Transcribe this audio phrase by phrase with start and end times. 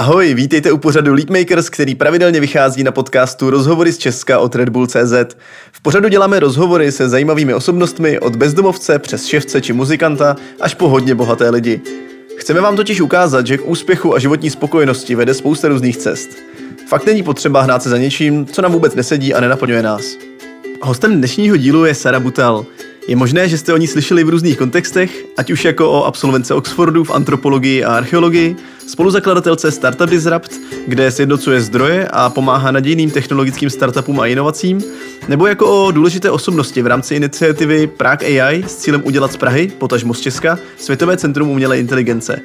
[0.00, 4.68] Ahoj, vítejte u pořadu Leapmakers, který pravidelně vychází na podcastu Rozhovory z Česka od Red
[4.68, 5.36] Bull CZ.
[5.72, 10.88] V pořadu děláme rozhovory se zajímavými osobnostmi od bezdomovce přes ševce či muzikanta až po
[10.88, 11.80] hodně bohaté lidi.
[12.36, 16.28] Chceme vám totiž ukázat, že k úspěchu a životní spokojenosti vede spousta různých cest.
[16.88, 20.04] Fakt není potřeba hnát se za něčím, co nám vůbec nesedí a nenaplňuje nás.
[20.82, 22.66] Hostem dnešního dílu je Sara Butal.
[23.08, 26.54] Je možné, že jste o ní slyšeli v různých kontextech, ať už jako o absolvence
[26.54, 28.56] Oxfordu v antropologii a archeologii,
[28.86, 30.52] spoluzakladatelce Startup Disrupt,
[30.86, 34.82] kde sjednocuje zdroje a pomáhá nadějným technologickým startupům a inovacím,
[35.28, 39.72] nebo jako o důležité osobnosti v rámci iniciativy Prague AI s cílem udělat z Prahy,
[39.78, 42.40] potažmo z Česka, Světové centrum umělé inteligence.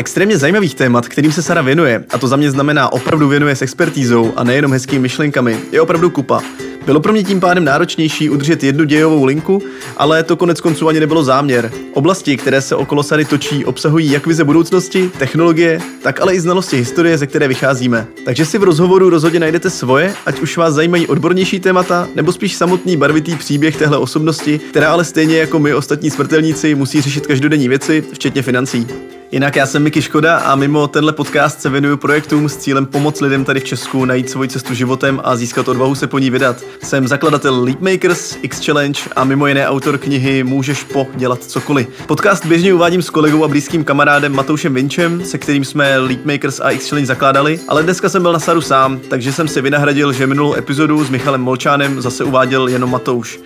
[0.00, 3.62] Extrémně zajímavých témat, kterým se Sara věnuje, a to za mě znamená opravdu věnuje s
[3.62, 6.42] expertízou a nejenom hezkými myšlenkami, je opravdu kupa.
[6.86, 9.62] Bylo pro mě tím pádem náročnější udržet jednu dějovou linku,
[9.96, 11.72] ale to konec konců ani nebylo záměr.
[11.92, 16.76] Oblasti, které se okolo Sary točí, obsahují jak vize budoucnosti, technologie, tak ale i znalosti
[16.76, 18.06] historie, ze které vycházíme.
[18.24, 22.54] Takže si v rozhovoru rozhodně najdete svoje, ať už vás zajímají odbornější témata, nebo spíš
[22.54, 27.68] samotný barvitý příběh téhle osobnosti, která ale stejně jako my ostatní smrtelníci musí řešit každodenní
[27.68, 28.86] věci, včetně financí.
[29.32, 33.20] Jinak já jsem Miky Škoda a mimo tenhle podcast se věnuju projektům s cílem pomoct
[33.20, 36.56] lidem tady v Česku najít svoji cestu životem a získat odvahu se po ní vydat.
[36.82, 41.88] Jsem zakladatel Leapmakers, X Challenge a mimo jiné autor knihy Můžeš po dělat cokoliv.
[42.06, 46.70] Podcast běžně uvádím s kolegou a blízkým kamarádem Matoušem Vinčem, se kterým jsme Leapmakers a
[46.70, 50.26] X Challenge zakládali, ale dneska jsem byl na Saru sám, takže jsem si vynahradil, že
[50.26, 53.40] minulou epizodu s Michalem Molčánem zase uváděl jenom Matouš.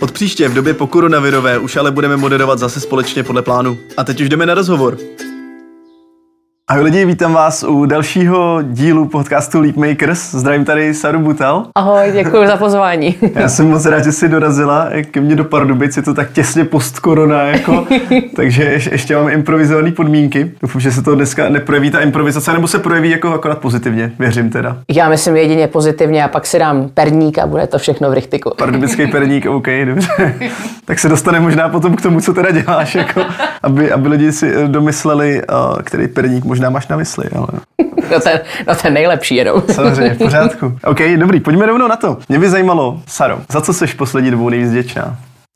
[0.00, 3.78] Od příště v době po koronavirové už ale budeme moderovat zase společně podle plánu.
[3.96, 4.98] A teď už jdeme na rozhovor.
[6.68, 10.34] Ahoj lidi, vítám vás u dalšího dílu podcastu Leapmakers.
[10.34, 11.66] Zdravím tady Saru Butal.
[11.74, 13.14] Ahoj, děkuji za pozvání.
[13.34, 16.64] Já jsem moc rád, že jsi dorazila ke mně do Pardubic, je to tak těsně
[16.64, 17.86] post-korona, jako,
[18.36, 20.52] takže ještě, ještě mám improvizované podmínky.
[20.62, 24.50] Doufám, že se to dneska neprojeví ta improvizace, nebo se projeví jako akorát pozitivně, věřím
[24.50, 24.78] teda.
[24.90, 28.52] Já myslím jedině pozitivně a pak si dám perník a bude to všechno v richtiku.
[28.58, 30.34] Pardubický perník, OK, dobře.
[30.84, 33.22] tak se dostane možná potom k tomu, co teda děláš, jako,
[33.62, 35.42] aby, aby lidi si domysleli,
[35.84, 37.48] který perník možná máš na mysli, ale...
[38.12, 39.62] No ten, no ten nejlepší jenom.
[39.72, 40.78] Samozřejmě, v pořádku.
[40.84, 42.18] OK, dobrý, pojďme rovnou na to.
[42.28, 44.72] Mě by zajímalo, Saro, za co jsi v poslední dobou nejvíc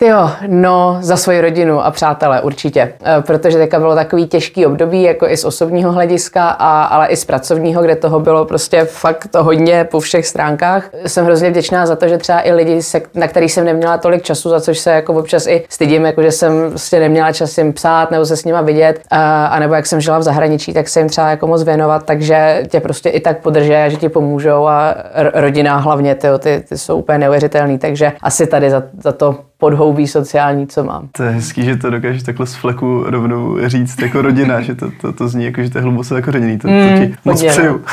[0.01, 0.07] vděčná?
[0.07, 5.03] Jo, no za svoji rodinu a přátelé určitě, e, protože teďka bylo takový těžký období,
[5.03, 9.29] jako i z osobního hlediska, a, ale i z pracovního, kde toho bylo prostě fakt
[9.31, 10.91] to hodně po všech stránkách.
[11.07, 14.23] Jsem hrozně vděčná za to, že třeba i lidi, se, na kterých jsem neměla tolik
[14.23, 17.73] času, za což se jako občas i stydím, jako že jsem prostě neměla čas jim
[17.73, 21.01] psát nebo se s nima vidět, a, nebo jak jsem žila v zahraničí, tak se
[21.01, 24.95] jim třeba jako moc věnovat, takže tě prostě i tak podrží že ti pomůžou a
[25.35, 30.07] rodina hlavně, tyjo, ty, ty jsou úplně neuvěřitelný, takže asi tady za, za to podhoubí
[30.07, 31.09] sociální, co mám.
[31.13, 34.91] To je hezký, že to dokážeš takhle z fleku rovnou říct jako rodina, že to,
[35.01, 36.59] to, to zní jako, že to je hluboce zakořeněný.
[36.59, 37.49] To, to mm, ti moc no.
[37.49, 37.85] přeju.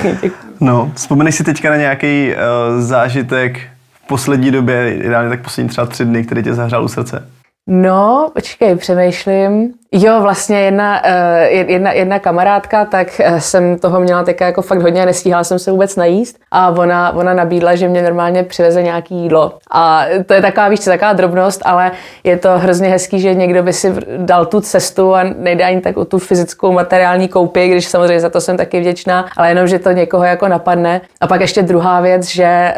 [0.60, 3.60] no, vzpomeneš si teďka na nějaký uh, zážitek
[4.04, 7.28] v poslední době, ideálně tak poslední třeba tři dny, který tě zahřál u srdce?
[7.70, 9.74] No, počkej, přemýšlím.
[9.92, 14.82] Jo, vlastně jedna, eh, jedna, jedna kamarádka, tak eh, jsem toho měla také jako fakt
[14.82, 19.14] hodně, nestíhala jsem se vůbec najíst a ona, ona nabídla, že mě normálně přiveze nějaký
[19.14, 19.52] jídlo.
[19.70, 21.92] A to je taková, víš, taková drobnost, ale
[22.24, 25.96] je to hrozně hezký, že někdo by si dal tu cestu a nejde ani tak
[25.96, 29.78] o tu fyzickou materiální koupě, když samozřejmě za to jsem taky vděčná, ale jenom, že
[29.78, 31.00] to někoho jako napadne.
[31.20, 32.74] A pak ještě druhá věc, že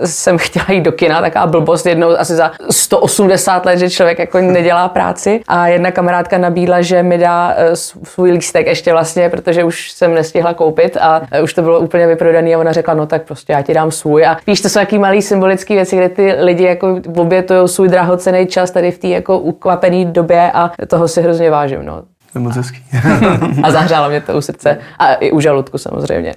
[0.00, 4.18] uh, jsem chtěla jít do kina, taková blbost jednou asi za 180 let, že člověk
[4.18, 9.28] jako nedělá práci a jedna kamarádka nabídla, že mi dá eh, svůj lístek ještě vlastně,
[9.28, 12.94] protože už jsem nestihla koupit a eh, už to bylo úplně vyprodaný a ona řekla,
[12.94, 14.26] no tak prostě já ti dám svůj.
[14.26, 18.46] A víš, to jsou jaký malý symbolické věci, kde ty lidi jako obětují svůj drahocený
[18.46, 21.84] čas tady v té jako ukvapené době a toho si hrozně vážím.
[21.84, 22.02] No.
[22.32, 22.78] To je moc hezký.
[23.62, 26.34] a zahřálo mě to u srdce a i u žaludku samozřejmě.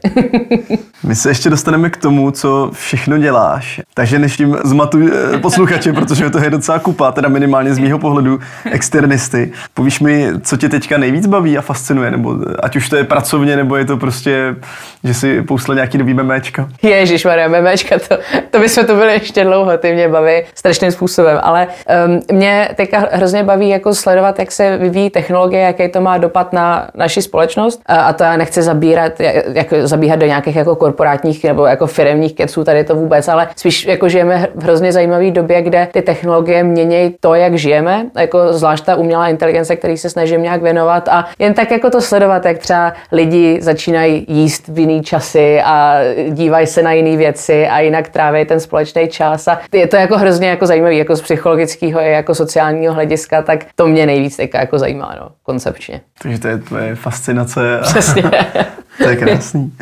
[1.04, 3.82] My se ještě dostaneme k tomu, co všechno děláš.
[3.94, 8.00] Takže než tím zmatuj eh, posluchače, protože to je docela kupa, teda minimálně z mýho
[8.00, 8.40] pohledu
[8.72, 9.52] externisty.
[9.74, 13.56] Povíš mi, co tě teďka nejvíc baví a fascinuje, nebo ať už to je pracovně,
[13.56, 14.56] nebo je to prostě,
[15.04, 16.70] že si pousle nějaký nový memečka.
[16.82, 18.18] Ježíš Maria, memečka, to,
[18.52, 21.68] to bychom to byli ještě dlouho, ty mě baví strašným způsobem, ale
[22.08, 26.18] um, mě teďka hrozně baví jako sledovat, jak se vyvíjí technologie, jaké jaký to má
[26.18, 27.82] dopad na naši společnost.
[27.86, 29.14] A to já nechci zabírat,
[29.54, 33.86] jako zabíhat do nějakých jako korporátních nebo jako firmních keců, tady to vůbec, ale spíš
[33.86, 38.86] jako žijeme v hrozně zajímavé době, kde ty technologie mění to, jak žijeme, jako zvlášť
[38.86, 42.58] ta umělá inteligence, který se snažím nějak věnovat a jen tak jako to sledovat, jak
[42.58, 46.00] třeba lidi začínají jíst v jiný časy a
[46.30, 49.48] dívají se na jiné věci a jinak tráví ten společný čas.
[49.48, 53.66] A je to jako hrozně jako zajímavý, jako z psychologického i jako sociálního hlediska, tak
[53.76, 56.02] to mě nejvíc jako zajímá, no, koncept koncepčně.
[56.22, 57.80] Takže to je tvoje fascinace.
[57.84, 58.24] Přesně.
[58.98, 59.74] To je krásný.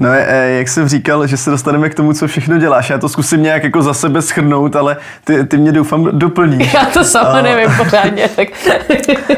[0.00, 2.90] No, e, jak jsem říkal, že se dostaneme k tomu, co všechno děláš.
[2.90, 6.74] Já to zkusím nějak jako za sebe schrnout, ale ty, ty mě doufám doplníš.
[6.74, 8.30] Já to sama uh, nevím pořádně.
[8.36, 8.48] Tak.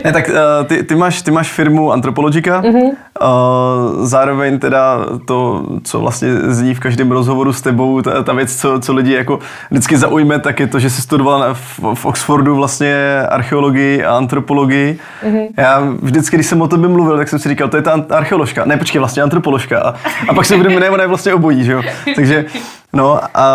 [0.05, 2.83] ne, tak uh, ty, ty, máš, ty máš firmu Antropologika, mm-hmm.
[2.83, 8.57] uh, zároveň teda to, co vlastně zní v každém rozhovoru s tebou, ta, ta věc,
[8.57, 9.39] co, co lidi jako
[9.71, 14.99] vždycky zaujme, tak je to, že jsi studovala v, v Oxfordu vlastně archeologii a antropologii.
[15.25, 15.47] Mm-hmm.
[15.57, 18.65] Já vždycky, když jsem o tobě mluvil, tak jsem si říkal, to je ta archeoložka.
[18.65, 19.81] Ne, počkej, vlastně antropoložka.
[19.81, 19.95] A,
[20.29, 21.83] a pak se budeme, ne, ona je vlastně obojí, že jo.
[22.17, 22.45] Takže
[22.95, 23.47] No a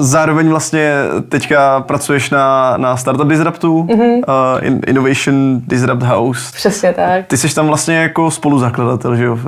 [0.00, 0.92] zároveň vlastně
[1.28, 4.18] teďka pracuješ na, na Startup Disruptu, mm-hmm.
[4.18, 6.52] uh, Innovation Disrupt House.
[6.52, 7.26] Přesně tak.
[7.26, 9.32] Ty jsi tam vlastně jako spoluzakladatel, že jo?
[9.32, 9.40] Uh,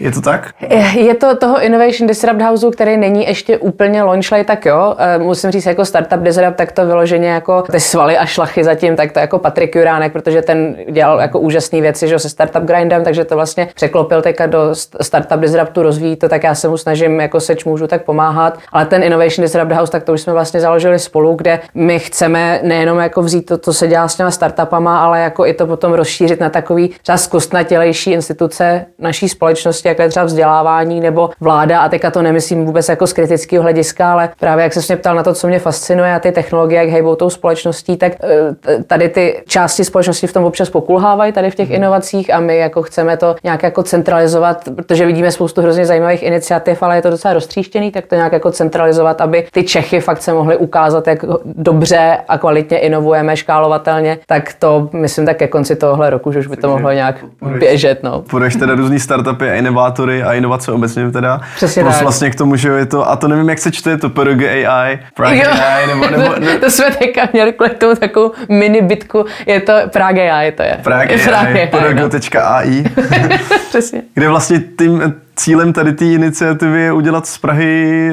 [0.00, 0.54] je to tak?
[0.94, 4.94] Je to toho Innovation Disrupt Houseu, který není ještě úplně launchlej, tak jo.
[4.98, 8.96] Eh, musím říct, jako Startup Disrupt, tak to vyloženě jako ty svaly a šlachy zatím,
[8.96, 13.04] tak to jako Patrik Juránek, protože ten dělal jako úžasné věci, že se Startup Grindem,
[13.04, 17.20] takže to vlastně překlopil teďka do Startup Disruptu, rozvíjí to, tak já se mu snažím,
[17.20, 18.58] jako seč můžu tak pomáhat.
[18.72, 22.60] Ale ten Innovation Disrupt House, tak to už jsme vlastně založili spolu, kde my chceme
[22.62, 25.92] nejenom jako vzít to, co se dělá s těma startupama, ale jako i to potom
[25.92, 31.88] rozšířit na takový třeba zkostnatělejší instituce naší společnosti, jako je třeba vzdělávání nebo vláda, a
[31.88, 35.22] teďka to nemyslím vůbec jako z kritického hlediska, ale právě jak se mě ptal na
[35.22, 39.42] to, co mě fascinuje a ty technologie, jak hejbou tou společností, tak eh, tady ty
[39.46, 41.76] části společnosti v tom občas pokulhávají tady v těch mhm.
[41.76, 46.82] inovacích a my jako chceme to nějak jako centralizovat, protože vidíme spoustu hrozně zajímavých iniciativ,
[46.82, 50.32] ale je to docela roztříštěný, tak to nějak jako centralizovat, aby ty Čechy fakt se
[50.32, 56.10] mohly ukázat, jak dobře a kvalitně inovujeme škálovatelně, tak to myslím tak ke konci tohohle
[56.10, 57.16] roku, že už by to mohlo nějak
[57.58, 58.02] běžet.
[58.02, 58.22] No.
[58.22, 61.40] Půjdeš teda různý startupy a inovátory a inovace obecně teda.
[61.56, 62.02] Přesně Plus tak.
[62.02, 64.42] vlastně k tomu, že je to, a to nevím, jak se čte, je to PRG
[64.42, 65.50] AI, Prague jo.
[65.50, 66.58] AI, nebo, nebo ne.
[66.58, 70.78] to jsme teďka měli kvůli tomu takovou mini bitku, je to Prague AI, to je.
[70.82, 72.84] Prague AI, PRG.ai.
[73.68, 74.02] Přesně.
[74.14, 78.10] Kde vlastně tím, cílem tady té iniciativy je udělat z Prahy,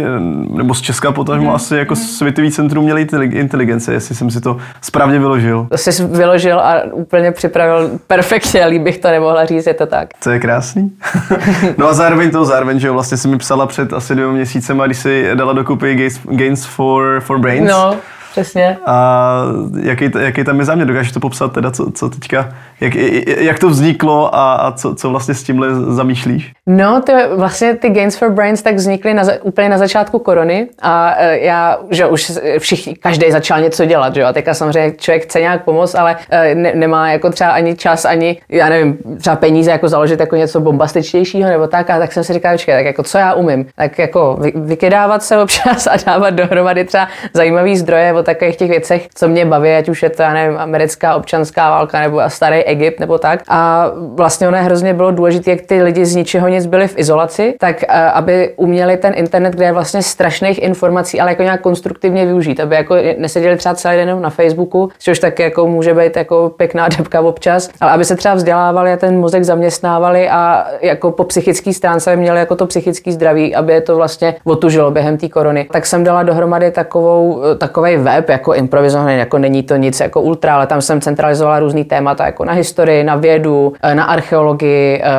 [0.54, 1.56] nebo z Česka potažmo mm.
[1.56, 5.68] asi jako světový centrum měli inteligence, jestli jsem si to správně vyložil.
[5.70, 10.10] To jsi vyložil a úplně připravil perfektně, líp bych to nemohla říct, je to tak.
[10.24, 10.92] To je krásný.
[11.78, 14.98] no a zároveň to, zároveň, že vlastně si mi psala před asi dvěma měsícema, když
[14.98, 17.70] si dala dokupy Gains, Gains for, for Brains.
[17.70, 17.96] No
[18.34, 18.78] Přesně.
[18.86, 19.46] A
[19.82, 20.88] jaký, jaký tam je záměr?
[20.88, 22.50] Dokážeš to popsat teda, co, co teďka,
[22.82, 22.96] jak,
[23.38, 26.54] jak to vzniklo a, a co, co vlastně s tímhle zamýšlíš?
[26.68, 31.16] No, to vlastně ty Gains for Brains tak vznikly na, úplně na začátku korony a
[31.18, 35.24] e, já, že už všichni, každý začal něco dělat, že jo, a teďka samozřejmě člověk
[35.24, 39.36] chce nějak pomoct, ale e, ne, nemá jako třeba ani čas, ani, já nevím, třeba
[39.36, 42.86] peníze jako založit jako něco bombastičtějšího nebo tak, a tak jsem si říkal, počkej, tak
[42.86, 47.78] jako co já umím, tak jako vy, vykydávat se občas a dávat dohromady třeba zajímavý
[47.78, 51.70] zdroje takových těch věcech, co mě baví, ať už je to, já nevím, americká občanská
[51.70, 53.40] válka nebo starý Egypt nebo tak.
[53.48, 56.98] A vlastně ono je hrozně bylo důležité, jak ty lidi z ničeho nic byli v
[56.98, 61.62] izolaci, tak eh, aby uměli ten internet, kde je vlastně strašných informací, ale jako nějak
[61.62, 66.18] konstruktivně využít, aby jako neseděli třeba celý den na Facebooku, což taky jako může být
[66.18, 71.12] jako pěkná debka občas, ale aby se třeba vzdělávali a ten mozek zaměstnávali a jako
[71.12, 75.30] po psychické stránce měli jako to psychické zdraví, aby je to vlastně otužilo během té
[75.30, 75.68] korony.
[75.72, 80.22] Tak jsem dala dohromady takovou, takový web, web jako improvizovaný, jako není to nic jako
[80.22, 85.02] ultra, ale tam jsem centralizovala různý témata jako na historii, na vědu, eh, na archeologii,
[85.04, 85.10] eh,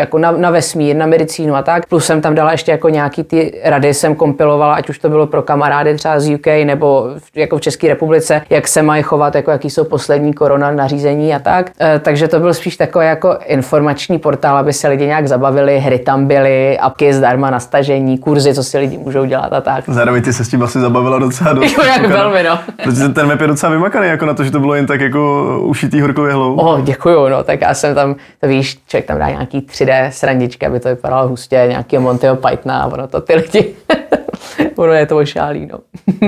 [0.00, 1.86] jako na, na vesmír, na medicínu a tak.
[1.86, 5.26] Plus jsem tam dala ještě jako nějaký ty rady, jsem kompilovala, ať už to bylo
[5.26, 9.50] pro kamarády třeba z UK nebo jako v České republice, jak se mají chovat, jako
[9.50, 11.70] jaký jsou poslední korona nařízení a tak.
[11.80, 15.98] Eh, takže to byl spíš takový jako informační portál, aby se lidi nějak zabavili, hry
[15.98, 19.84] tam byly, apky zdarma na stažení, kurzy, co si lidi můžou dělat a tak.
[19.88, 21.74] Zároveň ty se s tím asi zabavila docela dost.
[21.78, 22.58] Jo, jak velmi, no.
[22.84, 25.44] Protože ten web je docela vymakaný, jako na to, že to bylo jen tak jako
[25.64, 26.54] ušitý horkou jehlou.
[26.54, 30.66] Oh, děkuju, no, tak já jsem tam, to víš, člověk tam dá nějaký 3D srandičky,
[30.66, 33.74] aby to vypadalo hustě, nějaký Montyho Pythona a ono to ty lidi
[34.76, 35.78] ono je to ošálí, no.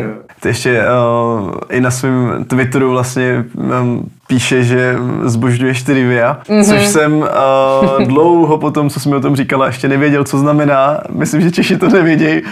[0.41, 6.65] Ty ještě uh, i na svém Twitteru vlastně um, píše, že zbožňuješ trivia, mm-hmm.
[6.65, 11.01] což jsem uh, dlouho potom, co jsme o tom říkala, ještě nevěděl, co znamená.
[11.11, 12.43] Myslím, že Češi to nevědějí.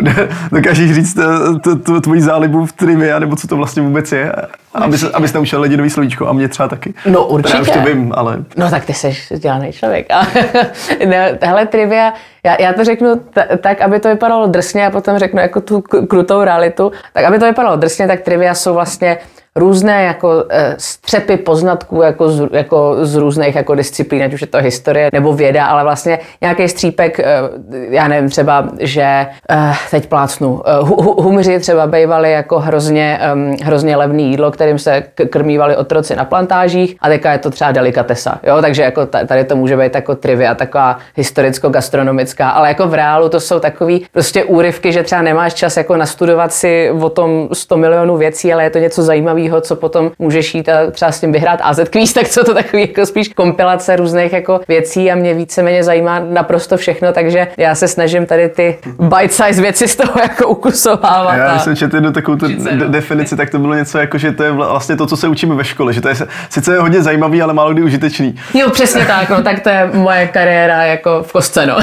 [0.52, 4.32] Dokážeš říct eh, tvoji zálibu v trivia, nebo co to vlastně vůbec je?
[4.74, 6.94] Aby abys naučil lidi nový slovíčko a mě třeba taky.
[7.06, 7.56] No určitě.
[7.56, 8.44] Já už to vím, ale...
[8.56, 10.06] No tak ty jsi vzdělaný člověk.
[11.06, 12.12] no, hele trivia,
[12.44, 15.80] já, já to řeknu t- tak, aby to vypadalo drsně a potom řeknu jako tu
[15.80, 16.92] krutou realitu.
[17.12, 19.18] Tak aby to vypadalo drsně, tak trivia jsou vlastně
[19.56, 24.46] různé jako eh, střepy poznatků jako z, jako z různých jako disciplín, ať už je
[24.46, 27.24] to historie nebo věda, ale vlastně nějaký střípek, eh,
[27.88, 29.26] já nevím, třeba, že
[29.90, 30.62] teď plácnu,
[31.18, 33.18] humři třeba bývali jako hrozně,
[33.62, 38.40] hrozně levný jídlo, kterým se krmívali otroci na plantážích a teďka je to třeba delikatesa,
[38.42, 43.28] jo, takže jako tady to může být jako trivia, taková historicko-gastronomická, ale jako v reálu
[43.28, 47.76] to jsou takový prostě úryvky, že třeba nemáš čas jako nastudovat si o tom 100
[47.76, 51.32] milionů věcí, ale je to něco zajímavého, co potom můžeš jít a třeba s tím
[51.32, 55.34] vyhrát AZ Quiz, tak co to takový jako spíš kompilace různých jako věcí a mě
[55.34, 60.48] víceméně zajímá naprosto všechno, takže já se snažím tady ty bite-size věci z toho jako
[60.48, 61.36] ukusovávat.
[61.36, 64.42] Já jsem četl jednu takovou tu de- definici, tak to bylo něco jako, že to
[64.44, 66.14] je vlastně to, co se učíme ve škole, že to je
[66.50, 68.40] sice je hodně zajímavý, ale málo kdy užitečný.
[68.54, 71.76] Jo, přesně tak, no, tak to je moje kariéra jako v kostce, no.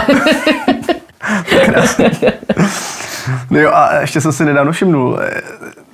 [1.65, 2.11] Krásně.
[3.49, 5.19] No jo, a ještě jsem si nedávno všimnul,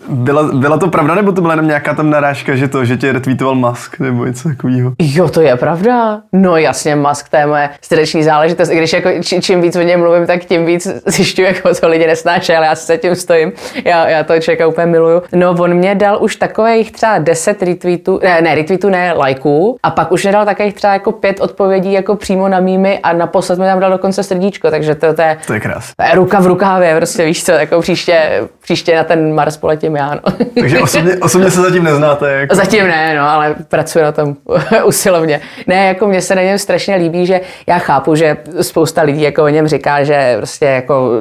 [0.10, 3.12] byla, byla to pravda, nebo to byla jenom nějaká tam narážka, že to, že tě
[3.12, 4.92] retweetoval Musk, nebo něco takového?
[5.00, 6.22] Jo, to je pravda.
[6.34, 8.70] No jasně, Musk, to je moje srdeční záležitost.
[8.70, 11.88] I když jako či, čím víc o něm mluvím, tak tím víc zjišťuju, jako to
[11.88, 13.52] lidi nesnáší, ale já se tím stojím.
[13.86, 15.22] Já, já to člověka úplně miluju.
[15.36, 19.92] No, on mě dal už takových třeba 10 retweetů, ne, ne, retweetů, ne, lajků, a
[19.92, 23.60] pak už mě dal takových třeba jako pět odpovědí jako přímo na mými a naposled
[23.60, 25.92] mi tam dal dokonce srdíčko, takže to, to je, to je krás.
[26.14, 30.16] ruka v rukávě, prostě víš co, jako příště, příště na ten Mars poletím já.
[30.16, 30.46] No.
[30.60, 32.32] Takže osobně, osobně se zatím neznáte?
[32.32, 32.56] Jako...
[32.56, 34.36] Zatím ne, no, ale pracuji na tom
[34.86, 35.42] usilovně.
[35.68, 39.44] Ne, jako mně se na něm strašně líbí, že já chápu, že spousta lidí jako
[39.44, 41.12] o něm říká, že prostě jako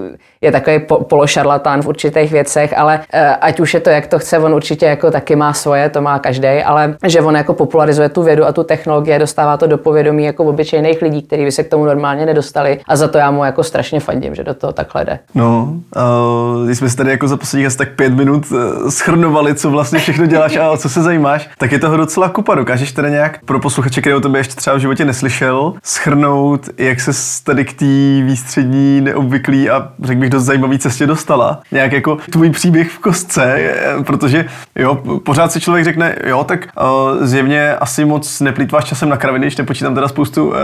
[0.45, 4.19] je takový po, pološarlatán v určitých věcech, ale eh, ať už je to, jak to
[4.19, 8.09] chce, on určitě jako taky má svoje, to má každý, ale že on jako popularizuje
[8.09, 11.65] tu vědu a tu technologie, dostává to do povědomí jako obyčejných lidí, kteří by se
[11.65, 14.73] k tomu normálně nedostali a za to já mu jako strašně fandím, že do toho
[14.73, 15.19] takhle jde.
[15.35, 19.55] No, uh, když jsme si tady jako za posledních asi tak pět minut uh, schrnovali,
[19.55, 22.55] co vlastně všechno děláš a o co se zajímáš, tak je toho docela kupa.
[22.55, 27.01] Dokážeš teda nějak pro posluchače, který o tobě ještě třeba v životě neslyšel, schrnout, jak
[27.01, 27.13] se
[27.45, 27.85] tady k té
[28.23, 31.61] výstřední, neobvyklý a řekl bych dost zajímavý cestě dostala.
[31.73, 33.75] Nějak jako tvůj příběh v kostce,
[34.07, 34.45] protože
[34.77, 39.47] jo, pořád si člověk řekne, jo, tak uh, zjevně asi moc neplýtváš časem na kraviny,
[39.47, 40.55] když nepočítám teda spoustu uh,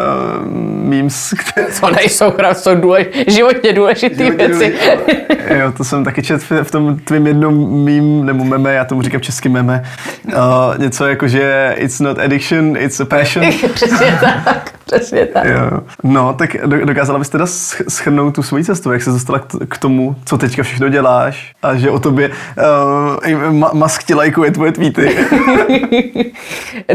[0.88, 1.66] memes, které...
[1.80, 4.74] To nejsou jsou důlež, životně důležité věci.
[5.58, 9.20] jo, to jsem taky čet v tom tvým jednom mím, nebo meme, já tomu říkám
[9.20, 9.84] český meme,
[10.26, 10.32] uh,
[10.78, 13.46] něco jako, že it's not addiction, it's a passion.
[13.74, 14.79] Přesně tak.
[14.90, 15.44] Přesně tak.
[15.44, 15.80] Jo.
[16.02, 17.46] No, tak dokázala bys teda
[17.88, 21.90] schrnout tu svoji cestu, jak se dostala k tomu, co teďka všechno děláš a že
[21.90, 22.30] o tobě
[23.28, 25.16] uh, Musk ti lajkuje tvoje tweety.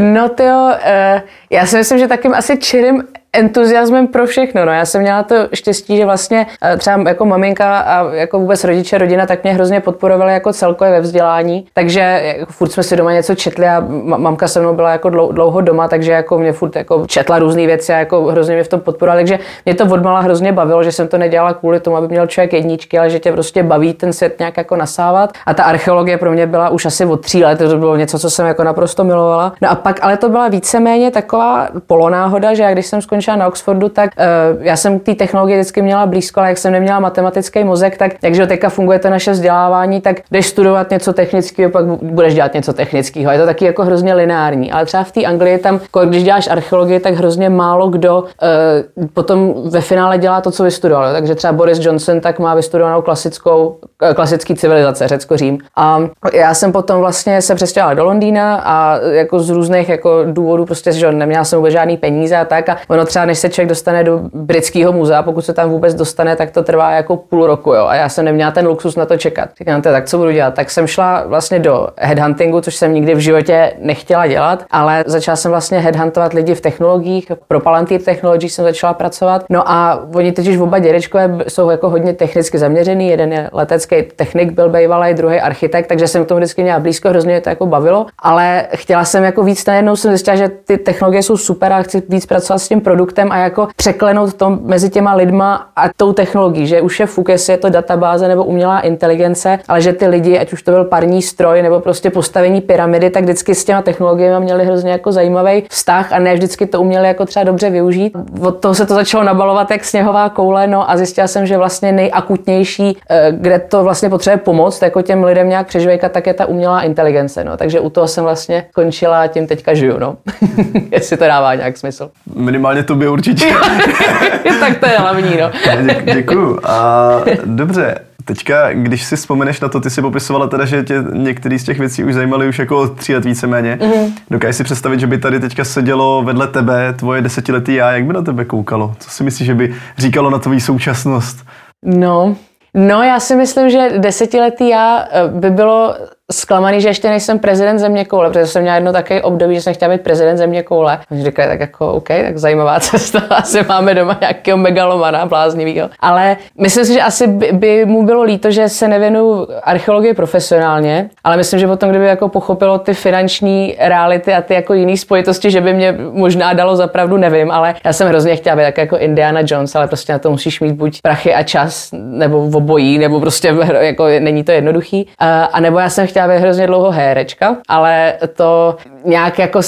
[0.00, 3.02] no to jo, uh, já si myslím, že takým asi čirým
[3.36, 4.64] entuziasmem pro všechno.
[4.64, 8.64] No, já jsem měla to štěstí, že vlastně eh, třeba jako maminka a jako vůbec
[8.64, 11.66] rodiče, rodina, tak mě hrozně podporovali jako celkově ve vzdělání.
[11.72, 15.60] Takže jako furt jsme si doma něco četli a mamka se mnou byla jako dlouho
[15.60, 18.80] doma, takže jako mě furt jako četla různé věci a jako hrozně mě v tom
[18.80, 19.18] podporovala.
[19.18, 22.52] Takže mě to odmala hrozně bavilo, že jsem to nedělala kvůli tomu, aby měl člověk
[22.52, 25.32] jedničky, ale že tě prostě baví ten svět nějak jako nasávat.
[25.46, 28.30] A ta archeologie pro mě byla už asi od tří let, to bylo něco, co
[28.30, 29.52] jsem jako naprosto milovala.
[29.62, 33.36] No a pak, ale to byla víceméně taková polonáhoda, že já když jsem skončila skončila
[33.36, 37.00] na Oxfordu, tak uh, já jsem té technologie vždycky měla blízko, ale jak jsem neměla
[37.00, 41.84] matematický mozek, tak takže teďka funguje to naše vzdělávání, tak jdeš studovat něco technického, pak
[41.86, 43.32] budeš dělat něco technického.
[43.32, 44.72] Je to taky jako hrozně lineární.
[44.72, 49.54] Ale třeba v té Anglii tam, když děláš archeologii, tak hrozně málo kdo uh, potom
[49.70, 51.12] ve finále dělá to, co vystudoval.
[51.12, 55.58] Takže třeba Boris Johnson tak má vystudovanou klasickou, uh, klasický civilizace, Řecko-Řím.
[55.76, 55.98] A
[56.32, 60.92] já jsem potom vlastně se přestěhovala do Londýna a jako z různých jako důvodů prostě,
[60.92, 62.68] že neměla jsem vůbec žádný peníze a tak.
[62.68, 66.36] A ono třeba než se člověk dostane do britského muzea, pokud se tam vůbec dostane,
[66.36, 67.72] tak to trvá jako půl roku.
[67.72, 67.86] Jo?
[67.86, 69.48] A já jsem neměla ten luxus na to čekat.
[69.58, 70.54] Říkám, tak co budu dělat?
[70.54, 75.36] Tak jsem šla vlastně do headhuntingu, což jsem nikdy v životě nechtěla dělat, ale začala
[75.36, 77.32] jsem vlastně headhuntovat lidi v technologiích.
[77.48, 79.44] Pro Palantir Technologies jsem začala pracovat.
[79.50, 83.08] No a oni totiž oba dědečkové jsou jako hodně technicky zaměřený.
[83.08, 87.08] Jeden je letecký technik, byl bývalý, druhý architekt, takže jsem k tomu vždycky měla blízko,
[87.08, 88.06] hrozně mě to jako bavilo.
[88.18, 92.02] Ale chtěla jsem jako víc, najednou jsem zjistila, že ty technologie jsou super a chci
[92.08, 96.12] víc pracovat s tím produktem produktem a jako překlenout to mezi těma lidma a tou
[96.12, 100.06] technologií, že už je fuk, jestli je to databáze nebo umělá inteligence, ale že ty
[100.06, 103.82] lidi, ať už to byl parní stroj nebo prostě postavení pyramidy, tak vždycky s těma
[103.82, 108.16] technologiemi měli hrozně jako zajímavý vztah a ne vždycky to uměli jako třeba dobře využít.
[108.40, 111.92] Od toho se to začalo nabalovat jak sněhová koule, no a zjistila jsem, že vlastně
[111.92, 116.46] nejakutnější, eh, kde to vlastně potřebuje pomoct, jako těm lidem nějak přeživejkat, tak je ta
[116.46, 117.44] umělá inteligence.
[117.44, 117.56] No.
[117.56, 119.98] Takže u toho jsem vlastně končila tím teďka žiju.
[119.98, 120.16] No.
[120.90, 122.10] Jestli to dává nějak smysl.
[122.34, 123.46] Minimálně to by určitě.
[124.60, 125.50] tak to je hlavní, no.
[125.82, 126.60] Dě, děkuju.
[126.64, 127.10] A
[127.44, 131.64] dobře, Teďka, když si vzpomeneš na to, ty si popisovala teda, že tě některé z
[131.64, 133.78] těch věcí už zajímaly už jako tří let víceméně.
[133.80, 134.12] Mm-hmm.
[134.30, 138.12] Dokážeš si představit, že by tady teďka sedělo vedle tebe tvoje desetiletý já, jak by
[138.12, 138.94] na tebe koukalo?
[138.98, 141.46] Co si myslíš, že by říkalo na tvoji současnost?
[141.84, 142.36] No,
[142.76, 145.96] No, já si myslím, že desetiletý já eh, by bylo
[146.32, 149.74] zklamaný, že ještě nejsem prezident země koule, protože jsem měla jedno také období, že jsem
[149.74, 150.98] chtěla být prezident země koule.
[151.10, 155.90] Oni říkali, tak jako OK, tak zajímavá cesta, asi máme doma nějakého megalomana bláznivého.
[156.00, 161.10] Ale myslím si, že asi by, by, mu bylo líto, že se nevěnuju archeologii profesionálně,
[161.24, 165.50] ale myslím, že potom, kdyby jako pochopilo ty finanční reality a ty jako jiné spojitosti,
[165.50, 168.98] že by mě možná dalo zapravdu, nevím, ale já jsem hrozně chtěla být tak jako
[168.98, 173.20] Indiana Jones, ale prostě na to musíš mít buď prachy a čas, nebo obojí, nebo
[173.20, 175.08] prostě jako není to jednoduchý.
[175.18, 179.60] A, a nebo já jsem chtěla být hrozně dlouho herečka, ale to nějak jako,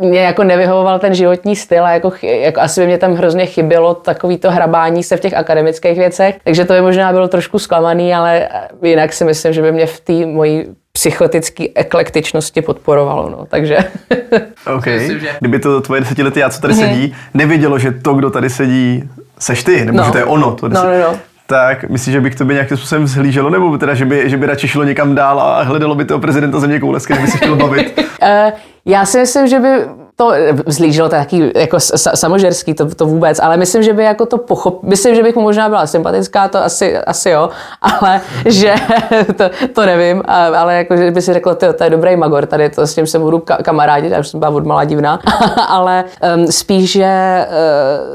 [0.00, 3.94] mě jako nevyhovoval ten životní styl a jako, jako asi by mě tam hrozně chybělo
[3.94, 8.14] takový to hrabání se v těch akademických věcech, takže to by možná bylo trošku zklamaný,
[8.14, 8.48] ale
[8.82, 13.30] jinak si myslím, že by mě v té mojí psychotické eklektičnosti podporovalo.
[13.30, 13.46] No.
[13.50, 13.78] Takže...
[14.76, 14.84] OK.
[15.38, 16.88] Kdyby to tvoje desetiletí já, co tady mm-hmm.
[16.88, 20.04] sedí, nevědělo, že to, kdo tady sedí, seš ty, nebo no.
[20.04, 20.54] že to je ono.
[20.54, 21.18] To no, no, no
[21.50, 24.46] tak myslíš, že bych to by nějakým způsobem zhlíželo, nebo teda, že by, že by
[24.46, 27.56] radši šlo někam dál a hledalo by toho prezidenta země koule, kterým by se chtěl
[27.56, 27.98] bavit?
[28.22, 29.68] uh, já si myslím, že by
[30.16, 30.32] to
[30.66, 31.80] vzlížilo taky jako
[32.14, 35.42] samožerský, to, to vůbec, ale myslím, že by jako to pochop, myslím, že bych mu
[35.42, 37.50] možná byla sympatická, to asi, asi jo,
[37.82, 38.74] ale že
[39.36, 42.86] to, to nevím, ale jako, že by si řekla, to, je dobrý magor, tady to
[42.86, 45.20] s tím se budu kamarádit, já už jsem byla od malá divná,
[45.68, 46.04] ale
[46.36, 47.46] um, spíš, že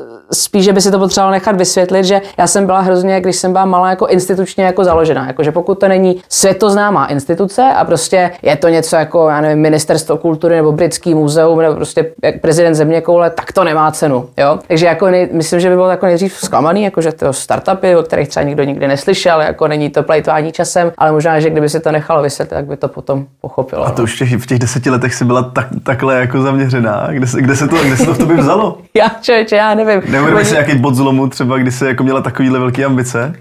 [0.08, 3.36] uh, spíš, že by si to potřeboval nechat vysvětlit, že já jsem byla hrozně, když
[3.36, 5.28] jsem byla malá, jako institučně jako založená.
[5.28, 9.62] Jako, že pokud to není světoznámá instituce a prostě je to něco jako, já nevím,
[9.62, 12.12] ministerstvo kultury nebo britský muzeum nebo prostě
[12.42, 14.30] prezident země koule, tak to nemá cenu.
[14.38, 14.60] Jo?
[14.68, 18.04] Takže jako nej, myslím, že by bylo jako nejdřív zklamaný, jako že to startupy, o
[18.04, 21.80] kterých třeba nikdo nikdy neslyšel, jako není to plejtvání časem, ale možná, že kdyby si
[21.80, 23.86] to nechalo vysvětlit, tak by to potom pochopilo.
[23.86, 27.08] A to už v těch, v těch deseti letech si byla tak, takhle jako zaměřená.
[27.12, 28.78] Kde se, kde se, to, kde se to v tobě vzalo?
[28.94, 30.02] já, člověče, já nevím.
[30.26, 33.34] Neuvědomil si nějaký bod zlomu třeba, kdy jsi jako měla takovýhle velké ambice?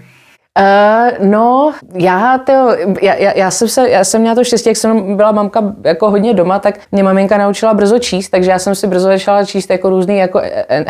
[0.59, 4.77] Uh, no, já, tyjo, já, já, já, jsem se, já jsem měla to štěstí, jak
[4.77, 8.75] jsem byla mamka jako hodně doma, tak mě maminka naučila brzo číst, takže já jsem
[8.75, 10.41] si brzo začala číst jako různý jako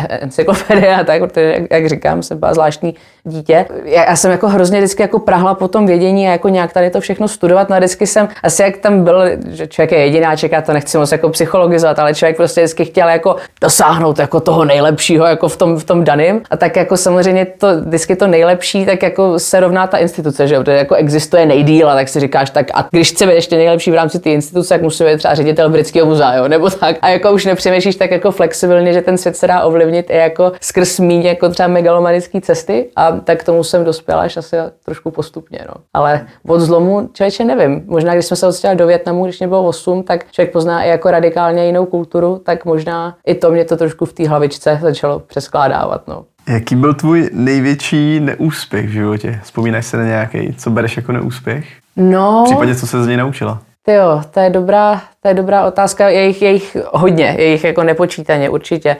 [0.08, 2.94] encyklopedie a tak, protože, jak, jak říkám, jsem byla zvláštní
[3.24, 3.66] dítě.
[3.84, 7.00] Já, jsem jako hrozně vždycky jako prahla po tom vědění a jako nějak tady to
[7.00, 7.68] všechno studovat.
[7.68, 10.98] No a vždycky jsem, asi jak tam byl, že člověk je jedináček, já to nechci
[10.98, 15.56] moc jako psychologizovat, ale člověk prostě vždycky chtěl jako dosáhnout jako toho nejlepšího jako v
[15.56, 16.40] tom, v tom daném.
[16.50, 20.54] A tak jako samozřejmě to vždycky to nejlepší, tak jako se rovná ta instituce, že
[20.54, 23.90] jo, jako existuje nejdíl a tak si říkáš, tak a když chce být ještě nejlepší
[23.90, 26.96] v rámci té instituce, tak musí být třeba ředitel britského muzea, jo, nebo tak.
[27.02, 30.52] A jako už nepřemýšlíš tak jako flexibilně, že ten svět se dá ovlivnit i jako
[30.60, 35.10] skrz míň jako třeba megalomanické cesty a tak k tomu jsem dospěla až asi trošku
[35.10, 35.58] postupně.
[35.68, 35.74] No.
[35.94, 37.82] Ale od zlomu člověče nevím.
[37.86, 40.88] Možná, když jsme se odstěhovali do Větnamu, když mě bylo 8, tak člověk pozná i
[40.88, 45.18] jako radikálně jinou kulturu, tak možná i to mě to trošku v té hlavičce začalo
[45.18, 46.08] přeskládávat.
[46.08, 46.24] No.
[46.48, 49.40] Jaký byl tvůj největší neúspěch v životě?
[49.42, 51.64] Vzpomínáš se na nějaký, co bereš jako neúspěch?
[51.96, 52.42] No.
[52.42, 53.60] V případě, co se z něj naučila?
[53.88, 56.08] Jo, to je dobrá, to je dobrá otázka.
[56.08, 58.96] Je jich, je jich hodně, je jich jako nepočítaně určitě.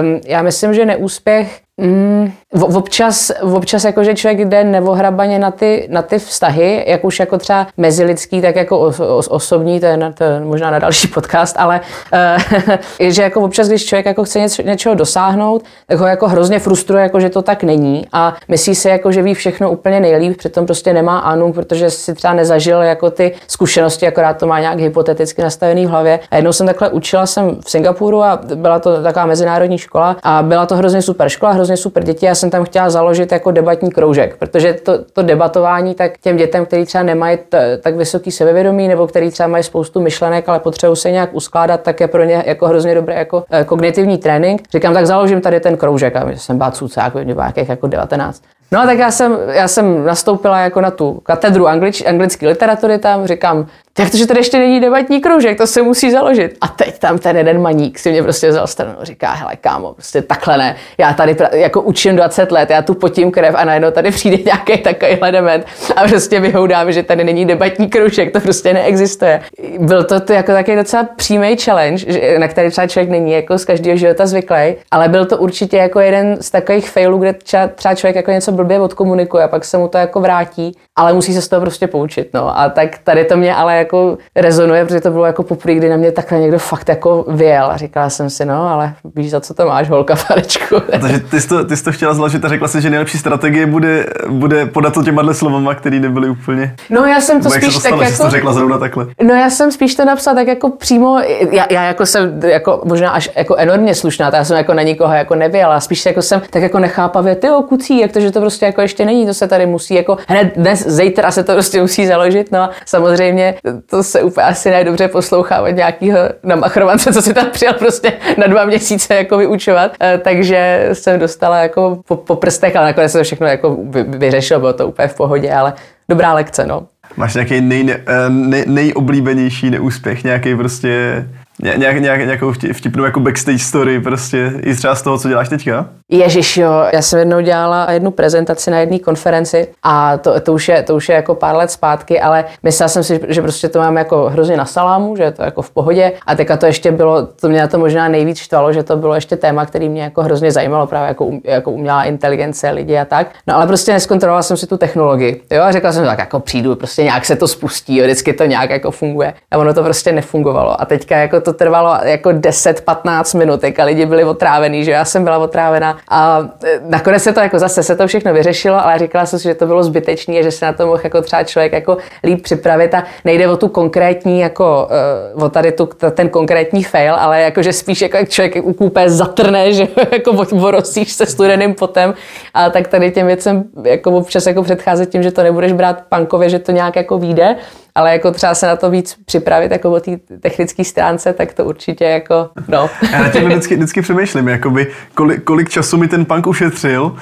[0.00, 5.88] Um, já myslím, že neúspěch Mm, občas, občas jako, že člověk jde nevohrabaně na ty,
[5.90, 9.96] na ty vztahy, jak už jako třeba mezilidský, tak jako os, os, osobní, to je,
[9.96, 11.80] na, to je možná na další podcast, ale
[13.00, 16.58] uh, že jako občas, když člověk jako chce něco, něčeho dosáhnout, tak ho jako hrozně
[16.58, 20.36] frustruje, jako, že to tak není a myslí si, jako, že ví všechno úplně nejlíp,
[20.36, 24.78] přitom prostě nemá anu, protože si třeba nezažil jako ty zkušenosti, akorát to má nějak
[24.78, 26.20] hypoteticky nastavený v hlavě.
[26.30, 30.42] A jednou jsem takhle učila jsem v Singapuru a byla to taková mezinárodní škola a
[30.42, 32.26] byla to hrozně super škola, hrozně super děti.
[32.26, 36.66] Já jsem tam chtěla založit jako debatní kroužek, protože to, to debatování tak těm dětem,
[36.66, 40.96] kteří třeba nemají t, tak vysoký sebevědomí nebo který třeba mají spoustu myšlenek, ale potřebují
[40.96, 44.62] se nějak uskládat, tak je pro ně jako hrozně dobré jako eh, kognitivní trénink.
[44.72, 48.42] Říkám, tak založím tady ten kroužek a jsem bát cucák, nějakých jako 19.
[48.72, 52.98] No a tak já jsem, já jsem nastoupila jako na tu katedru anglič, anglické literatury
[52.98, 53.66] tam, říkám,
[53.98, 56.56] jak to, že tady ještě není debatní kroužek, to se musí založit.
[56.60, 60.22] A teď tam ten jeden maník si mě prostě vzal stranu, říká, hele kámo, prostě
[60.22, 64.10] takhle ne, já tady jako učím 20 let, já tu potím krev a najednou tady
[64.10, 69.40] přijde nějaký takový element a prostě vyhoudám, že tady není debatní kroužek, to prostě neexistuje.
[69.78, 73.64] Byl to, to jako takový docela přímý challenge, na který třeba člověk není jako z
[73.64, 77.32] každého života zvyklý, ale byl to určitě jako jeden z takových failů, kde
[77.74, 81.34] třeba člověk jako něco blbě odkomunikuje a pak se mu to jako vrátí, ale musí
[81.34, 82.28] se z toho prostě poučit.
[82.34, 82.58] No.
[82.58, 85.96] A tak tady to mě ale jako rezonuje, protože to bylo jako poprvé, kdy na
[85.96, 89.54] mě takhle někdo fakt jako vyjel a říkala jsem si, no, ale víš, za co
[89.54, 90.80] to máš, holka, farečku.
[90.90, 93.66] Takže ty jsi, to, ty jsi to chtěla zložit a řekla si, že nejlepší strategie
[93.66, 96.74] bude, bude podat to těma slovama, které nebyly úplně.
[96.90, 98.22] No já jsem to spíš to stalo, tak jako...
[98.22, 99.06] to řekla zrovna takhle.
[99.22, 103.10] No já jsem spíš to napsala tak jako přímo, já, já jako jsem jako možná
[103.10, 106.62] až jako enormně slušná, já jsem jako na nikoho jako nevěla, spíš jako jsem tak
[106.62, 109.66] jako nechápavě, ty kucí, jak to, že to prostě jako ještě není, to se tady
[109.66, 113.54] musí jako hned dnes, zítra se to prostě musí založit, no a samozřejmě
[113.86, 114.70] to se úplně asi
[115.08, 120.18] poslouchá od nějakého namachrovance, co si tam přijel prostě na dva měsíce jako vyučovat, eh,
[120.18, 123.76] takže jsem dostala jako po, po prstech, ale nakonec se to všechno jako
[124.08, 125.72] vyřešilo, bylo to úplně v pohodě, ale
[126.08, 126.86] dobrá lekce, no.
[127.16, 131.24] Máš nějaký nej, eh, nej, nejoblíbenější neúspěch, nějaký prostě
[131.62, 135.86] Nějak, nějak, nějakou vtipnou jako backstage story prostě i třeba z toho, co děláš teďka?
[136.10, 140.68] Ježíš jo, já jsem jednou dělala jednu prezentaci na jedné konferenci a to, to, už
[140.68, 143.78] je, to už je jako pár let zpátky, ale myslela jsem si, že prostě to
[143.78, 146.92] mám jako hrozně na salámu, že je to jako v pohodě a teďka to ještě
[146.92, 150.02] bylo, to mě na to možná nejvíc štvalo, že to bylo ještě téma, který mě
[150.02, 153.26] jako hrozně zajímalo, právě jako, um, jako umělá inteligence lidi a tak.
[153.46, 156.74] No ale prostě neskontrolovala jsem si tu technologii, jo, a řekla jsem, tak jako přijdu,
[156.74, 160.12] prostě nějak se to spustí, jo, vždycky to nějak jako funguje a ono to prostě
[160.12, 165.04] nefungovalo a teďka jako to trvalo jako 10-15 minut, a lidi byli otrávený, že já
[165.04, 165.98] jsem byla otrávená.
[166.08, 169.42] A e, nakonec se to jako zase se to všechno vyřešilo, ale říkala jsem si,
[169.42, 172.42] že to bylo zbytečné a že se na to mohl jako třeba člověk jako líp
[172.42, 177.40] připravit a nejde o tu konkrétní jako e, o tady tu, ten konkrétní fail, ale
[177.40, 182.14] jako, že spíš jako jak člověk ukůpe zatrne, že jako vorosíš se studeným potem.
[182.54, 186.48] A tak tady těm věcem jako občas jako předcházet tím, že to nebudeš brát pankově,
[186.48, 187.56] že to nějak jako vyjde,
[187.96, 191.64] ale jako třeba se na to víc připravit jako o té technické stránce, tak to
[191.64, 192.90] určitě jako, no.
[193.12, 197.16] Já na tím vždycky, vždycky přemýšlím, jakoby, kolik, kolik času mi ten punk ušetřil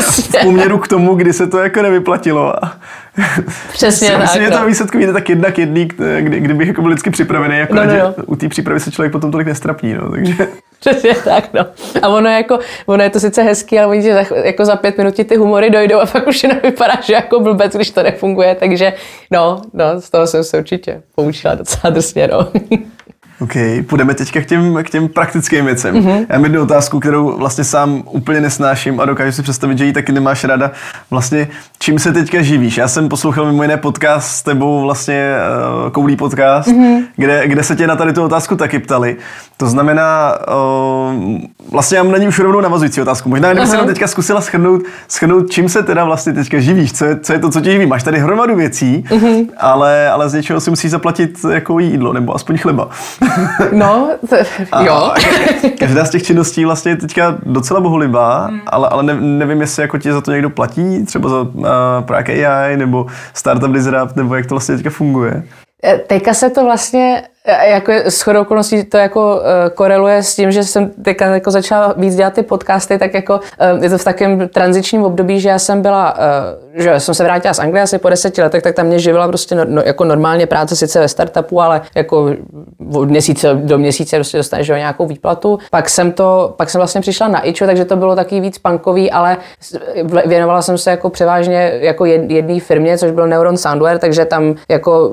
[0.00, 2.54] v poměru k tomu, kdy se to jako nevyplatilo.
[3.72, 4.20] Přesně tak.
[4.20, 4.58] Myslím, no.
[4.58, 5.88] to výsledku jde tak jedna k jedný,
[6.20, 8.14] kdy, kdybych jako byl vždycky připravený, jako no, no, no.
[8.26, 10.48] u té přípravy se člověk potom tolik nestrapní, no, takže...
[10.84, 11.66] Přesně tak, no.
[12.02, 14.98] A ono je, jako, ono je to sice hezký, ale oni za, jako za pět
[14.98, 18.02] minut ti ty humory dojdou a pak už jenom vypadá, že jako blbec, když to
[18.02, 18.92] nefunguje, takže
[19.30, 22.48] no, no, z toho jsem se určitě poučila docela drsně, no.
[23.44, 25.94] OK, půjdeme teďka k těm, k těm praktickým věcem.
[25.94, 26.26] Mm-hmm.
[26.28, 29.92] Já mám jednu otázku, kterou vlastně sám úplně nesnáším a dokážu si představit, že ji
[29.92, 30.70] taky nemáš rada.
[31.10, 32.76] Vlastně, čím se teďka živíš?
[32.76, 35.34] Já jsem poslouchal mimo jiné podcast s tebou, vlastně
[35.84, 37.02] uh, Koulí podcast, mm-hmm.
[37.16, 39.16] kde, kde se tě na tady tu otázku taky ptali.
[39.56, 40.38] To znamená,
[41.14, 41.38] uh,
[41.70, 43.28] vlastně já mám na ní už rovnou navazující otázku.
[43.28, 47.20] Možná kdyby se teďka zkusila schrnout, schrnout, čím se teda vlastně teďka živíš, co je,
[47.20, 47.86] co je to, co tě živí.
[47.86, 49.46] Máš tady hromadu věcí, mm-hmm.
[49.56, 52.88] ale, ale z něčeho si musíš zaplatit jako jídlo, nebo aspoň chleba.
[53.72, 54.36] No, to,
[54.84, 55.14] jo.
[55.78, 58.60] každá z těch činností vlastně je teďka docela bohulibá, hmm.
[58.66, 61.66] ale, ale ne, nevím, jestli jako ti za to někdo platí, třeba za uh,
[62.00, 65.42] Prague AI nebo Startup Disrupt, nebo jak to vlastně teďka funguje.
[65.84, 69.40] E, teďka se to vlastně jako s chodou okolností to jako uh,
[69.74, 73.40] koreluje s tím, že jsem teďka jako začala víc dělat ty podcasty, tak jako
[73.74, 76.16] uh, je to v takém tranzičním období, že já jsem byla,
[76.74, 79.28] uh, že jsem se vrátila z Anglie asi po deseti letech, tak tam mě živila
[79.28, 82.30] prostě no, no, jako normálně práce sice ve startupu, ale jako
[82.94, 85.58] od měsíce do měsíce prostě dostaneš nějakou výplatu.
[85.70, 89.10] Pak jsem to, pak jsem vlastně přišla na Ičo, takže to bylo taky víc punkový,
[89.10, 89.36] ale
[90.26, 95.10] věnovala jsem se jako převážně jako jedné firmě, což byl Neuron Soundware, takže tam jako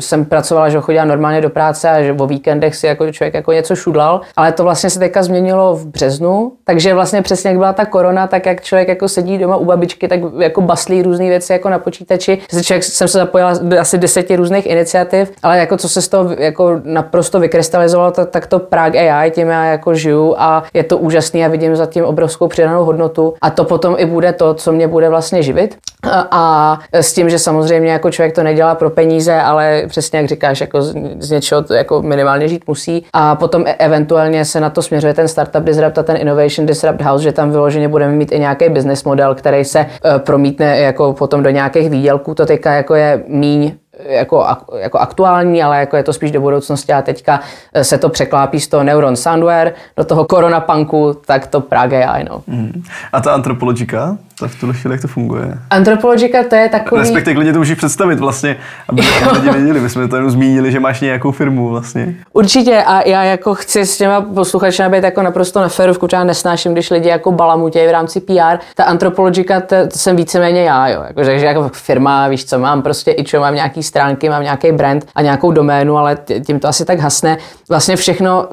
[0.00, 3.34] jsem pracovala, že chodila normálně do práce práce a že o víkendech si jako člověk
[3.34, 7.58] jako něco šudlal, ale to vlastně se teďka změnilo v březnu, takže vlastně přesně jak
[7.58, 11.28] byla ta korona, tak jak člověk jako sedí doma u babičky, tak jako baslí různé
[11.28, 12.38] věci jako na počítači.
[12.62, 16.80] Člověk jsem se zapojila asi deseti různých iniciativ, ale jako co se z toho jako
[16.84, 21.44] naprosto vykrystalizovalo, tak, tak to Prague AI, tím já jako žiju a je to úžasný
[21.44, 25.08] a vidím zatím obrovskou přidanou hodnotu a to potom i bude to, co mě bude
[25.08, 25.76] vlastně živit.
[26.30, 30.60] A s tím, že samozřejmě jako člověk to nedělá pro peníze, ale přesně jak říkáš,
[30.60, 33.06] jako z, z něčeho to jako minimálně žít musí.
[33.12, 37.02] A potom e- eventuálně se na to směřuje ten Startup Disrupt a ten Innovation Disrupt
[37.02, 41.12] House, že tam vyloženě budeme mít i nějaký business model, který se e, promítne jako
[41.12, 42.34] potom do nějakých výdělků.
[42.34, 43.72] To teďka jako je míň
[44.08, 44.46] jako,
[44.78, 47.40] jako aktuální, ale jako je to spíš do budoucnosti a teďka
[47.82, 52.24] se to překlápí z toho Neuron Soundware do toho Corona Punku, tak to Prague AI,
[52.24, 52.42] no.
[52.46, 52.82] Mm.
[53.12, 55.58] A ta antropologika, tak v tuhle chvíli jak to funguje?
[55.70, 57.00] Antropologika to je takový...
[57.00, 58.56] Respektive lidi to můžeš představit vlastně,
[58.88, 59.02] aby
[59.32, 62.14] lidi věděli, my jsme to jenom zmínili, že máš nějakou firmu vlastně.
[62.32, 66.72] Určitě a já jako chci s těma posluchači být jako naprosto na férovku, třeba nesnáším,
[66.72, 68.58] když lidi jako balamutějí v rámci PR.
[68.74, 71.02] Ta antropologika, to, to jsem víceméně já, jo.
[71.06, 74.72] Jako, že jako firma, víš co, mám prostě i čo, mám nějaký stránky, mám nějaký
[74.72, 77.38] brand a nějakou doménu, ale tím to asi tak hasne.
[77.68, 78.48] Vlastně všechno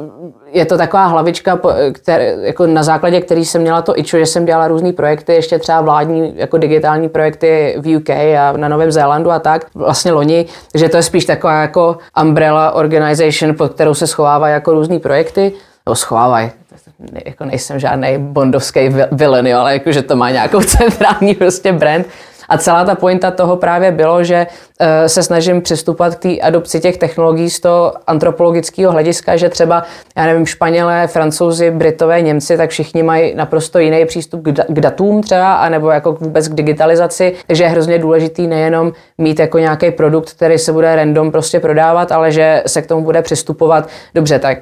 [0.51, 1.59] je to taková hlavička,
[1.91, 5.59] které, jako na základě který jsem měla to ičo, že jsem dělala různé projekty, ještě
[5.59, 10.45] třeba vládní jako digitální projekty v UK a na Novém Zélandu a tak, vlastně loni,
[10.71, 15.51] takže to je spíš taková jako umbrella organization, pod kterou se schovávají jako různé projekty,
[15.85, 16.51] nebo schovávají,
[16.99, 21.73] ne, jako nejsem žádný bondovský villain, jo, ale jako, že to má nějakou centrální prostě
[21.73, 22.05] brand.
[22.49, 24.47] A celá ta pointa toho právě bylo, že
[24.79, 29.83] eh, se snažím přistupovat k té adopci těch technologií z toho antropologického hlediska, že třeba,
[30.17, 35.53] já nevím, Španělé, Francouzi, Britové, Němci, tak všichni mají naprosto jiný přístup k datům třeba,
[35.53, 40.57] anebo jako vůbec k digitalizaci, takže je hrozně důležitý nejenom mít jako nějaký produkt, který
[40.57, 43.89] se bude random prostě prodávat, ale že se k tomu bude přistupovat.
[44.15, 44.57] Dobře, tak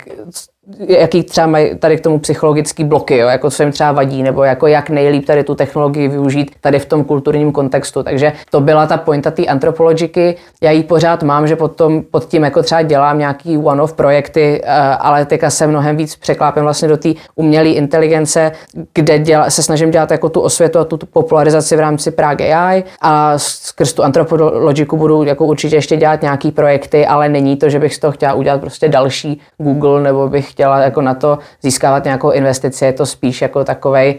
[0.88, 4.44] jaký třeba mají tady k tomu psychologický bloky, jo, jako co jim třeba vadí, nebo
[4.44, 8.04] jako jak nejlíp tady tu technologii využít tady v tom kulturním kontextu.
[8.04, 10.36] Takže to byla ta pointa té antropologiky.
[10.62, 14.72] Já ji pořád mám, že potom pod tím jako třeba dělám nějaký one-off projekty, eh,
[15.00, 18.52] ale teďka se mnohem víc překlápím vlastně do té umělé inteligence,
[18.94, 22.84] kde děla, se snažím dělat jako tu osvětu a tu popularizaci v rámci Prague AI
[23.02, 27.80] a skrz tu antropologiku budu jako určitě ještě dělat nějaký projekty, ale není to, že
[27.80, 32.04] bych z toho chtěla udělat prostě další Google nebo bych chtěla jako na to získávat
[32.04, 34.16] nějakou investici, je to spíš jako takový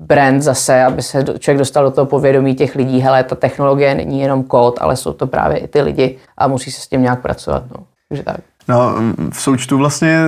[0.00, 4.20] brand zase, aby se člověk dostal do toho povědomí těch lidí, hele, ta technologie není
[4.20, 7.22] jenom kód, ale jsou to právě i ty lidi a musí se s tím nějak
[7.22, 7.62] pracovat.
[7.70, 7.84] No.
[8.08, 8.40] Takže tak.
[8.68, 8.94] No,
[9.30, 10.18] v součtu vlastně,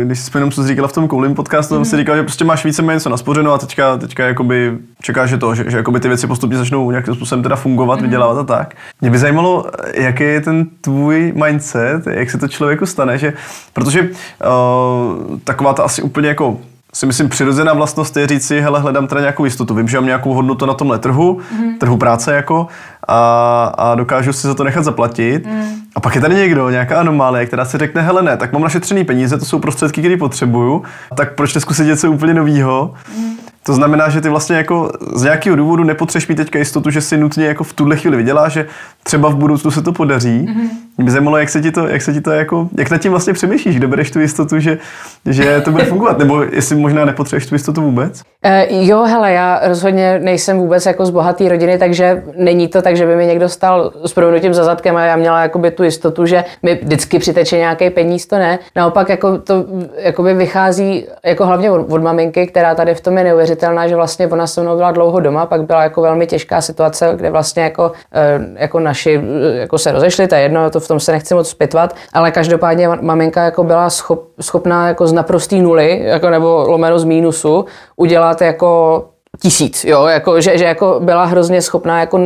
[0.00, 1.78] eh, když jsi jenom co jsi říkala v tom koulím podcastu, mm.
[1.78, 5.38] tam si říkal, že prostě máš více něco naspořeno a teďka, teďka jakoby čekáš, že
[5.38, 8.02] to, že, že jakoby ty věci postupně začnou nějakým způsobem teda fungovat, mm.
[8.02, 8.74] vydělávat a tak.
[9.00, 13.32] Mě by zajímalo, jaký je ten tvůj mindset, jak se to člověku stane, že,
[13.72, 16.58] protože uh, taková ta asi úplně jako
[16.96, 20.06] si myslím přirozená vlastnost je říct si, hele, hledám teda nějakou jistotu, vím, že mám
[20.06, 21.78] nějakou hodnotu na tomhle trhu, mm.
[21.78, 22.66] trhu práce jako,
[23.08, 25.46] a, a dokážu si za to nechat zaplatit.
[25.46, 25.64] Mm.
[25.96, 29.04] A pak je tady někdo, nějaká anomálie, která si řekne, hele ne, tak mám našetřený
[29.04, 30.82] peníze, to jsou prostředky, které potřebuju,
[31.14, 32.94] tak proč neskusit něco úplně nového?
[33.18, 33.36] Mm.
[33.62, 37.16] To znamená, že ty vlastně jako z nějakého důvodu nepotřebuješ mít teďka jistotu, že si
[37.16, 38.66] nutně jako v tuhle chvíli vydělá, že
[39.06, 40.46] třeba v budoucnu se to podaří.
[40.48, 40.68] Mm-hmm.
[40.96, 43.10] Mě by zajímalo, jak se ti to, jak se ti to jako, jak nad tím
[43.10, 44.78] vlastně přemýšlíš, kdo bereš tu jistotu, že,
[45.26, 48.20] že to bude fungovat, nebo jestli možná nepotřebuješ tu jistotu vůbec?
[48.46, 52.96] Uh, jo, hele, já rozhodně nejsem vůbec jako z bohaté rodiny, takže není to tak,
[52.96, 56.26] že by mi někdo stal s proměnutím za zadkem a já měla jakoby tu jistotu,
[56.26, 58.58] že mi vždycky přiteče nějaký peníz, to ne.
[58.76, 59.64] Naopak jako to
[59.96, 64.26] jakoby vychází jako hlavně od, od maminky, která tady v tom je neuvěřitelná, že vlastně
[64.26, 67.92] ona se mnou byla dlouho doma, pak byla jako velmi těžká situace, kde vlastně jako,
[68.12, 69.20] eh, jako naši
[69.54, 72.88] jako se rozešli, to je jedno, to v tom se nechci moc zpětvat, ale každopádně
[72.88, 77.64] maminka jako byla schop, schopná jako z naprostý nuly, jako nebo lomeno z mínusu,
[77.96, 79.04] udělat jako
[79.42, 82.20] tisíc, jo, jako, že, že jako byla hrozně schopná, jako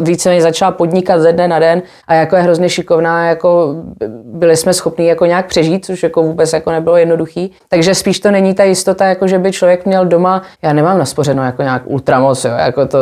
[0.00, 3.74] více začala podnikat ze dne na den a jako je hrozně šikovná, jako
[4.24, 7.52] byli jsme schopni jako nějak přežít, což jako vůbec jako nebylo jednoduchý.
[7.68, 11.44] Takže spíš to není ta jistota, jako že by člověk měl doma, já nemám naspořeno
[11.44, 12.98] jako nějak ultramoc, jo, jako to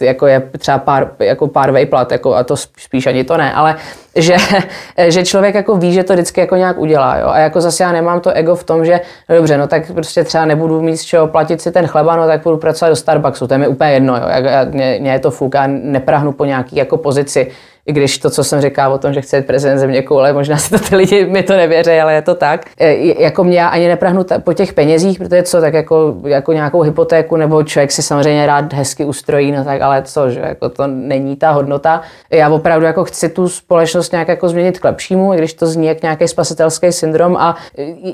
[0.00, 3.76] jako je třeba pár, jako pár vejplat, jako a to spíš ani to ne, ale
[4.16, 4.36] že,
[5.08, 7.16] že člověk jako ví, že to vždycky jako nějak udělá.
[7.16, 7.26] Jo?
[7.28, 10.24] A jako zase já nemám to ego v tom, že no dobře, no tak prostě
[10.24, 13.46] třeba nebudu mít z čeho platit si ten chleba, no tak budu pracovat do Starbucksu,
[13.46, 14.22] to je mi úplně jedno, jo?
[14.28, 17.50] Jak, mě, mě, je to fuk, já neprahnu po nějaký jako pozici
[17.86, 20.70] i když to, co jsem říkal o tom, že chce prezident země koule, možná si
[20.70, 22.60] to ty lidi mi to nevěří, ale je to tak.
[22.80, 27.36] E, jako mě ani neprahnu po těch penězích, protože co, tak jako, jako nějakou hypotéku,
[27.36, 31.36] nebo člověk si samozřejmě rád hezky ustrojí, no tak ale co, že jako to není
[31.36, 32.00] ta hodnota.
[32.30, 35.86] Já opravdu jako chci tu společnost nějak jako změnit k lepšímu, i když to zní
[35.86, 37.56] jak nějaký spasitelský syndrom a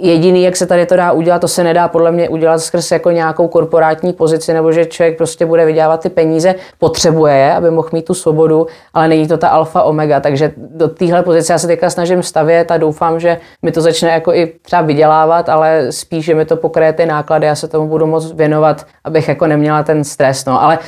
[0.01, 3.11] jediný, jak se tady to dá udělat, to se nedá podle mě udělat skrz jako
[3.11, 7.89] nějakou korporátní pozici, nebo že člověk prostě bude vydělávat ty peníze, potřebuje je, aby mohl
[7.93, 11.67] mít tu svobodu, ale není to ta alfa omega, takže do téhle pozice já se
[11.67, 16.25] teďka snažím stavět a doufám, že mi to začne jako i třeba vydělávat, ale spíš,
[16.25, 19.83] že mi to pokryje ty náklady, já se tomu budu moc věnovat, abych jako neměla
[19.83, 20.45] ten stres.
[20.45, 20.63] No.
[20.63, 20.79] Ale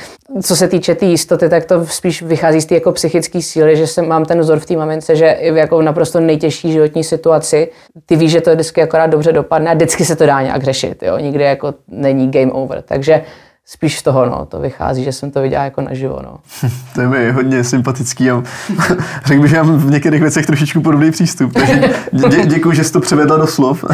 [0.43, 3.77] co se týče té tý jistoty, tak to spíš vychází z té jako psychické síly,
[3.77, 7.69] že jsem, mám ten vzor v té mamince, že jako naprosto nejtěžší životní situaci,
[8.05, 11.03] ty víš, že to vždycky akorát dobře dopadne a vždycky se to dá nějak řešit.
[11.03, 11.17] Jo?
[11.17, 12.81] Nikdy jako není game over.
[12.81, 13.21] Takže
[13.67, 16.37] spíš z toho, no, to vychází, že jsem to viděl jako naživo, no.
[16.95, 18.43] to je mi hodně sympatický a
[19.25, 22.93] řekl bych, že mám v některých věcech trošičku podobný přístup, takže dě, děkuji, že jsi
[22.93, 23.85] to převedla do slov.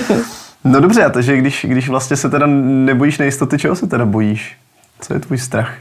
[0.64, 4.56] no dobře, takže když, když vlastně se teda nebojíš nejistoty, čeho se teda bojíš?
[5.00, 5.74] Co je tvůj strach?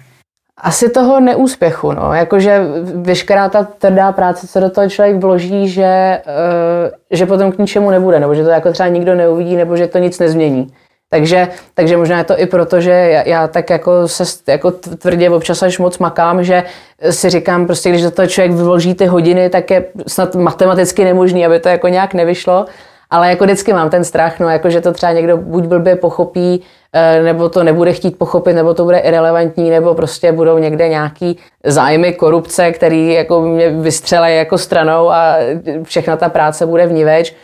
[0.62, 2.14] Asi toho neúspěchu, no.
[2.14, 2.62] Jakože
[2.96, 7.92] veškerá ta tvrdá práce, co do toho člověk vloží, že, uh, že potom k ničemu
[7.92, 10.74] nebude, nebo že to jako třeba nikdo neuvidí, nebo že to nic nezmění.
[11.10, 15.30] Takže, takže možná je to i proto, že já, já tak jako se jako tvrdě
[15.30, 16.64] občas až moc makám, že
[17.10, 21.46] si říkám, prostě když do toho člověk vyloží ty hodiny, tak je snad matematicky nemožný,
[21.46, 22.66] aby to jako nějak nevyšlo.
[23.10, 26.64] ale jako vždycky mám ten strach, no, jako že to třeba někdo buď blbě pochopí,
[26.94, 31.38] eh, nebo to nebude chtít pochopit, nebo to bude irrelevantní, nebo prostě budou někde nějaký
[31.64, 35.36] zájmy korupce, který jako mě vystřelej jako stranou a
[35.84, 37.36] všechna ta práce bude vníveč.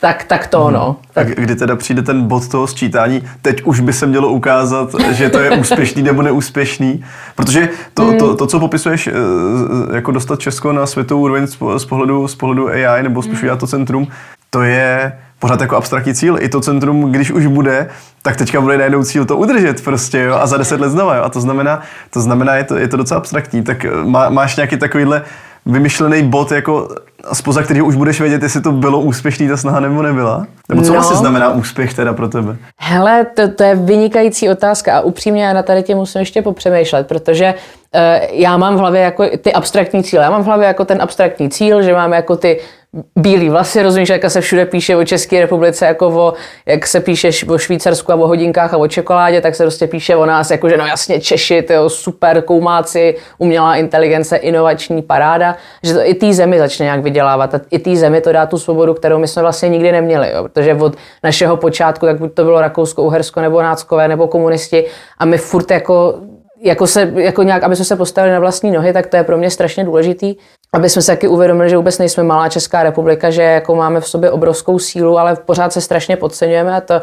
[0.00, 0.96] Tak, tak to, no.
[1.14, 1.28] Tak.
[1.28, 5.28] A kdy teda přijde ten bod toho sčítání, teď už by se mělo ukázat, že
[5.28, 7.04] to je úspěšný nebo neúspěšný,
[7.36, 8.36] protože to, to, hmm.
[8.36, 9.12] to co popisuješ, eh,
[9.94, 13.66] jako dostat Česko na světovou úroveň z pohledu, z pohledu AI, nebo spíš udělat to
[13.66, 14.08] centrum,
[14.50, 16.38] to je pořád jako abstraktní cíl.
[16.40, 17.88] I to centrum, když už bude,
[18.22, 21.22] tak teďka bude najednou cíl to udržet prostě, jo, a za deset let znova, jo.
[21.22, 21.80] A to znamená,
[22.10, 23.62] to znamená, je to, je to docela abstraktní.
[23.62, 25.22] Tak eh, má, máš nějaký takovýhle
[25.68, 26.88] vymyšlený bod, jako
[27.32, 30.46] spoza kterého už budeš vědět, jestli to bylo úspěšný ta snaha nebo nebyla?
[30.68, 30.94] Nebo co no.
[30.94, 32.56] vlastně znamená úspěch teda pro tebe?
[32.80, 37.06] Hele, to, to je vynikající otázka a upřímně já na tady tě musím ještě popřemýšlet,
[37.06, 37.54] protože
[37.94, 38.00] uh,
[38.30, 40.24] já mám v hlavě jako ty abstraktní cíle.
[40.24, 42.60] Já mám v hlavě jako ten abstraktní cíl, že mám jako ty
[43.16, 46.32] bílý vlasy, rozumíš, jak se všude píše o České republice, jako o,
[46.66, 50.16] jak se píše o Švýcarsku a o hodinkách a o čokoládě, tak se prostě píše
[50.16, 55.94] o nás, jako že no jasně Češi, tyjo, super koumáci, umělá inteligence, inovační paráda, že
[55.94, 58.94] to i té zemi začne nějak vydělávat a i té zemi to dá tu svobodu,
[58.94, 62.60] kterou my jsme vlastně nikdy neměli, jo, protože od našeho počátku, tak buď to bylo
[62.60, 64.84] Rakousko, Uhersko nebo náckové nebo komunisti
[65.18, 66.14] a my furt jako
[66.62, 69.38] jako, se, jako nějak, aby jsme se postavili na vlastní nohy, tak to je pro
[69.38, 70.36] mě strašně důležitý
[70.72, 74.08] aby jsme se taky uvědomili, že vůbec nejsme malá Česká republika, že jako máme v
[74.08, 77.02] sobě obrovskou sílu, ale pořád se strašně podceňujeme a to,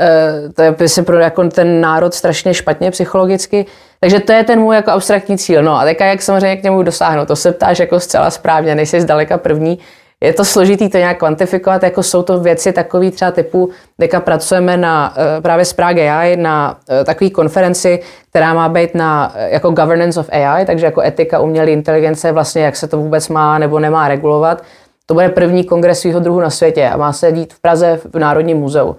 [0.00, 3.66] eh, to je si pro jako ten národ strašně špatně psychologicky.
[4.00, 5.62] Takže to je ten můj jako abstraktní cíl.
[5.62, 9.00] No a teďka jak samozřejmě k němu dosáhnout, to se ptáš jako zcela správně, nejsi
[9.00, 9.78] zdaleka první.
[10.20, 14.76] Je to složitý to nějak kvantifikovat, jako jsou to věci takový třeba typu, teďka pracujeme
[14.76, 18.00] na eh, právě s Prague AI na eh, takové konferenci,
[18.30, 22.62] která má být na eh, jako governance of AI, takže jako etika umělé inteligence, vlastně
[22.62, 24.62] jak se to vůbec má nebo nemá regulovat.
[25.06, 28.18] To bude první kongres svého druhu na světě a má se dít v Praze v
[28.18, 28.96] Národním muzeu.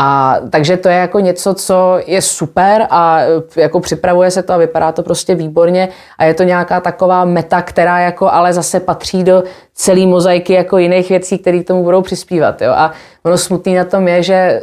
[0.00, 4.52] A takže to je jako něco, co je super a e, jako připravuje se to
[4.52, 8.80] a vypadá to prostě výborně a je to nějaká taková meta, která jako ale zase
[8.80, 9.42] patří do
[9.74, 12.62] celé mozaiky jako jiných věcí, které tomu budou přispívat.
[12.62, 12.72] Jo?
[12.72, 14.62] A ono smutný na tom je, že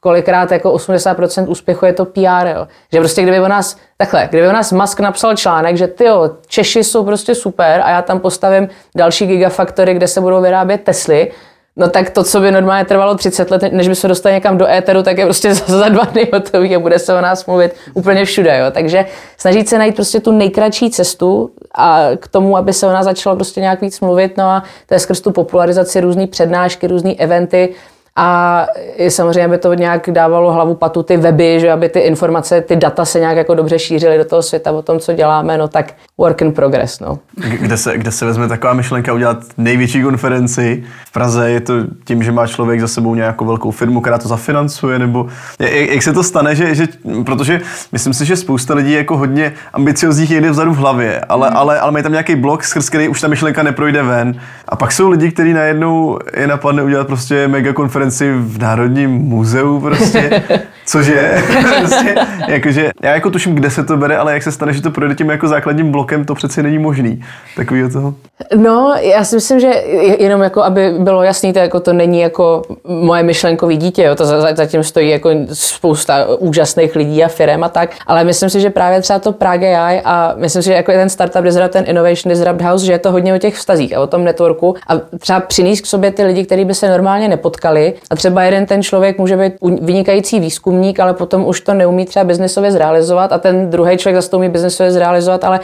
[0.00, 2.68] kolikrát jako 80% úspěchu je to PR, jo.
[2.92, 6.30] Že prostě kdyby o nás, takhle, kdyby o nás Musk napsal článek, že ty jo,
[6.46, 11.32] Češi jsou prostě super a já tam postavím další gigafaktory, kde se budou vyrábět Tesly,
[11.76, 14.68] No tak to, co by normálně trvalo 30 let, než by se dostali někam do
[14.68, 17.74] éteru, tak je prostě za, za dva dny hotový a bude se o nás mluvit
[17.94, 18.58] úplně všude.
[18.58, 18.66] Jo.
[18.70, 19.06] Takže
[19.36, 23.36] snažit se najít prostě tu nejkratší cestu a k tomu, aby se o nás začalo
[23.36, 24.36] prostě nějak víc mluvit.
[24.36, 27.74] No a to je skrz tu popularizaci různý přednášky, různý eventy,
[28.16, 28.66] a
[29.08, 33.04] samozřejmě by to nějak dávalo hlavu patu ty weby, že aby ty informace, ty data
[33.04, 36.42] se nějak jako dobře šířily do toho světa o tom, co děláme, no tak work
[36.42, 37.18] in progress, no.
[37.36, 40.84] Kde se, kde se vezme taková myšlenka udělat největší konferenci?
[41.06, 44.28] V Praze je to tím, že má člověk za sebou nějakou velkou firmu, která to
[44.28, 45.26] zafinancuje, nebo
[45.58, 46.88] jak, jak se to stane, že, že,
[47.24, 47.60] protože
[47.92, 51.56] myslím si, že spousta lidí jako hodně ambiciozních jede vzadu v hlavě, ale, mm.
[51.56, 54.34] ale, ale mají tam nějaký blok, skrz který už ta myšlenka neprojde ven.
[54.68, 59.10] A pak jsou lidi, kteří najednou je napadne udělat prostě mega konferenci konferenci v Národním
[59.10, 60.42] muzeu prostě,
[60.86, 61.42] cože,
[61.78, 62.14] prostě,
[62.48, 65.14] jakože, já jako tuším, kde se to bere, ale jak se stane, že to projde
[65.14, 67.24] tím jako základním blokem, to přeci není možný.
[67.56, 68.14] Takový toho.
[68.56, 69.72] No, já si myslím, že
[70.18, 74.26] jenom jako, aby bylo jasný, to, jako to není jako moje myšlenkový dítě, jo, to
[74.26, 79.00] zatím stojí jako spousta úžasných lidí a firm a tak, ale myslím si, že právě
[79.00, 82.32] třeba to Prague AI a myslím si, že jako je ten startup Disrupt, ten Innovation
[82.32, 84.74] Disrupt House, že je to hodně o těch vztazích a o tom networku.
[84.88, 88.66] A třeba přinést k sobě ty lidi, kteří by se normálně nepotkali, a třeba jeden
[88.66, 90.40] ten člověk může být vynikající
[90.72, 94.36] výzkumník, ale potom už to neumí třeba biznesově zrealizovat a ten druhý člověk zase to
[94.36, 95.60] umí biznesově zrealizovat, ale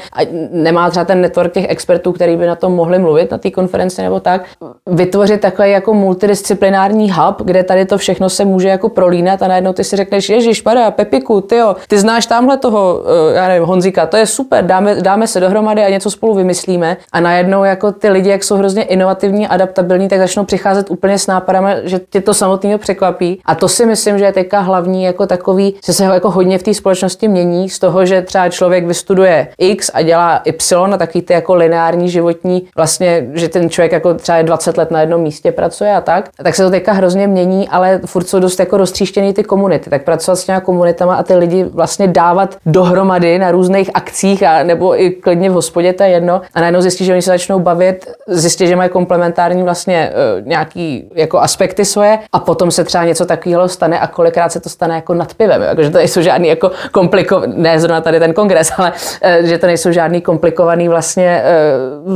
[0.51, 4.03] nemá třeba ten network těch expertů, který by na tom mohli mluvit na té konferenci
[4.03, 4.45] nebo tak.
[4.87, 9.73] Vytvořit takový jako multidisciplinární hub, kde tady to všechno se může jako prolínat a najednou
[9.73, 13.69] ty si řekneš, Ježíš, Maria, Pepiku, ty jo, ty znáš tamhle toho, eh, já nevím,
[13.69, 17.93] Honzíka, to je super, dáme, dáme se dohromady a něco spolu vymyslíme a najednou jako
[17.93, 22.21] ty lidi, jak jsou hrozně inovativní, adaptabilní, tak začnou přicházet úplně s nápadama, že tě
[22.21, 23.41] to samotného překvapí.
[23.45, 26.59] A to si myslím, že je teďka hlavní jako takový, že se ho jako hodně
[26.59, 30.97] v té společnosti mění z toho, že třeba člověk vystuduje X a dělá Y a
[30.97, 35.01] takový ty jako lineární životní, vlastně, že ten člověk jako třeba je 20 let na
[35.01, 38.61] jednom místě pracuje a tak, tak se to teďka hrozně mění, ale furt jsou dost
[38.61, 39.91] jako roztříštěný ty komunity.
[39.91, 44.63] Tak pracovat s těma komunitama a ty lidi vlastně dávat dohromady na různých akcích a
[44.63, 46.41] nebo i klidně v hospodě, to je jedno.
[46.55, 51.11] A najednou zjistí, že oni se začnou bavit, zjistí, že mají komplementární vlastně uh, nějaký
[51.15, 54.88] jako aspekty svoje a potom se třeba něco takového stane a kolikrát se to stane
[54.89, 58.35] stane jako nad pivem, jako, že to nejsou žádný jako komplikovaný, ne zrovna tady ten
[58.35, 61.43] kongres, ale eh, že to nejsou žádný komplikovaný vlastně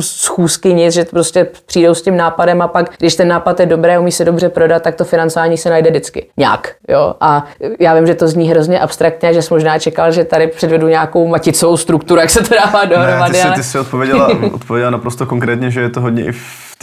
[0.01, 3.99] schůzky, nic, že prostě přijdou s tím nápadem a pak, když ten nápad je dobré,
[3.99, 6.27] umí se dobře prodat, tak to financování se najde vždycky.
[6.37, 6.75] Nějak.
[6.89, 7.15] Jo?
[7.21, 7.45] A
[7.81, 11.27] já vím, že to zní hrozně abstraktně, že jsem možná čekal, že tady předvedu nějakou
[11.27, 13.33] maticovou strukturu, jak se to dává dohromady.
[13.33, 16.33] Ne, ty jsi, ty jsi odpověděla, odpověděla naprosto konkrétně, že je to hodně i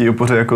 [0.04, 0.56] té opoře jako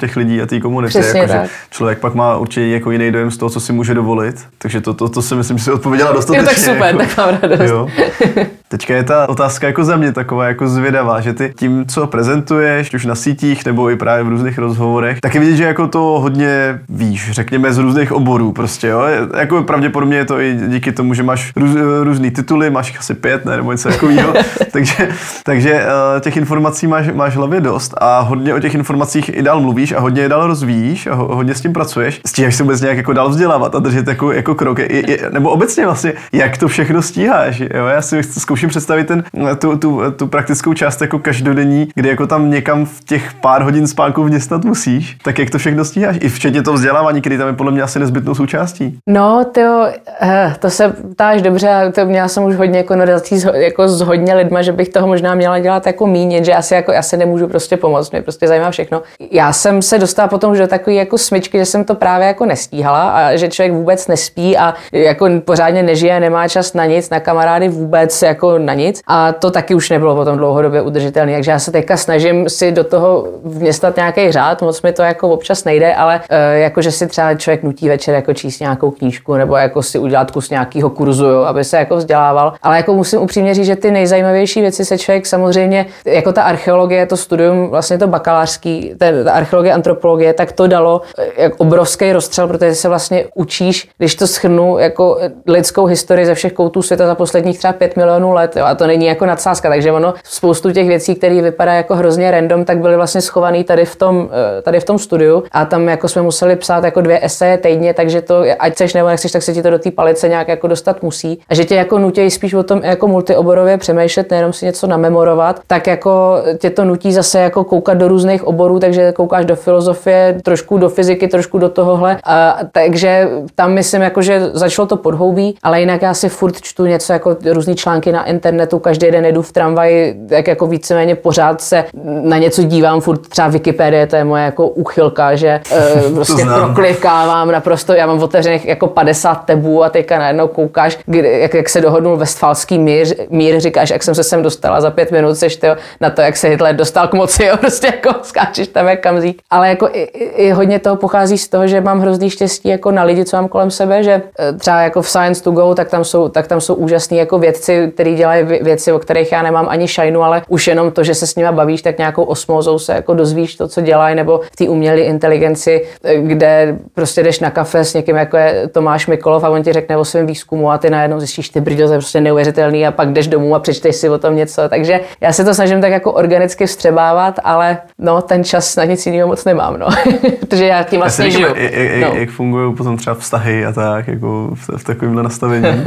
[0.00, 0.98] těch lidí a té komunity.
[0.98, 1.50] Přesně jako, tak.
[1.70, 4.46] Člověk pak má určitě jako jiný dojem z toho, co si může dovolit.
[4.58, 6.42] Takže to, to, to si myslím, že si odpověděla dostatečně.
[6.42, 7.70] Jo, tak super, jako, tak mám radost.
[7.70, 7.88] Jo.
[8.72, 12.94] Teďka je ta otázka jako za mě taková jako zvědavá, že ty tím, co prezentuješ,
[12.94, 16.00] už na sítích nebo i právě v různých rozhovorech, tak je vidět, že jako to
[16.00, 19.02] hodně víš, řekněme z různých oborů prostě, jo.
[19.36, 21.70] Jako pravděpodobně je to i díky tomu, že máš růz,
[22.02, 24.34] různý tituly, máš asi pět, ne, nebo něco takového,
[24.72, 25.08] takže,
[25.44, 29.60] takže eh, těch informací máš, máš hlavě dost a hodně o těch informacích i dál
[29.60, 32.20] mluvíš a hodně je dál rozvíjíš a hodně s tím pracuješ.
[32.26, 35.50] Stíháš se vůbec nějak jako dál vzdělávat a držet jako, jako krok, je, je, nebo
[35.50, 37.86] obecně vlastně, jak to všechno stíháš, jo.
[37.86, 39.24] Já si zkouším zkouším představit ten,
[39.58, 43.86] tu, tu, tu, praktickou část jako každodenní, kdy jako tam někam v těch pár hodin
[43.86, 46.16] spánku vměstnat musíš, tak jak to všechno stíháš?
[46.20, 48.98] I včetně toho vzdělávání, který tam je podle mě asi nezbytnou součástí.
[49.08, 49.86] No, to,
[50.22, 54.34] eh, to se ptáš dobře, to měla jsem už hodně jako konverzací jako s hodně
[54.34, 57.48] lidma, že bych toho možná měla dělat jako mínit, že asi jako, já se nemůžu
[57.48, 59.02] prostě pomoct, mě prostě zajímá všechno.
[59.30, 62.46] Já jsem se dostala potom už do takové jako smyčky, že jsem to právě jako
[62.46, 67.20] nestíhala a že člověk vůbec nespí a jako pořádně nežije, nemá čas na nic, na
[67.20, 69.00] kamarády vůbec jako na nic.
[69.06, 71.32] A to taky už nebylo potom dlouhodobě udržitelné.
[71.32, 75.28] Takže já se teďka snažím si do toho vměstat nějaký řád, moc mi to jako
[75.28, 79.34] občas nejde, ale e, jako že si třeba člověk nutí večer jako číst nějakou knížku
[79.34, 82.52] nebo jako si udělat kus nějakého kurzu, jo, aby se jako vzdělával.
[82.62, 87.06] Ale jako musím upřímně říct, že ty nejzajímavější věci se člověk samozřejmě, jako ta archeologie,
[87.06, 92.12] to studium, vlastně to bakalářský, ten, ta archeologie, antropologie, tak to dalo e, jak obrovský
[92.12, 97.06] rozstřel, protože se vlastně učíš, když to schrnu, jako lidskou historii ze všech koutů světa
[97.06, 100.14] za posledních třeba 5 milionů let let jo, a to není jako nadsázka, takže ono
[100.24, 104.28] spoustu těch věcí, které vypadá jako hrozně random, tak byly vlastně schované tady v tom,
[104.58, 107.94] eh, tady v tom studiu a tam jako jsme museli psát jako dvě eseje týdně,
[107.94, 110.66] takže to, ať chceš nebo nechceš, tak se ti to do té palice nějak jako
[110.66, 111.40] dostat musí.
[111.48, 115.60] A že tě jako nutí spíš o tom jako multioborově přemýšlet, nejenom si něco namemorovat,
[115.66, 120.40] tak jako tě to nutí zase jako koukat do různých oborů, takže koukáš do filozofie,
[120.44, 122.16] trošku do fyziky, trošku do tohohle.
[122.24, 126.86] A, takže tam myslím, jako, že začalo to podhoubí, ale jinak já si furt čtu
[126.86, 131.60] něco jako různý články na internetu, každý den jdu v tramvaji, tak jako víceméně pořád
[131.60, 135.60] se na něco dívám, furt třeba Wikipedie, to je moje jako uchylka, že
[136.06, 141.40] uh, prostě proklikávám naprosto, já mám otevřených jako 50 tebů a teďka najednou koukáš, kdy,
[141.40, 145.12] jak, jak se dohodnul westfalský mír, mír, říkáš, jak jsem se sem dostala za pět
[145.12, 148.68] minut, seš tyjo, na to, jak se Hitler dostal k moci, jo, prostě jako skáčeš
[148.68, 149.42] tam jak kamzík.
[149.50, 153.02] Ale jako i, i, hodně toho pochází z toho, že mám hrozný štěstí jako na
[153.02, 156.04] lidi, co mám kolem sebe, že eh, třeba jako v Science to Go, tak tam
[156.04, 159.88] jsou, tak tam jsou úžasní jako vědci, kteří dělají věci, o kterých já nemám ani
[159.88, 163.14] šajnu, ale už jenom to, že se s nimi bavíš, tak nějakou osmózou se jako
[163.14, 165.86] dozvíš to, co dělají, nebo v té umělé inteligenci,
[166.22, 169.96] kde prostě jdeš na kafe s někým, jako je Tomáš Mikolov a on ti řekne
[169.96, 173.12] o svém výzkumu a ty najednou zjistíš, ty brďo, to je prostě neuvěřitelný a pak
[173.12, 174.62] jdeš domů a přečteš si o tom něco.
[174.68, 179.06] Takže já se to snažím tak jako organicky vstřebávat, ale no, ten čas na nic
[179.06, 179.86] jiného moc nemám, no.
[180.40, 181.46] Protože já tím vlastně žiju.
[181.46, 182.20] Jak, jak, no.
[182.20, 185.84] jak fungují potom třeba vztahy a tak, jako v, v takovémhle nastavení?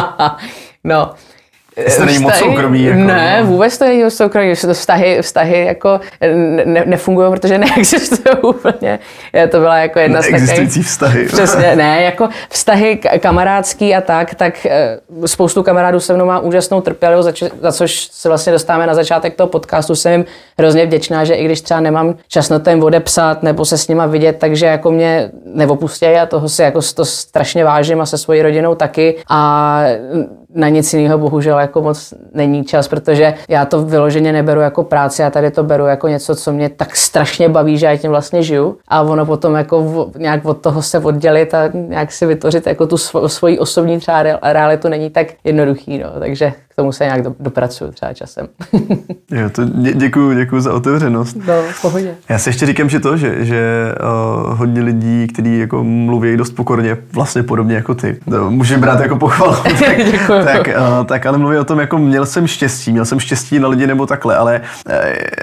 [0.84, 1.10] no,
[1.96, 2.84] to není moc soukromý.
[2.84, 3.46] Jako, ne, no.
[3.46, 4.54] vůbec to není moc soukromý.
[4.56, 6.00] To vztahy, vztahy jako
[6.64, 8.98] ne, nefungují, protože neexistují úplně.
[9.50, 10.86] To byla jako jedna z takových...
[10.86, 11.26] vztahy.
[11.26, 16.80] Přesně, ne, jako vztahy kamarádský a tak, tak eh, spoustu kamarádů se mnou má úžasnou
[16.80, 19.94] trpělivost, za, za což se vlastně dostáváme na začátek toho podcastu.
[19.94, 20.24] Jsem jim
[20.58, 23.88] hrozně vděčná, že i když třeba nemám čas na to jim odepsat nebo se s
[23.88, 28.18] nima vidět, takže jako mě neopustějí a toho si jako to strašně vážím a se
[28.18, 29.16] svojí rodinou taky.
[29.28, 29.82] A
[30.54, 35.22] na nic jiného bohužel jako moc není čas, protože já to vyloženě neberu jako práci,
[35.22, 38.42] já tady to beru jako něco, co mě tak strašně baví, že já tím vlastně
[38.42, 42.86] žiju a ono potom jako nějak od toho se oddělit a nějak si vytvořit jako
[42.86, 42.96] tu
[43.26, 46.10] svoji osobní třeba realitu není tak jednoduchý, no.
[46.18, 48.48] takže tomu se nějak dopracuju třeba časem.
[49.30, 51.36] jo, to dě, děkuju, děkuju za otevřenost.
[51.46, 52.14] No, v pohodě.
[52.28, 53.94] Já si ještě říkám, že to, že, že
[54.44, 59.00] uh, hodně lidí, kteří jako mluví dost pokorně, vlastně podobně jako ty, to může brát
[59.00, 59.56] jako pochvalu.
[59.80, 59.96] tak,
[60.44, 63.68] tak, uh, tak, ale mluví o tom, jako měl jsem štěstí, měl jsem štěstí na
[63.68, 64.60] lidi nebo takhle, ale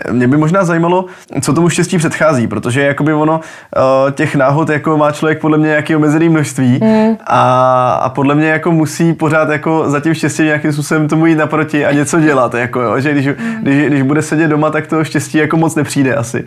[0.08, 1.06] uh, mě by možná zajímalo,
[1.42, 5.68] co tomu štěstí předchází, protože jakoby ono uh, těch náhod jako má člověk podle mě
[5.68, 7.18] nějaký omezený množství mm.
[7.28, 11.36] a, a podle mě jako musí pořád jako za tím štěstím nějakým způsobem tomu jít
[11.36, 13.28] naproti a něco dělat, jako jo, že když,
[13.62, 16.46] když, když bude sedět doma, tak to štěstí jako moc nepřijde asi.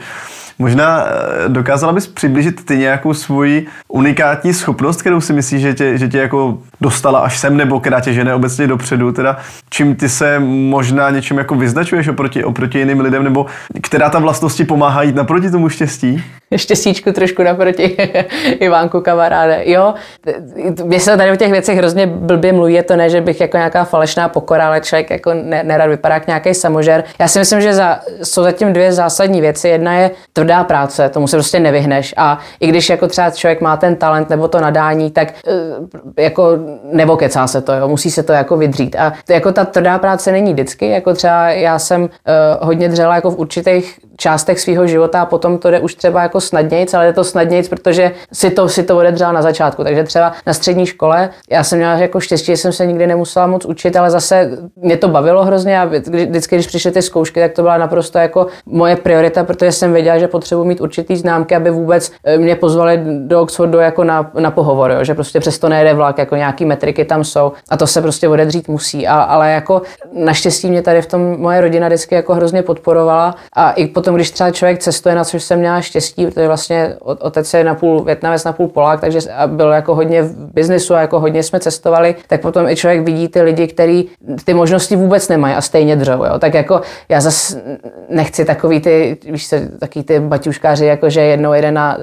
[0.61, 5.99] Možná eh, dokázala bys přiblížit ty nějakou svoji unikátní schopnost, kterou si myslíš, že tě,
[5.99, 9.37] že tě jako dostala až sem, nebo která tě žene obecně dopředu, teda
[9.71, 13.47] čím ty se možná něčím jako vyznačuješ oproti, oproti jiným lidem, nebo
[13.83, 16.25] která ta vlastnosti pomáhá jít naproti tomu štěstí?
[16.57, 17.83] Štěstíčku trošku naproti
[18.61, 19.63] Ivánku kamaráde.
[19.65, 19.95] Jo,
[20.85, 23.57] mě se tady o těch věcech hrozně blbě mluví, je to ne, že bych jako
[23.57, 27.05] nějaká falešná pokora, ale člověk jako nerad vypadá jak nějaký samožer.
[27.19, 29.69] Já si myslím, že za, jsou zatím dvě zásadní věci.
[29.69, 32.15] Jedna je tvrdá práce, tomu se prostě nevyhneš.
[32.17, 35.35] A i když jako třeba člověk má ten talent nebo to nadání, tak
[36.17, 36.59] eh, jako
[36.93, 38.97] nevokecá se to, jo, musí se to jako vydřít.
[38.97, 42.09] A jako ta tvrdá práce není vždycky, jako třeba já jsem uh,
[42.61, 46.41] hodně dřela jako v určitých částech svého života a potom to jde už třeba jako
[46.41, 49.85] snadnějc, ale je to snadnějc, protože si to, si to odedřela na začátku.
[49.85, 53.47] Takže třeba na střední škole já jsem měla jako štěstí, že jsem se nikdy nemusela
[53.47, 57.53] moc učit, ale zase mě to bavilo hrozně a vždycky, když přišly ty zkoušky, tak
[57.53, 61.71] to byla naprosto jako moje priorita, protože jsem věděla, že potřebuji mít určitý známky, aby
[61.71, 65.05] vůbec eh, mě pozvali do Oxfordu jako na, na pohovor, jo?
[65.05, 68.69] že prostě přesto nejde vlak, jako nějaký metriky tam jsou a to se prostě odedřít
[68.69, 69.07] musí.
[69.07, 69.83] A, ale jako
[70.13, 74.31] naštěstí mě tady v tom moje rodina vždycky jako hrozně podporovala a i potom, když
[74.31, 78.45] třeba člověk cestuje, na což jsem měla štěstí, protože vlastně otec je na půl Větnamec,
[78.45, 82.41] na půl Polák, takže byl jako hodně v biznisu a jako hodně jsme cestovali, tak
[82.41, 84.11] potom i člověk vidí ty lidi, kteří
[84.45, 86.25] ty možnosti vůbec nemají a stejně dřou.
[86.25, 86.39] Jo?
[86.39, 87.63] Tak jako já zase
[88.09, 91.99] nechci takový ty, víš se, takový ty baťuškáři, jako že jednou jede na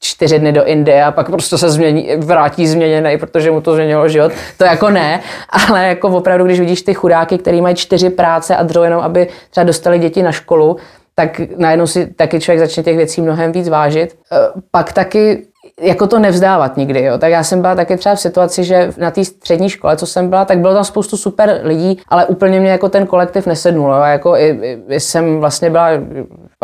[0.00, 4.08] čtyři dny do Indie a pak prostě se změní, vrátí změněný, protože mu to změnilo
[4.08, 4.32] život.
[4.58, 8.62] To jako ne, ale jako opravdu, když vidíš ty chudáky, který mají čtyři práce a
[8.62, 10.76] dřou jenom, aby třeba dostali děti na školu,
[11.14, 14.12] tak najednou si taky člověk začne těch věcí mnohem víc vážit.
[14.12, 14.36] E,
[14.70, 15.46] pak taky
[15.80, 17.02] jako to nevzdávat nikdy.
[17.02, 17.18] Jo.
[17.18, 20.28] Tak já jsem byla taky třeba v situaci, že na té střední škole, co jsem
[20.28, 23.92] byla, tak bylo tam spoustu super lidí, ale úplně mě jako ten kolektiv nesednul.
[23.92, 24.02] Jo.
[24.02, 25.88] Jako i, i, jsem vlastně byla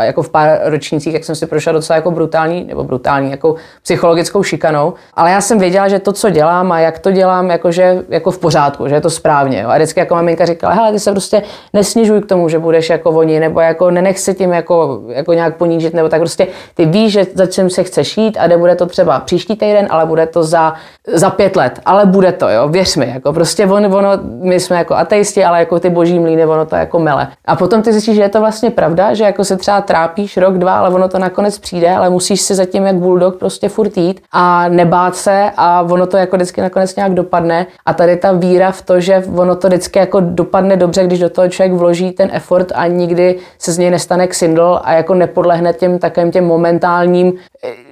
[0.03, 4.43] jako v pár ročnících, jak jsem si prošla docela jako brutální, nebo brutální, jako psychologickou
[4.43, 4.95] šikanou.
[5.15, 8.39] Ale já jsem věděla, že to, co dělám a jak to dělám, jakože jako v
[8.39, 9.61] pořádku, že je to správně.
[9.61, 9.69] Jo.
[9.69, 11.43] A vždycky jako maminka říkala, hele, ty se prostě
[11.73, 15.57] nesnižuj k tomu, že budeš jako oni, nebo jako nenech se tím jako, jako nějak
[15.57, 18.75] ponížit, nebo tak prostě ty víš, že za čím se chceš jít a kde bude
[18.75, 20.75] to třeba příští týden, ale bude to za,
[21.07, 21.81] za pět let.
[21.87, 23.11] Ale bude to, jo, věř mi.
[23.15, 26.77] Jako prostě on, ono, my jsme jako ateisti, ale jako ty boží mlíny, ono to
[26.77, 27.29] jako mele.
[27.45, 30.59] A potom ty zjistíš, že je to vlastně pravda, že jako se třeba trápíš rok,
[30.59, 34.23] dva, ale ono to nakonec přijde, ale musíš si zatím jak bulldog prostě furt jít
[34.33, 37.67] a nebát se a ono to jako vždycky nakonec nějak dopadne.
[37.87, 41.31] A tady ta víra v to, že ono to vždycky jako dopadne dobře, když do
[41.31, 45.73] toho člověk vloží ten effort a nikdy se z něj nestane ksindl a jako nepodlehne
[45.73, 47.33] těm takovým těm momentálním,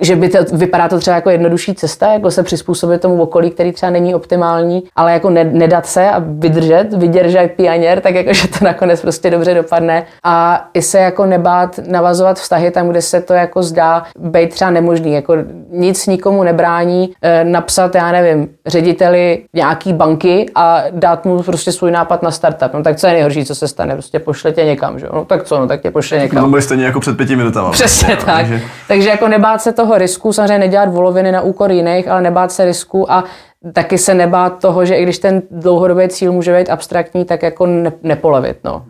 [0.01, 3.73] že by to, vypadá to třeba jako jednodušší cesta, jako se přizpůsobit tomu okolí, který
[3.73, 8.49] třeba není optimální, ale jako ne, nedat se a vydržet, vydržet pioněr, tak jako, že
[8.49, 13.21] to nakonec prostě dobře dopadne a i se jako nebát navazovat vztahy tam, kde se
[13.21, 15.37] to jako zdá být třeba nemožný, jako
[15.71, 21.91] nic nikomu nebrání e, napsat, já nevím, řediteli nějaký banky a dát mu prostě svůj
[21.91, 22.73] nápad na startup.
[22.75, 23.95] No tak co je nejhorší, co se stane?
[23.95, 25.07] Prostě pošle tě někam, že?
[25.13, 26.51] No tak co, no tak tě pošle někam.
[26.51, 27.69] No stejně jako před pěti minutami.
[27.73, 28.25] Přesně tak.
[28.25, 28.61] Takže...
[28.89, 32.65] takže jako nebát se toho risku, samozřejmě nedělat voloviny na úkor jiných, ale nebát se
[32.65, 33.25] risku a
[33.73, 37.67] taky se nebát toho, že i když ten dlouhodobý cíl může být abstraktní, tak jako
[37.67, 38.59] ne, nepolevit.
[38.65, 38.85] No.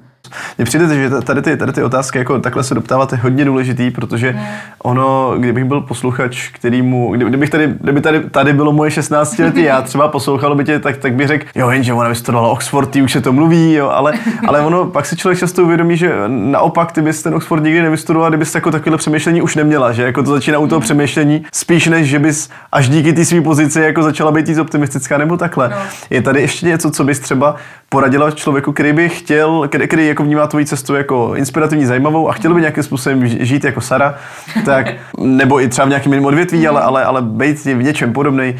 [0.59, 3.91] Mně přijde, že tady ty, tady ty otázky jako takhle se doptávat je hodně důležitý,
[3.91, 4.45] protože hmm.
[4.79, 9.83] ono, kdybych byl posluchač, kterýmu, kdybych tady, kdyby tady, tady bylo moje 16 letý, já
[9.83, 13.13] třeba poslouchal by tě, tak, tak bych řekl, jo, jenže ona vystudovala Oxford, ty už
[13.13, 14.13] se to mluví, jo, ale,
[14.47, 18.31] ale ono, pak si člověk často uvědomí, že naopak, ty bys ten Oxford nikdy nevystudoval,
[18.31, 20.85] kdybys jako takové přemýšlení už neměla, že jako to začíná u toho hmm.
[20.85, 25.19] přemýšlení, spíš než, že bys až díky té své pozici jako začala být víc optimistická
[25.19, 25.69] nebo takhle.
[25.69, 25.77] No.
[26.11, 27.57] Je tady ještě něco, co bys třeba
[27.89, 32.33] poradila člověku, který by chtěl, který, který jako vnímá tvoji cestu jako inspirativní, zajímavou a
[32.33, 34.15] chtěl by nějakým způsobem žít jako Sara,
[34.65, 34.87] tak,
[35.19, 38.57] nebo i třeba v nějakém jiném odvětví, ale, ale, ale být v něčem podobný.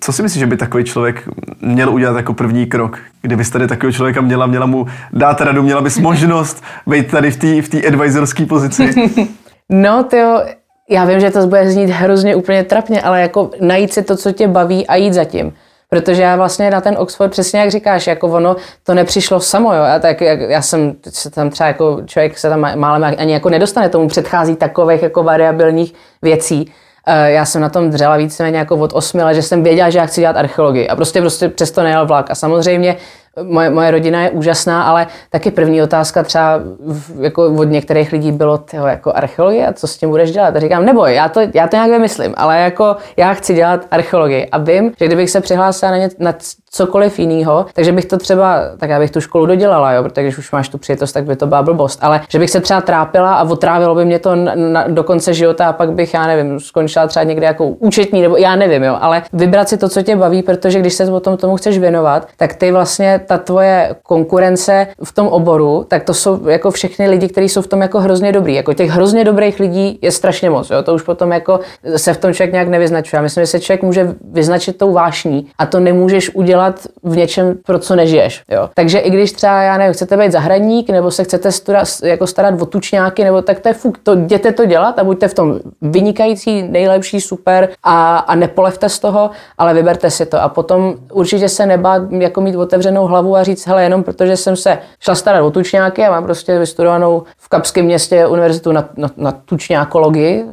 [0.00, 1.28] Co si myslíš, že by takový člověk
[1.60, 2.98] měl udělat jako první krok?
[3.22, 7.36] Kdybys tady takového člověka měla, měla mu dát radu, měla bys možnost být tady v
[7.68, 8.94] té v advisorské pozici?
[9.70, 10.42] No, to
[10.90, 14.32] já vím, že to bude znít hrozně úplně trapně, ale jako najít si to, co
[14.32, 15.52] tě baví a jít za tím.
[15.90, 19.82] Protože já vlastně na ten Oxford, přesně jak říkáš, jako ono to nepřišlo samo, jo.
[19.82, 23.50] Já, tak, jak, já jsem se tam třeba jako člověk se tam málem ani jako
[23.50, 26.72] nedostane, tomu předchází takových jako variabilních věcí.
[27.06, 29.98] Eh, já jsem na tom dřela víceméně jako od osmi let, že jsem věděla, že
[29.98, 32.30] já chci dělat archeologii a prostě prostě přesto nejel vlak.
[32.30, 32.96] A samozřejmě
[33.42, 38.32] moje, moje rodina je úžasná, ale taky první otázka třeba v, jako od některých lidí
[38.32, 40.56] bylo tyho, jako archeologie a co s tím budeš dělat?
[40.56, 44.46] A říkám, neboj, já to, já to nějak vymyslím, ale jako já chci dělat archeologii
[44.46, 46.34] a vím, že kdybych se přihlásila na, ně, na
[46.70, 50.38] cokoliv jiného, takže bych to třeba, tak já bych tu školu dodělala, jo, protože když
[50.38, 53.34] už máš tu přijetost, tak by to byla blbost, ale že bych se třeba trápila
[53.34, 56.60] a otrávilo by mě to na, na, do konce života a pak bych, já nevím,
[56.60, 60.16] skončila třeba někde jako účetní, nebo já nevím, jo, ale vybrat si to, co tě
[60.16, 64.86] baví, protože když se o tom tomu chceš věnovat, tak ty vlastně ta tvoje konkurence
[65.04, 68.32] v tom oboru, tak to jsou jako všechny lidi, kteří jsou v tom jako hrozně
[68.32, 68.54] dobrý.
[68.54, 71.60] Jako těch hrozně dobrých lidí je strašně moc, jo, to už potom jako
[71.96, 73.22] se v tom člověk nějak nevyznačuje.
[73.22, 77.78] Myslím, že se člověk může vyznačit tou vášní a to nemůžeš udělat v něčem, pro
[77.78, 78.42] co nežiješ.
[78.50, 78.70] Jo.
[78.74, 82.62] Takže i když třeba, já nevím, chcete být zahradník, nebo se chcete stura, jako starat
[82.62, 85.60] o tučňáky, nebo tak to je fuk, to jděte to dělat a buďte v tom
[85.82, 90.42] vynikající, nejlepší, super a, a nepolevte z toho, ale vyberte si to.
[90.42, 94.56] A potom určitě se nebát jako mít otevřenou hlavu a říct, hele, jenom protože jsem
[94.56, 99.10] se šla starat o tučňáky a mám prostě vystudovanou v Kapském městě univerzitu na, na,
[99.16, 100.44] na tučňákologii,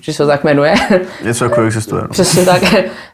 [0.00, 0.74] či se tak jmenuje.
[1.24, 2.02] Něco jako existuje.
[2.02, 2.08] No.
[2.08, 2.62] Přesně tak.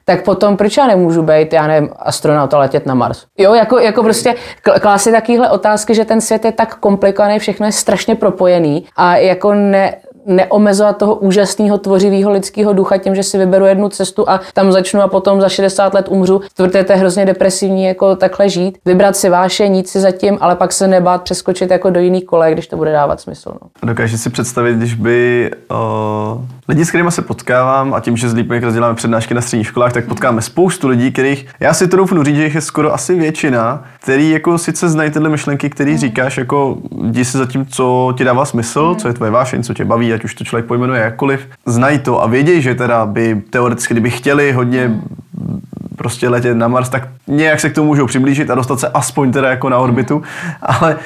[0.05, 3.25] tak potom proč já nemůžu být, já nevím, astronaut a letět na Mars?
[3.39, 4.35] Jo, jako, jako prostě
[4.81, 9.55] klásy takovéhle otázky, že ten svět je tak komplikovaný, všechno je strašně propojený a jako
[9.55, 9.95] ne,
[10.27, 15.03] neomezovat toho úžasného tvořivého lidského ducha tím, že si vyberu jednu cestu a tam začnu
[15.03, 16.41] a potom za 60 let umřu.
[16.57, 18.79] Tvrdé to je hrozně depresivní jako takhle žít.
[18.85, 22.53] Vybrat si váše, nic si zatím, ale pak se nebát přeskočit jako do jiných kole,
[22.53, 23.53] když to bude dávat smysl.
[23.63, 23.89] No.
[23.89, 28.35] Dokážeš si představit, když by uh, lidi, s kterými se potkávám a tím, že s
[28.35, 32.23] Leapmakers děláme přednášky na středních školách, tak potkáme spoustu lidí, kterých já si to doufnu
[32.23, 36.01] říct, že jich je skoro asi většina, který jako sice znají tyhle myšlenky, který hmm.
[36.01, 38.97] říkáš, jako jdi se za tím, co ti dává smysl, hmm.
[38.97, 42.23] co je tvoje vášeň, co tě baví, ať už to člověk pojmenuje jakkoliv, znají to
[42.23, 44.91] a vědějí, že teda by teoreticky, kdyby chtěli hodně
[45.97, 49.33] prostě letět na Mars, tak nějak se k tomu můžou přiblížit a dostat se aspoň
[49.33, 50.23] teda jako na orbitu,
[50.63, 50.97] ale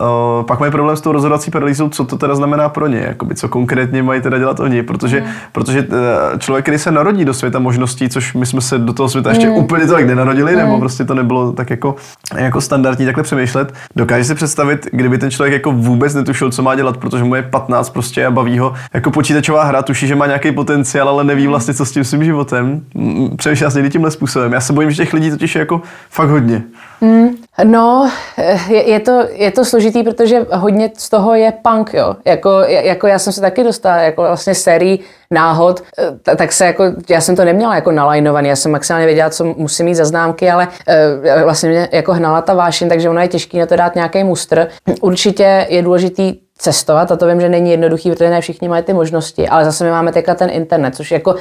[0.00, 3.34] Uh, pak mají problém s tou rozhodovací paralýzou, co to teda znamená pro ně, jakoby,
[3.34, 5.26] co konkrétně mají teda dělat oni, protože, mm.
[5.52, 9.08] protože uh, člověk, který se narodí do světa možností, což my jsme se do toho
[9.08, 9.54] světa ještě mm.
[9.54, 10.58] úplně tolik nenarodili, mm.
[10.58, 11.96] nebo prostě to nebylo tak jako,
[12.36, 16.74] jako standardní takhle přemýšlet, dokáže si představit, kdyby ten člověk jako vůbec netušil, co má
[16.74, 20.26] dělat, protože mu je 15 prostě a baví ho, jako počítačová hra, tuší, že má
[20.26, 22.82] nějaký potenciál, ale neví vlastně, co s tím svým životem.
[23.36, 24.52] Přemýšlel někdy tímhle způsobem.
[24.52, 26.62] Já se bojím, že těch lidí totiž je jako fakt hodně.
[27.00, 27.43] Mm.
[27.62, 28.10] No,
[28.68, 32.16] je, to, je to složitý, protože hodně z toho je punk, jo.
[32.24, 34.98] Jako, jako já jsem se taky dostala jako vlastně sérii
[35.30, 35.82] náhod,
[36.36, 39.86] tak se jako, já jsem to neměla jako nalajnovaný, já jsem maximálně věděla, co musím
[39.86, 40.68] mít za známky, ale
[41.36, 44.24] uh, vlastně mě jako hnala ta vášin, takže ono je těžké na to dát nějaký
[44.24, 44.68] mustr.
[45.00, 48.92] Určitě je důležitý cestovat a to vím, že není jednoduchý, protože ne všichni mají ty
[48.92, 51.34] možnosti, ale zase my máme teďka ten internet, což jako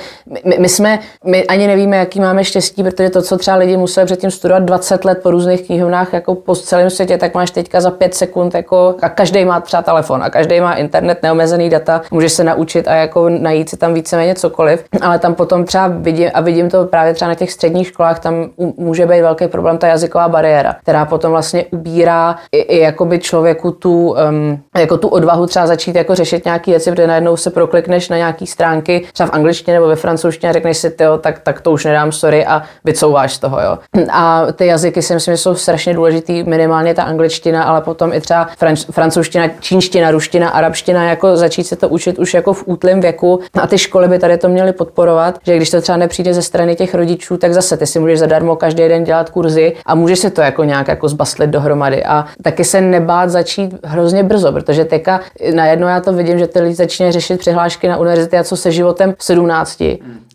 [0.45, 4.05] my, my jsme, my ani nevíme, jaký máme štěstí, protože to, co třeba lidi museli
[4.05, 7.91] předtím studovat 20 let po různých knihovnách jako po celém světě, tak máš teďka za
[7.91, 12.33] 5 sekund jako a každý má třeba telefon a každý má internet, neomezený data, můžeš
[12.33, 16.41] se naučit a jako najít si tam víceméně cokoliv, ale tam potom třeba vidím a
[16.41, 20.29] vidím to právě třeba na těch středních školách, tam může být velký problém ta jazyková
[20.29, 25.67] bariéra, která potom vlastně ubírá i, i jakoby člověku tu, um, jako tu odvahu třeba
[25.67, 29.73] začít jako řešit nějaké věci, protože najednou se proklikneš na nějaké stránky, třeba v angličtině
[29.73, 33.33] nebo ve francouzštině a řekneš si, tyjo, tak, tak to už nedám, sorry a vycouváš
[33.33, 33.61] z toho.
[33.61, 33.77] Jo.
[34.11, 38.21] A ty jazyky si myslím, že jsou strašně důležitý, minimálně ta angličtina, ale potom i
[38.21, 43.01] třeba franc- francouzština, čínština, ruština, arabština, jako začít se to učit už jako v útlém
[43.01, 43.39] věku.
[43.53, 46.75] A ty školy by tady to měly podporovat, že když to třeba nepřijde ze strany
[46.75, 50.31] těch rodičů, tak zase ty si můžeš zadarmo každý den dělat kurzy a můžeš si
[50.31, 52.03] to jako nějak jako zbastlit dohromady.
[52.03, 55.19] A taky se nebát začít hrozně brzo, protože teďka
[55.53, 58.71] najednou já to vidím, že ty lidi začínají řešit přihlášky na univerzity a co se
[58.71, 59.81] životem v 17.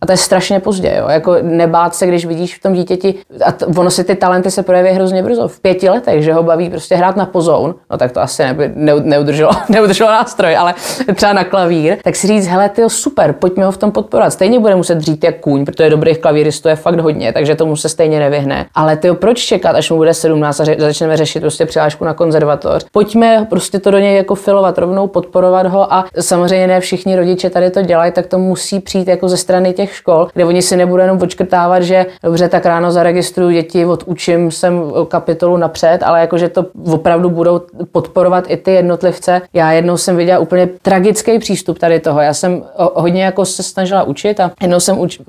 [0.00, 1.08] A to je strašně pozdě, jo.
[1.08, 4.62] Jako nebát se, když vidíš v tom dítěti, a t- ono si ty talenty se
[4.62, 8.12] projeví hrozně brzo, v pěti letech, že ho baví prostě hrát na pozoun, no tak
[8.12, 10.74] to asi neby, ne, neudrželo, neudrželo nástroj, ale
[11.14, 14.30] třeba na klavír, tak si říct, hele, ty super, pojďme ho v tom podporovat.
[14.30, 17.88] Stejně bude muset dřít jak kůň, protože dobrých klavíristů je fakt hodně, takže tomu se
[17.88, 18.66] stejně nevyhne.
[18.74, 22.14] Ale ty proč čekat, až mu bude 17 a ře- začneme řešit prostě přihlášku na
[22.14, 22.84] konzervatoř?
[22.92, 27.50] Pojďme prostě to do něj jako filovat rovnou, podporovat ho a samozřejmě ne všichni rodiče
[27.50, 30.76] tady to dělají, tak to musí přijít jako ze strany těch škol, kde oni si
[30.76, 36.48] nebudou jenom počkrtávat, že dobře, tak ráno zaregistruju děti, odučím jsem kapitolu napřed, ale jakože
[36.48, 37.60] to opravdu budou
[37.92, 39.42] podporovat i ty jednotlivce.
[39.52, 42.20] Já jednou jsem viděla úplně tragický přístup tady toho.
[42.20, 42.62] Já jsem
[42.94, 45.20] hodně jako se snažila učit a jednou jsem uč,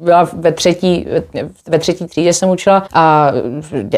[0.00, 1.06] byla ve třetí,
[1.68, 3.32] ve třetí třídě jsem učila a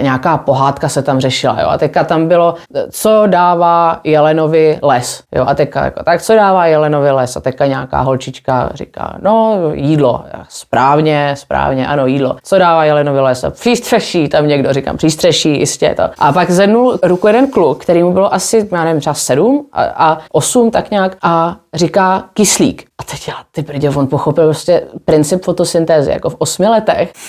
[0.01, 1.61] nějaká pohádka se tam řešila.
[1.61, 1.69] Jo.
[1.69, 2.55] A teďka tam bylo,
[2.91, 5.23] co dává Jelenovi Jelenovi les.
[5.35, 7.37] Jo, a teďka jako, tak co dává Jelenovi les?
[7.37, 10.25] A teďka nějaká holčička říká, no jídlo.
[10.49, 12.37] Správně, správně, ano jídlo.
[12.43, 13.45] Co dává Jelenovi les?
[13.45, 16.03] A přístřeší, tam někdo říkám, přístřeší, jistě to.
[16.19, 19.83] A pak zvednul ruku jeden kluk, který mu bylo asi, já nevím, třeba sedm a,
[19.85, 22.85] a osm tak nějak a říká kyslík.
[22.99, 27.13] A teď já, ty brdě, on pochopil prostě princip fotosyntézy, jako v osmi letech.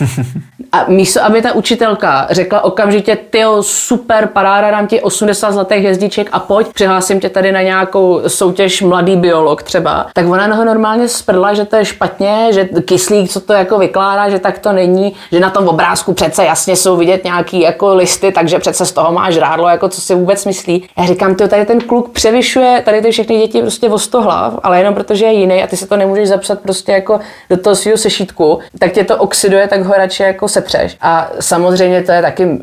[0.71, 6.29] A místo, aby ta učitelka řekla okamžitě, ty super, paráda, dám ti 80 zlatých hvězdiček
[6.31, 11.07] a pojď, přihlásím tě tady na nějakou soutěž mladý biolog třeba, tak ona ho normálně
[11.07, 15.15] sprdla, že to je špatně, že kyslík, co to jako vykládá, že tak to není,
[15.31, 19.11] že na tom obrázku přece jasně jsou vidět nějaký jako listy, takže přece z toho
[19.11, 20.89] máš rádlo, jako co si vůbec myslí.
[20.97, 24.59] Já říkám, ty tady ten kluk převyšuje tady ty všechny děti prostě o 100 hlav,
[24.63, 27.19] ale jenom protože je jiný a ty si to nemůžeš zapsat prostě jako
[27.49, 30.97] do toho svého sešítku, tak tě to oxiduje, tak ho radši jako sepřeš.
[31.01, 32.59] A samozřejmě to je taky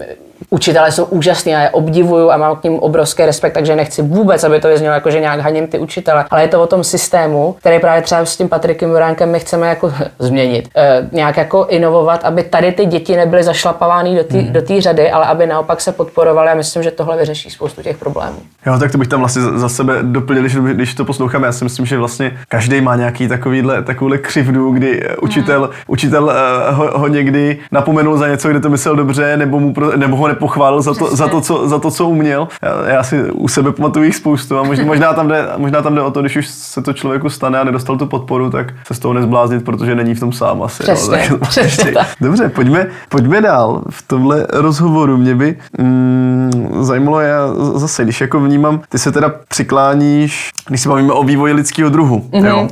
[0.54, 4.44] Učitelé jsou úžasní, já je obdivuju a mám k ním obrovský respekt, takže nechci vůbec,
[4.44, 7.56] aby to vyznělo jako, že nějak haním ty učitele, ale je to o tom systému,
[7.58, 12.24] který právě třeba s tím Patrikem Juránkem my chceme jako změnit, e, nějak jako inovovat,
[12.24, 14.52] aby tady ty děti nebyly zašlapovány do té hmm.
[14.52, 18.36] do řady, ale aby naopak se podporovaly a myslím, že tohle vyřeší spoustu těch problémů.
[18.66, 21.46] Jo, tak to bych tam vlastně za sebe doplnil, když, když to posloucháme.
[21.46, 25.72] Já si myslím, že vlastně každý má nějaký takovýhle, takovouhle křivdu, kdy učitel, hmm.
[25.86, 29.96] učitel uh, ho, ho, někdy napomenul za něco, kde to myslel dobře, nebo, mu pro,
[29.96, 32.48] nebo ho nepochválil za to, za to, co, za to, co uměl.
[32.62, 35.94] Já, já si u sebe pamatuju jich spoustu a možná, možná, tam jde, možná tam
[35.94, 38.94] jde o to, když už se to člověku stane a nedostal tu podporu, tak se
[38.94, 40.82] z toho nezbláznit, protože není v tom sám asi.
[40.82, 42.06] Přesně, no, tak, přesně tak.
[42.20, 43.82] Dobře, pojďme, pojďme dál.
[43.90, 49.32] V tomhle rozhovoru mě by mm, zajímalo, já zase, když jako vnímám, ty se teda
[49.48, 52.46] přikláníš, když se bavíme o vývoji lidského druhu, mm-hmm.
[52.46, 52.68] jo,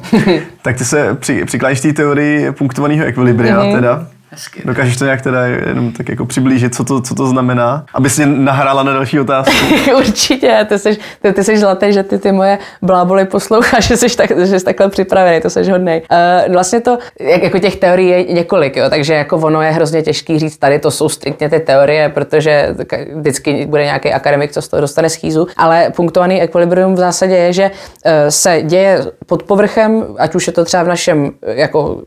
[0.63, 3.75] tak ty se při, přikláníš té teorii punktovaného ekvilibria mm-hmm.
[3.75, 4.07] teda.
[4.33, 4.63] Hezky.
[4.65, 7.85] Dokážeš to nějak teda jenom tak jako přiblížit, co to, co to znamená?
[7.95, 9.55] Aby si nahrála na další otázku.
[9.97, 14.17] Určitě, ty jsi, ty, ty jsi zlatý, že ty ty moje bláboly posloucháš, že jsi,
[14.17, 16.03] tak, že jsi takhle připravený, to jsi hodnej.
[16.47, 20.03] Uh, vlastně to, jak, jako těch teorií je několik, jo, takže jako ono je hrozně
[20.03, 22.75] těžký říct, tady to jsou striktně ty teorie, protože
[23.15, 27.53] vždycky bude nějaký akademik, co z toho dostane schýzu, ale punktovaný ekvilibrium v zásadě je,
[27.53, 32.03] že uh, se děje pod povrchem, ať už je to třeba v našem jako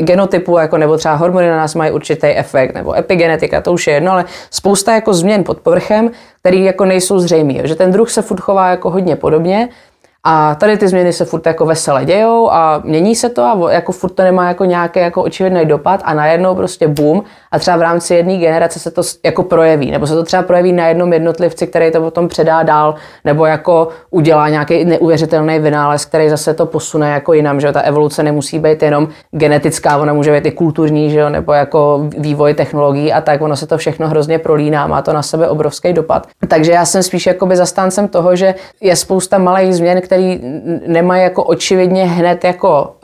[0.00, 3.94] genotypu, jako nebo třeba hormony na nás mají určitý efekt, nebo epigenetika, to už je
[3.94, 7.68] jedno, ale spousta jako změn pod povrchem, které jako nejsou zřejmé.
[7.68, 9.68] Že ten druh se furt chová jako hodně podobně,
[10.24, 13.92] a tady ty změny se furt jako vesele dějou a mění se to a jako
[13.92, 17.22] furt to nemá jako nějaký jako očividný dopad a najednou prostě boom
[17.52, 20.72] a třeba v rámci jedné generace se to jako projeví, nebo se to třeba projeví
[20.72, 22.94] na jednom jednotlivci, který to potom předá dál,
[23.24, 28.22] nebo jako udělá nějaký neuvěřitelný vynález, který zase to posune jako jinam, že ta evoluce
[28.22, 33.12] nemusí být jenom genetická, ona může být i kulturní, že jo, nebo jako vývoj technologií
[33.12, 36.26] a tak, ono se to všechno hrozně prolíná, má to na sebe obrovský dopad.
[36.48, 40.38] Takže já jsem spíš jakoby zastáncem toho, že je spousta malých změn, které
[40.86, 42.94] nemají jako očividně hned jako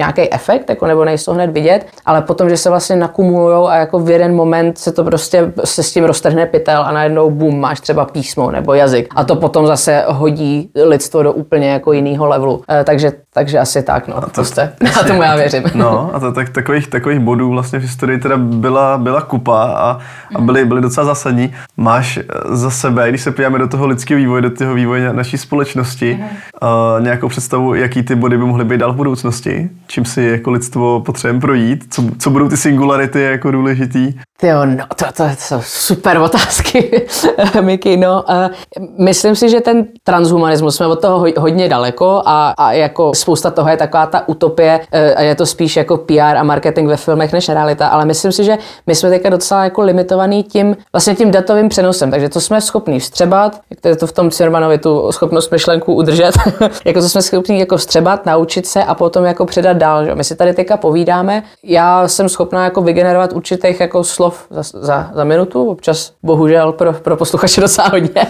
[0.00, 3.98] nějaký efekt, jako nebo nejsou hned vidět, ale potom, že se vlastně nakumulují a jako
[3.98, 7.80] v jeden moment se to prostě se s tím roztrhne pytel a najednou bum, máš
[7.80, 12.62] třeba písmo nebo jazyk a to potom zase hodí lidstvo do úplně jako jiného levelu.
[12.70, 15.62] E, takže, takže asi tak, no, a to, prostě, a tomu já věřím.
[15.74, 19.98] No a to, tak, takových, takových bodů vlastně v historii teda byla, byla kupa a,
[20.34, 21.52] a byly, byly docela zásadní.
[21.76, 22.22] Máš eh,
[22.56, 26.22] za sebe, když se podíváme do toho lidského vývoje, do toho vývoje naší společnosti, mm.
[26.22, 29.70] uh, nějakou představu, jaký ty body by mohly být dál v budoucnosti?
[29.90, 31.84] Čím si jako lidstvo potřebujeme projít?
[31.90, 34.14] Co, co budou ty singularity jako důležitý?
[34.42, 37.06] Jo, no, to, to, to jsou super otázky,
[37.60, 37.96] Miky.
[37.96, 43.14] No, uh, myslím si, že ten transhumanismus, jsme od toho hodně daleko a, a jako
[43.14, 46.88] spousta toho je taková ta utopie uh, a je to spíš jako PR a marketing
[46.88, 50.76] ve filmech než realita, ale myslím si, že my jsme teďka docela jako limitovaný tím,
[50.92, 54.30] vlastně tím datovým přenosem, takže to jsme schopni vstřebat, jak to je to v tom
[54.30, 56.32] Cirmanovi, tu schopnost myšlenku udržet,
[56.84, 60.04] jako to jsme schopni jako vstřebat, naučit se a potom jako předat dál.
[60.04, 60.14] Že?
[60.14, 65.10] My si tady teďka povídáme, já jsem schopná jako vygenerovat určitých jako slov za, za,
[65.14, 68.26] za minutu, občas bohužel pro, pro posluchače docela hodně.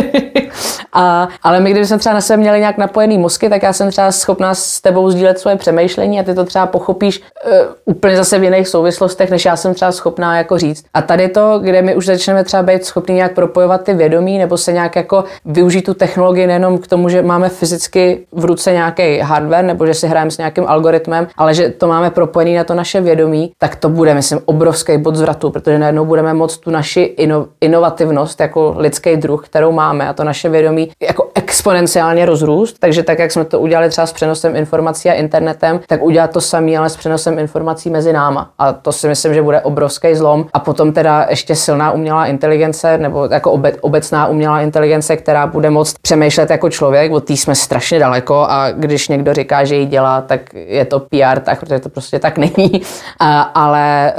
[0.92, 4.12] a, ale my, kdybychom třeba na sebe měli nějak napojený mozky, tak já jsem třeba
[4.12, 7.52] schopná s tebou sdílet svoje přemýšlení a ty to třeba pochopíš uh,
[7.84, 10.84] úplně zase v jiných souvislostech, než já jsem třeba schopná jako říct.
[10.94, 14.56] A tady to, kde my už začneme třeba být schopni nějak propojovat ty vědomí nebo
[14.56, 19.18] se nějak jako využít tu technologii nejenom k tomu, že máme fyzicky v ruce nějaký
[19.18, 22.74] hardware nebo že si hrajeme s nějakým algoritmem, ale že to máme propojený na to
[22.74, 27.00] naše vědomí, tak to bude, myslím, obrovský bod zvratu, protože najednou budeme moct tu naši
[27.00, 33.02] ino, inovativnost jako lidský druh, kterou máme a to naše vědomí jako exponenciálně rozrůst, takže
[33.02, 36.76] tak, jak jsme to udělali třeba s přenosem informací a internetem, tak udělat to samé,
[36.76, 38.50] ale s přenosem informací mezi náma.
[38.58, 40.46] A to si myslím, že bude obrovský zlom.
[40.52, 45.70] A potom teda ještě silná umělá inteligence, nebo jako obe, obecná umělá inteligence, která bude
[45.70, 49.86] moct přemýšlet jako člověk, od té jsme strašně daleko a když někdo říká, že ji
[49.86, 52.82] dělá, tak je to PR, tak, protože to prostě tak není.
[53.18, 54.14] A, ale e,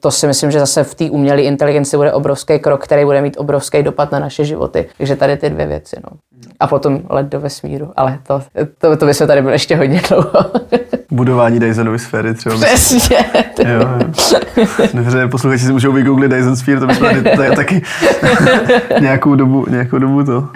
[0.00, 3.36] to si myslím, že zase v té umělé inteligenci bude obrovský krok, který bude mít
[3.38, 4.88] obrovský dopad na naše životy.
[4.98, 5.96] Takže tady ty dvě věci.
[6.04, 6.18] No.
[6.60, 8.42] A potom let do vesmíru, ale to,
[8.78, 10.50] to, to by se tady bylo ještě hodně dlouho.
[11.10, 12.56] Budování Dysonovy sféry třeba.
[12.56, 13.16] Přesně.
[13.64, 14.66] Jo, jo.
[14.94, 17.82] Dobře, posluchači si můžou vygooglit Dyson Sphere, to bychom tady taky
[19.00, 20.48] nějakou dobu, nějakou dobu to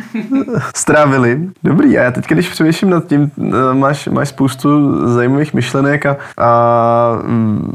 [0.74, 1.40] strávili.
[1.64, 3.30] Dobrý, a já teď, když přemýšlím nad tím,
[3.72, 4.68] máš, máš spoustu
[5.14, 7.72] zajímavých myšlenek a, a mm,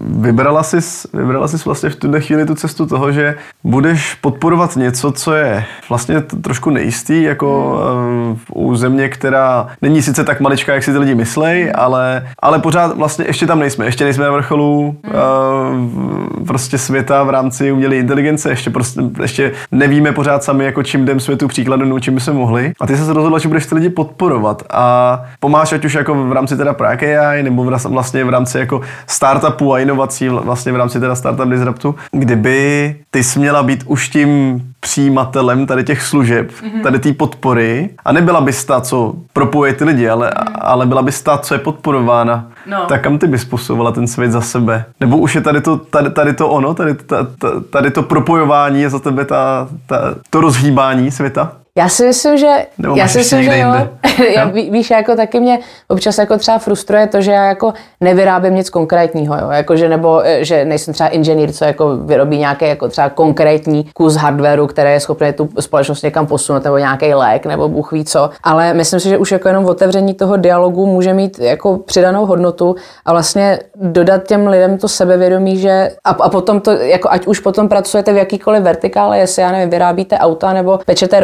[0.00, 0.76] vybrala jsi,
[1.12, 3.34] vybrala jsi vlastně v tuhle chvíli tu cestu toho, že
[3.64, 8.38] budeš podporovat něco, co je vlastně trošku nejistý, jako hmm.
[8.54, 12.96] u země, která není sice tak maličká, jak si ty lidi myslej, ale, ale pořád
[12.96, 13.84] vlastně ještě tam nejsme.
[13.84, 16.44] Ještě nejsme na vrcholu hmm.
[16.46, 18.50] prostě světa v rámci umělé inteligence.
[18.50, 22.72] Ještě, prostě, ještě nevíme pořád sami, jako čím jdem světu příkladu, čím by se mohli.
[22.80, 26.32] A ty se rozhodla, že budeš ty lidi podporovat a pomáš ať už jako v
[26.32, 31.00] rámci teda Prague AI, nebo vlastně v rámci jako startupu a inovací vlastně v rámci
[31.00, 36.82] teda Startup Disruptu, kdyby ty jsi měla být už tím přijímatelem tady těch služeb, mm-hmm.
[36.82, 40.52] tady té podpory a nebyla bys ta, co propoje ty lidi, ale, mm-hmm.
[40.60, 42.46] ale byla bys ta, co je podporována.
[42.66, 42.86] No.
[42.86, 44.84] Tak kam ty bys posouvala ten svět za sebe?
[45.00, 47.28] Nebo už je tady to, tady, tady to ono, tady, tady,
[47.70, 51.52] tady to propojování je za tebe ta, ta, to rozhýbání světa?
[51.78, 53.74] Já si myslím, že, Nebo já si myslím, že jo.
[54.34, 55.58] já, ví, víš, jako taky mě
[55.88, 59.50] občas jako třeba frustruje to, že já jako nevyrábím nic konkrétního, jo.
[59.50, 63.84] Jako, že nebo, e, že nejsem třeba inženýr, co jako vyrobí nějaký jako třeba konkrétní
[63.94, 68.04] kus hardwareu, který je schopný tu společnost někam posunout, nebo nějaký lék, nebo Bůh ví
[68.04, 68.30] co.
[68.42, 72.74] Ale myslím si, že už jako jenom otevření toho dialogu může mít jako přidanou hodnotu
[73.04, 77.40] a vlastně dodat těm lidem to sebevědomí, že a, a potom to, jako ať už
[77.40, 81.20] potom pracujete v jakýkoliv vertikále, jestli já nevím, vyrábíte auta nebo pečete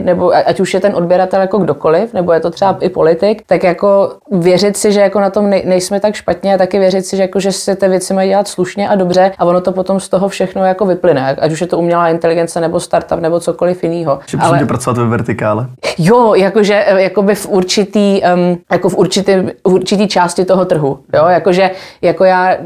[0.00, 3.62] nebo ať už je ten odběratel jako kdokoliv, nebo je to třeba i politik, tak
[3.62, 7.22] jako věřit si, že jako na tom nejsme tak špatně a taky věřit si, že,
[7.22, 10.08] jako, že se ty věci mají dělat slušně a dobře a ono to potom z
[10.08, 14.18] toho všechno jako vyplyne, ať už je to umělá inteligence nebo startup nebo cokoliv jiného.
[14.26, 14.66] Že Ale...
[14.66, 15.66] pracovat ve vertikále.
[15.98, 19.32] Jo, jakože jakoby v určitý, um, jako v určitý,
[19.66, 20.98] v určitý části toho trhu.
[21.14, 21.70] Jo, jakože
[22.02, 22.56] jako já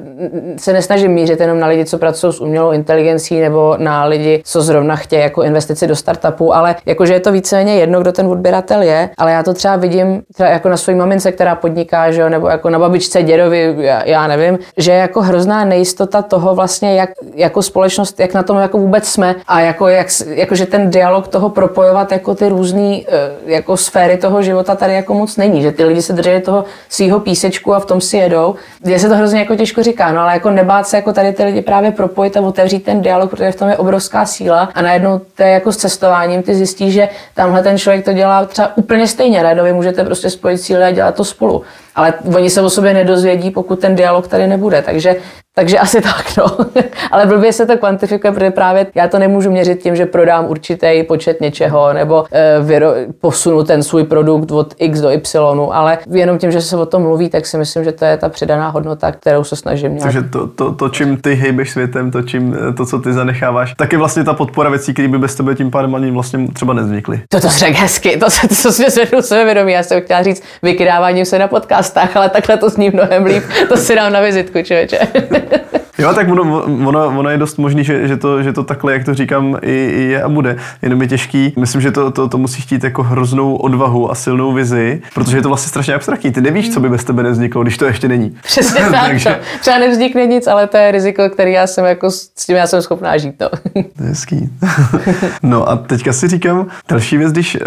[0.56, 4.62] se nesnažím mířit jenom na lidi, co pracují s umělou inteligencí nebo na lidi, co
[4.62, 8.82] zrovna chtějí jako investici do startupu, ale jakože je to víceméně jedno, kdo ten odběratel
[8.82, 12.28] je, ale já to třeba vidím třeba jako na své mamince, která podniká, že jo,
[12.28, 16.94] nebo jako na babičce, dědovi, já, já nevím, že je jako hrozná nejistota toho vlastně,
[16.94, 20.90] jak jako společnost, jak na tom jako vůbec jsme a jako, jak, jako že ten
[20.90, 25.62] dialog toho propojovat jako ty různé eh, jako sféry toho života tady jako moc není,
[25.62, 28.54] že ty lidi se drží toho svého písečku a v tom si jedou.
[28.84, 31.44] Je se to hrozně jako těžko říká, no ale jako nebát se jako tady ty
[31.44, 35.20] lidi právě propojit a otevřít ten dialog, protože v tom je obrovská síla a najednou
[35.34, 39.06] to je jako s cestováním, ty zjistíš, že tamhle ten člověk to dělá třeba úplně
[39.06, 39.42] stejně.
[39.42, 41.62] Najednou můžete prostě spojit síly a dělat to spolu.
[41.98, 44.82] Ale oni se o sobě nedozvědí, pokud ten dialog tady nebude.
[44.82, 45.16] Takže
[45.58, 46.66] takže asi tak, no.
[47.10, 51.02] Ale blbě se to kvantifikuje, protože právě já to nemůžu měřit tím, že prodám určitý
[51.08, 56.38] počet něčeho nebo e, vyro, posunu ten svůj produkt od X do Y, ale jenom
[56.38, 59.12] tím, že se o tom mluví, tak si myslím, že to je ta přidaná hodnota,
[59.12, 60.02] kterou se snažím nějak.
[60.02, 63.92] Takže to, to, to, čím ty hejbeš světem, to, čím, to, co ty zanecháváš, tak
[63.92, 67.20] je vlastně ta podpora věcí, které by bez tebe tím pádem ani vlastně třeba nezvykly.
[67.28, 69.72] To to řekl hezky, to se to, to se zvednu sebevědomí.
[69.72, 71.48] Já jsem chtěla říct vykydáváním se na
[71.88, 73.44] podcastách, ale takhle to zní mnohem líp.
[73.68, 74.98] To si dám na vizitku, člověče.
[75.98, 79.04] Jo, tak ono, ono, ono, je dost možný, že, že, to, že to takhle, jak
[79.04, 80.56] to říkám, i, i je a bude.
[80.82, 81.52] Jenom je těžký.
[81.56, 85.42] Myslím, že to, to, to musí chtít jako hroznou odvahu a silnou vizi, protože je
[85.42, 86.32] to vlastně strašně abstraktní.
[86.32, 88.30] Ty nevíš, co by bez tebe nevzniklo, když to ještě není.
[88.42, 89.06] Přesně tak.
[89.08, 89.40] Takže...
[89.60, 92.82] Třeba nevznikne nic, ale to je riziko, který já jsem jako, s tím já jsem
[92.82, 93.34] schopná žít.
[93.40, 93.48] No.
[93.96, 94.50] to je hezký.
[95.42, 97.62] no a teďka si říkám, další věc, když uh,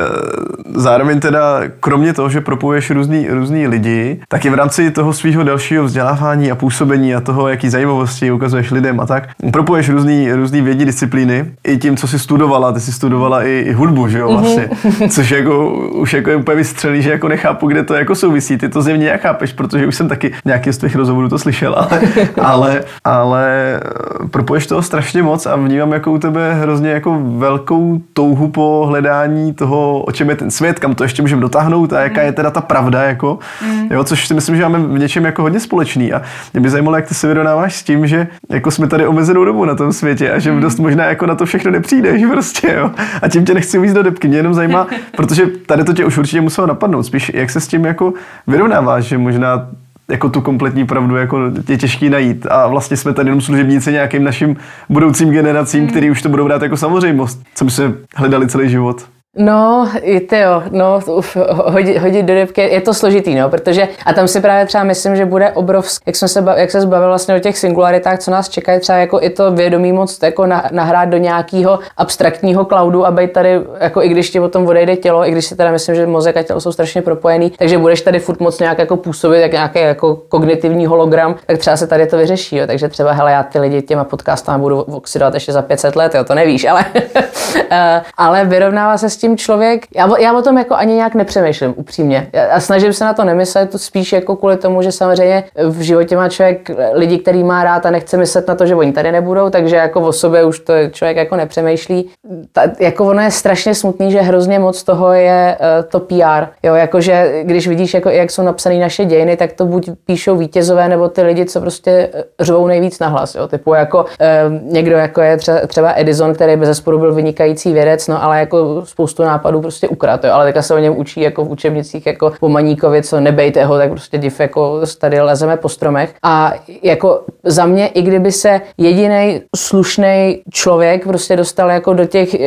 [0.75, 5.43] zároveň teda, kromě toho, že propojuješ různý, různý lidi, tak i v rámci toho svého
[5.43, 9.29] dalšího vzdělávání a působení a toho, jaký zajímavosti znalosti, ukazuješ lidem a tak.
[9.51, 12.71] Propoješ různý, různý vědní disciplíny i tím, co jsi studovala.
[12.71, 14.41] Ty jsi studovala i, i hudbu, že jo, mhm.
[14.41, 14.69] vlastně.
[15.09, 18.57] Což jako, už jako je úplně vystřelí, že jako nechápu, kde to jako souvisí.
[18.57, 21.75] Ty to zjevně jak chápeš, protože už jsem taky nějaký z těch rozhovorů to slyšel,
[21.75, 22.01] ale,
[22.41, 23.79] ale, ale
[24.23, 28.85] eh, propoješ toho strašně moc a vnímám jako u tebe hrozně jako velkou touhu po
[28.87, 32.31] hledání toho, o čem je ten svět, kam to ještě můžeme dotáhnout a jaká je
[32.31, 33.87] teda ta pravda, jako, mm.
[33.91, 36.21] jo, což si myslím, že máme v něčem jako hodně společný a
[36.53, 39.65] mě by zajímalo, jak ty se vyrovnáváš s tím, že jako jsme tady omezenou dobu
[39.65, 42.91] na tom světě a že dost možná jako na to všechno nepřijdeš prostě, jo.
[43.21, 44.87] A tím tě nechci víc do depky, mě jenom zajímá,
[45.17, 48.13] protože tady to tě už určitě muselo napadnout, spíš jak se s tím jako
[48.47, 49.67] vyrovnáváš, že možná
[50.11, 51.39] jako tu kompletní pravdu jako
[51.69, 52.47] je těžký najít.
[52.49, 54.57] A vlastně jsme tady jenom služebníci nějakým našim
[54.89, 55.89] budoucím generacím, hmm.
[55.89, 59.05] který už to budou brát jako samozřejmost, co by se hledali celý život.
[59.37, 59.89] No,
[60.31, 64.41] jo, no, uf, hodit, hodit do debky, je to složitý, no, protože, a tam si
[64.41, 67.57] právě třeba myslím, že bude obrovský, jak, jsme se, jak se zbavil vlastně o těch
[67.57, 71.79] singularitách, co nás čekají, třeba jako i to vědomí moc jako na, nahrát do nějakého
[71.97, 75.45] abstraktního cloudu a být tady, jako i když ti o tom odejde tělo, i když
[75.45, 78.59] si teda myslím, že mozek a tělo jsou strašně propojený, takže budeš tady furt moc
[78.59, 82.67] nějak jako působit, jak nějaký jako kognitivní hologram, tak třeba se tady to vyřeší, jo,
[82.67, 86.23] takže třeba, hele, já ty lidi těma podcastama budu oxidovat ještě za 500 let, jo,
[86.23, 86.85] to nevíš, ale,
[87.71, 91.73] eh, ale vyrovnává se s tím člověk, já, já o tom jako ani nějak nepřemýšlím,
[91.77, 92.27] upřímně.
[92.51, 96.15] A snažím se na to nemyslet, to spíš jako kvůli tomu, že samozřejmě v životě
[96.15, 99.49] má člověk lidi, který má rád a nechce myslet na to, že oni tady nebudou,
[99.49, 102.09] takže jako o sobě už to člověk jako nepřemýšlí.
[102.51, 106.45] Ta, jako ono je strašně smutný, že hrozně moc toho je uh, to PR.
[106.63, 110.89] Jo, jakože když vidíš, jako, jak jsou napsané naše dějiny, tak to buď píšou vítězové,
[110.89, 113.35] nebo ty lidi, co prostě eh, řvou nejvíc nahlas.
[113.35, 118.07] Jo, typu jako uh, někdo, jako je třeba, třeba Edison, který zesporu byl vynikající vědec,
[118.07, 120.31] no ale jako spoustu spoustu nápadů prostě ukrat, jo.
[120.33, 123.77] ale teďka se o něm učí jako v učebnicích jako po Maníkovi, co nebejte ho,
[123.77, 126.13] tak prostě div jako tady lezeme po stromech.
[126.23, 126.53] A
[126.83, 132.37] jako za mě, i kdyby se jediný slušný člověk prostě dostal jako do těch eh,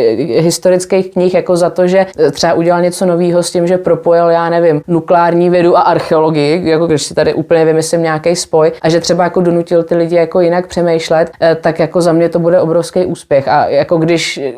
[0.41, 4.51] historických knih jako za to, že třeba udělal něco nového s tím, že propojil, já
[4.51, 9.01] nevím, nukleární vědu a archeologii, jako když si tady úplně vymyslím nějaký spoj a že
[9.01, 12.61] třeba jako donutil ty lidi jako jinak přemýšlet, eh, tak jako za mě to bude
[12.61, 13.49] obrovský úspěch.
[13.49, 14.53] A jako když, eh,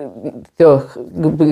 [0.58, 0.82] jo,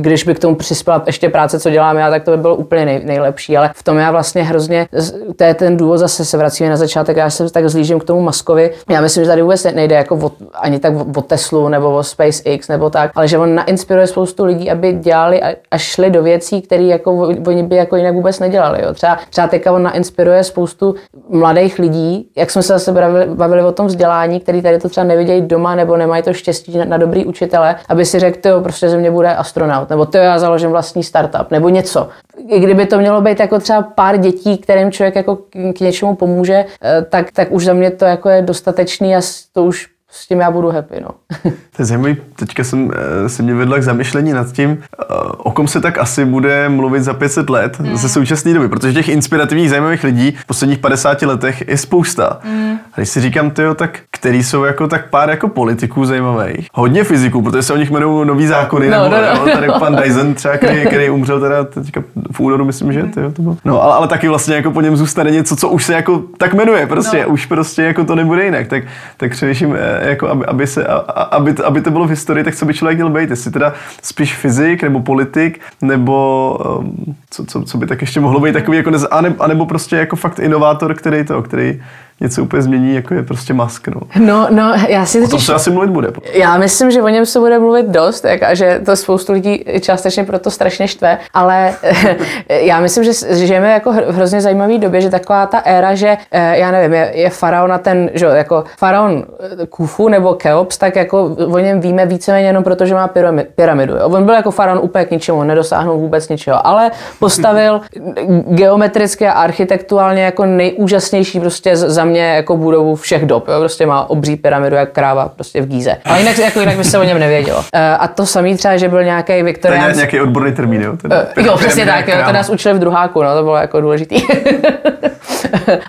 [0.00, 2.84] když by k tomu přispěla ještě práce, co dělám já, tak to by bylo úplně
[2.84, 3.56] nej, nejlepší.
[3.56, 4.88] Ale v tom já vlastně hrozně,
[5.36, 8.20] to je ten důvod, zase se vracíme na začátek, já se tak zlížím k tomu
[8.20, 8.70] Maskovi.
[8.90, 12.68] Já myslím, že tady vůbec nejde jako o, ani tak o Teslu nebo o SpaceX
[12.68, 16.82] nebo tak, ale že on nainspiruje spoustu lidí, aby dělali a, šli do věcí, které
[16.82, 17.12] jako
[17.46, 18.82] oni by jako jinak vůbec nedělali.
[18.82, 18.94] Jo.
[18.94, 20.94] Třeba, třeba teďka on nainspiruje spoustu
[21.30, 25.04] mladých lidí, jak jsme se zase bavili, bavili o tom vzdělání, který tady to třeba
[25.04, 28.88] nevidějí doma nebo nemají to štěstí na, na dobrý učitele, aby si řekl, to prostě
[28.88, 32.08] ze mě bude astronaut, nebo to já založím vlastní startup nebo něco.
[32.48, 35.36] I kdyby to mělo být jako třeba pár dětí, kterým člověk jako
[35.74, 39.20] k něčemu pomůže, eh, tak, tak už za mě to jako je dostatečný a
[39.52, 41.08] to už s tím já budu happy, no.
[41.42, 45.04] To je zajímavý, teďka jsem eh, se mě vedla k zamyšlení nad tím, eh,
[45.36, 47.96] o kom se tak asi bude mluvit za 500 let mm.
[47.96, 52.38] ze současné doby, protože těch inspirativních zajímavých lidí v posledních 50 letech je spousta.
[52.44, 52.78] Mm.
[52.92, 57.04] A když si říkám, tyjo, tak který jsou jako tak pár jako politiků zajímavých, hodně
[57.04, 59.52] fyziků, protože se o nich jmenují nový zákony, no, nebo, no, no.
[59.52, 63.42] tady pan Dyson třeba, který, který umřel teda teďka v únoru, myslím, že tyjo, to
[63.42, 63.56] bylo.
[63.64, 66.54] No, ale, ale taky vlastně jako po něm zůstane něco, co už se jako tak
[66.54, 67.28] jmenuje, prostě, no.
[67.28, 68.82] už prostě jako to nebude jinak, tak,
[69.16, 70.86] tak především eh, jako aby, aby, se,
[71.24, 73.30] aby, aby to bylo v historii, tak co by člověk měl být?
[73.30, 73.72] Jestli teda
[74.02, 78.76] spíš fyzik nebo politik, nebo um, co, co, co, by tak ještě mohlo být takový,
[78.76, 81.82] jako nez, anebo, anebo prostě jako fakt inovátor, který to, který
[82.24, 83.88] něco úplně změní, jako je prostě mask.
[83.88, 86.08] No, no, no já si o tom se asi mluvit bude.
[86.32, 89.64] Já myslím, že o něm se bude mluvit dost jak, a že to spoustu lidí
[89.80, 91.74] částečně proto strašně štve, ale
[92.48, 96.58] já myslím, že žijeme jako v hrozně zajímavé době, že taková ta éra, že eh,
[96.58, 99.24] já nevím, je, je faraon na ten, že jako faraon
[99.62, 103.10] eh, Kufu nebo Keops, tak jako o něm víme víceméně jenom proto, že má
[103.54, 103.96] pyramidu.
[103.96, 104.08] Jo.
[104.08, 107.80] On byl jako faraon úplně k ničemu, nedosáhnul vůbec ničeho, ale postavil
[108.48, 113.48] geometricky a architektuálně jako nejúžasnější prostě za za mě jako budovu všech dob.
[113.48, 113.54] Jo?
[113.58, 115.96] Prostě má obří pyramidu jak kráva prostě v Gíze.
[116.04, 117.58] Ale jinak, jako jinak by se o něm nevědělo.
[117.58, 117.64] Uh,
[117.98, 119.90] a to samý třeba, že byl nějaký Viktorián.
[119.90, 120.96] To nějaký odborný termín, jo?
[120.96, 123.80] Ten, uh, jo, přesně tak, jo, to nás učili v druháku, no, to bylo jako
[123.80, 124.16] důležitý.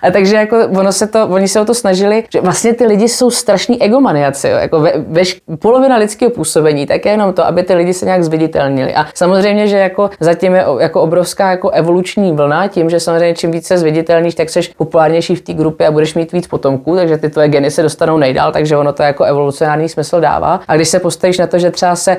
[0.03, 3.09] a takže jako ono se to, oni se o to snažili, že vlastně ty lidi
[3.09, 4.57] jsou strašní egomaniaci, jo?
[4.57, 5.21] jako ve, ve,
[5.59, 8.95] polovina lidského působení, tak je jenom to, aby ty lidi se nějak zviditelnili.
[8.95, 13.51] A samozřejmě, že jako zatím je jako obrovská jako evoluční vlna tím, že samozřejmě čím
[13.51, 17.29] více zviditelníš, tak seš populárnější v té grupě a budeš mít víc potomků, takže ty
[17.29, 20.59] tvoje geny se dostanou nejdál, takže ono to jako evolucionární smysl dává.
[20.67, 22.17] A když se postavíš na to, že třeba se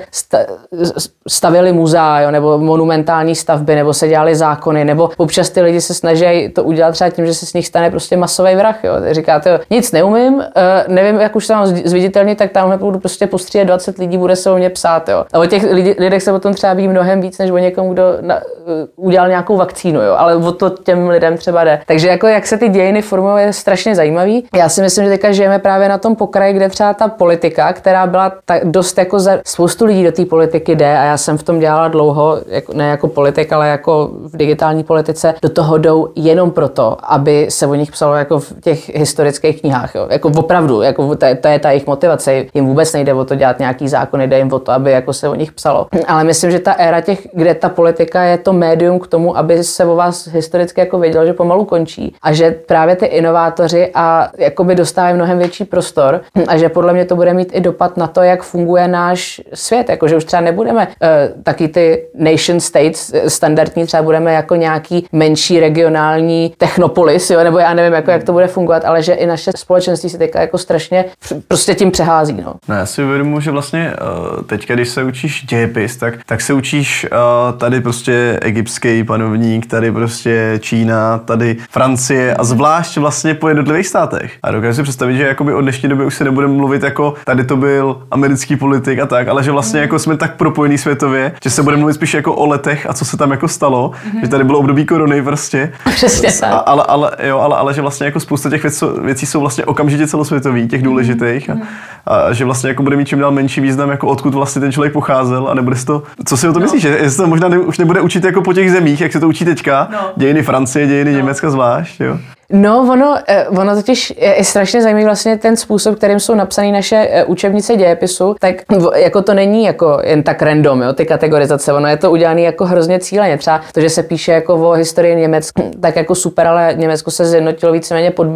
[1.28, 5.94] stavili muzea, jo, nebo monumentální stavby, nebo se dělali zákony, nebo občas ty lidi se
[5.94, 8.84] snaží to udělat třeba tím, že se s nich stane prostě masový vrah.
[8.84, 8.92] Jo.
[9.10, 10.42] Říkáte, jo, nic neumím, uh,
[10.88, 14.50] nevím, jak už se mám zviditelnit, tak tamhle budu prostě postřílet 20 lidí, bude se
[14.50, 15.08] o mě psát.
[15.08, 15.24] Jo.
[15.32, 15.62] A o těch
[15.98, 19.56] lidech se potom třeba ví mnohem víc, než o někomu, kdo na, uh, udělal nějakou
[19.56, 20.14] vakcínu, jo.
[20.18, 21.80] ale o to těm lidem třeba jde.
[21.86, 24.44] Takže jako jak se ty dějiny formují, je strašně strašně zajímavý.
[24.54, 28.06] Já si myslím, že teďka žijeme právě na tom pokraji, kde třeba ta politika, která
[28.06, 31.42] byla tak dost jako za spoustu lidí do té politiky jde a já jsem v
[31.42, 36.08] tom dělala dlouho, jako, ne jako politik, ale jako v digitální politice, do toho jdou
[36.16, 39.94] jenom proto, aby se o nich psalo jako v těch historických knihách.
[39.94, 40.06] Jo.
[40.10, 42.44] Jako opravdu, jako to, to je ta jejich motivace.
[42.54, 45.28] Jim vůbec nejde o to dělat nějaký zákony, jde jim o to, aby jako se
[45.28, 45.86] o nich psalo.
[46.08, 49.64] Ale myslím, že ta éra těch, kde ta politika je to médium k tomu, aby
[49.64, 54.30] se o vás historicky jako vědělo, že pomalu končí a že právě ty inovátoři a
[54.38, 58.06] jakoby dostávají mnohem větší prostor a že podle mě to bude mít i dopad na
[58.06, 63.12] to, jak funguje náš svět, jako že už třeba nebudeme uh, taky ty nation states
[63.14, 68.24] eh, standardní, třeba budeme jako nějaký menší regionální technopolis, jo, nebo já nevím, jako, jak
[68.24, 71.04] to bude fungovat, ale že i naše společenství se teďka jako strašně
[71.48, 72.42] prostě tím přehází.
[72.44, 72.54] No.
[72.68, 73.92] No, já si uvědomuji, že vlastně
[74.36, 79.66] uh, teďka, když se učíš dějepis, tak, tak se učíš uh, tady prostě egyptský panovník,
[79.66, 84.32] tady prostě Čína, tady Francie a zvlášť vlastně po jednotlivých státech.
[84.42, 87.44] A dokážu si představit, že jakoby od dnešní doby už se nebudeme mluvit jako tady
[87.44, 91.50] to byl americký politik a tak, ale že vlastně jako jsme tak propojení světově, že
[91.50, 94.20] se budeme mluvit spíš jako o letech a co se tam jako stalo, mm-hmm.
[94.20, 95.72] že tady bylo období korony prostě.
[95.94, 96.52] Přesně tak.
[96.52, 99.64] A, ale, ale, jo, ale, ale, že vlastně jako spousta těch věcí, věcí jsou vlastně
[99.64, 101.48] okamžitě celosvětový, těch důležitých.
[101.48, 101.62] Mm-hmm.
[102.06, 104.72] A, a, že vlastně jako bude mít čím dál menší význam, jako odkud vlastně ten
[104.72, 106.62] člověk pocházel a nebude to, co si o to no.
[106.62, 109.20] myslíš, že jestli to možná ne, už nebude učit jako po těch zemích, jak se
[109.20, 109.98] to učí teďka, no.
[110.16, 111.16] dějiny Francie, dějiny no.
[111.16, 112.18] Německa zvlášť, jo.
[112.52, 117.08] No, ono, eh, ono totiž je strašně zajímavý vlastně ten způsob, kterým jsou napsané naše
[117.10, 118.56] eh, učebnice dějepisu, tak
[118.94, 122.64] jako to není jako jen tak random, jo, ty kategorizace, ono je to udělané jako
[122.64, 123.38] hrozně cíleně.
[123.38, 127.26] Třeba to, že se píše jako o historii Německa, tak jako super, ale Německo se
[127.26, 128.26] zjednotilo víceméně pod,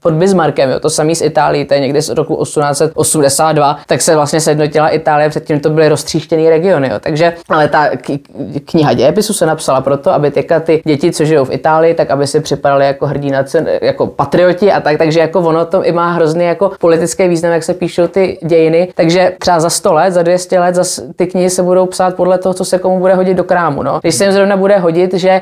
[0.00, 4.14] pod Bismarckem, jo, to samý z Itálií, to je někdy z roku 1882, tak se
[4.14, 6.96] vlastně sjednotila Itálie, předtím to byly roztříštěné regiony, jo.
[7.00, 7.88] takže, ale ta
[8.64, 12.40] kniha dějepisu se napsala proto, aby ty děti, co žijou v Itálii, tak aby si
[12.40, 16.44] připadali jako hrdinaci se jako patrioti a tak, takže jako ono to i má hrozný
[16.44, 18.88] jako politický význam, jak se píšou ty dějiny.
[18.94, 22.38] Takže třeba za 100 let, za 200 let zas ty knihy se budou psát podle
[22.38, 23.82] toho, co se komu bude hodit do krámu.
[23.82, 23.98] No.
[24.02, 25.40] Když se jim zrovna bude hodit, že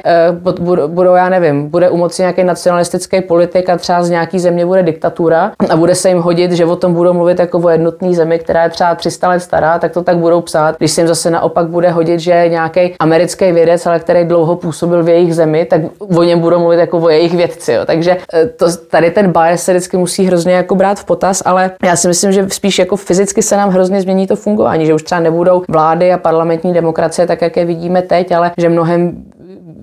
[0.62, 4.66] uh, budou, já nevím, bude u moci nějaký nacionalistický politik a třeba z nějaký země
[4.66, 8.14] bude diktatura a bude se jim hodit, že o tom budou mluvit jako o jednotné
[8.14, 10.76] zemi, která je třeba 300 let stará, tak to tak budou psát.
[10.78, 15.02] Když se jim zase naopak bude hodit, že nějaký americký vědec, ale který dlouho působil
[15.02, 15.80] v jejich zemi, tak
[16.16, 17.72] o něm budou mluvit jako o jejich vědci.
[17.72, 17.82] Jo.
[17.86, 21.42] Takže takže eh, to, tady ten bias se vždycky musí hrozně jako brát v potaz,
[21.44, 24.94] ale já si myslím, že spíš jako fyzicky se nám hrozně změní to fungování, že
[24.94, 29.24] už třeba nebudou vlády a parlamentní demokracie tak, jak je vidíme teď, ale že mnohem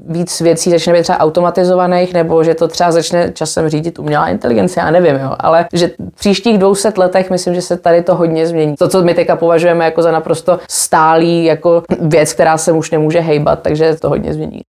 [0.08, 4.80] víc věcí začne být třeba automatizovaných, nebo že to třeba začne časem řídit umělá inteligence,
[4.80, 5.36] já nevím, jo.
[5.40, 8.76] ale že v příštích 200 letech myslím, že se tady to hodně změní.
[8.76, 13.20] To, co my teďka považujeme jako za naprosto stálý jako věc, která se už nemůže
[13.20, 14.62] hejbat, takže to hodně změní.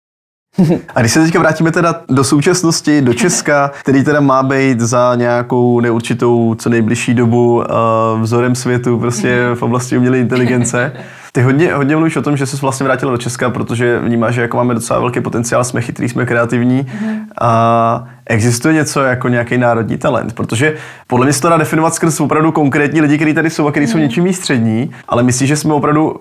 [0.95, 5.15] A když se teďka vrátíme teda do současnosti, do Česka, který teda má být za
[5.15, 10.93] nějakou neurčitou co nejbližší dobu uh, vzorem světu prostě v oblasti umělé inteligence,
[11.31, 14.41] ty hodně, hodně mluvíš o tom, že jsi vlastně vrátila do Česka, protože vnímáš, že
[14.41, 16.87] jako máme docela velký potenciál, jsme chytrý, jsme kreativní.
[17.41, 20.75] A existuje něco jako nějaký národní talent, protože
[21.07, 23.87] podle mě se to dá definovat skrz opravdu konkrétní lidi, kteří tady jsou a kteří
[23.87, 26.15] jsou něčím výstřední, ale myslíš, že jsme opravdu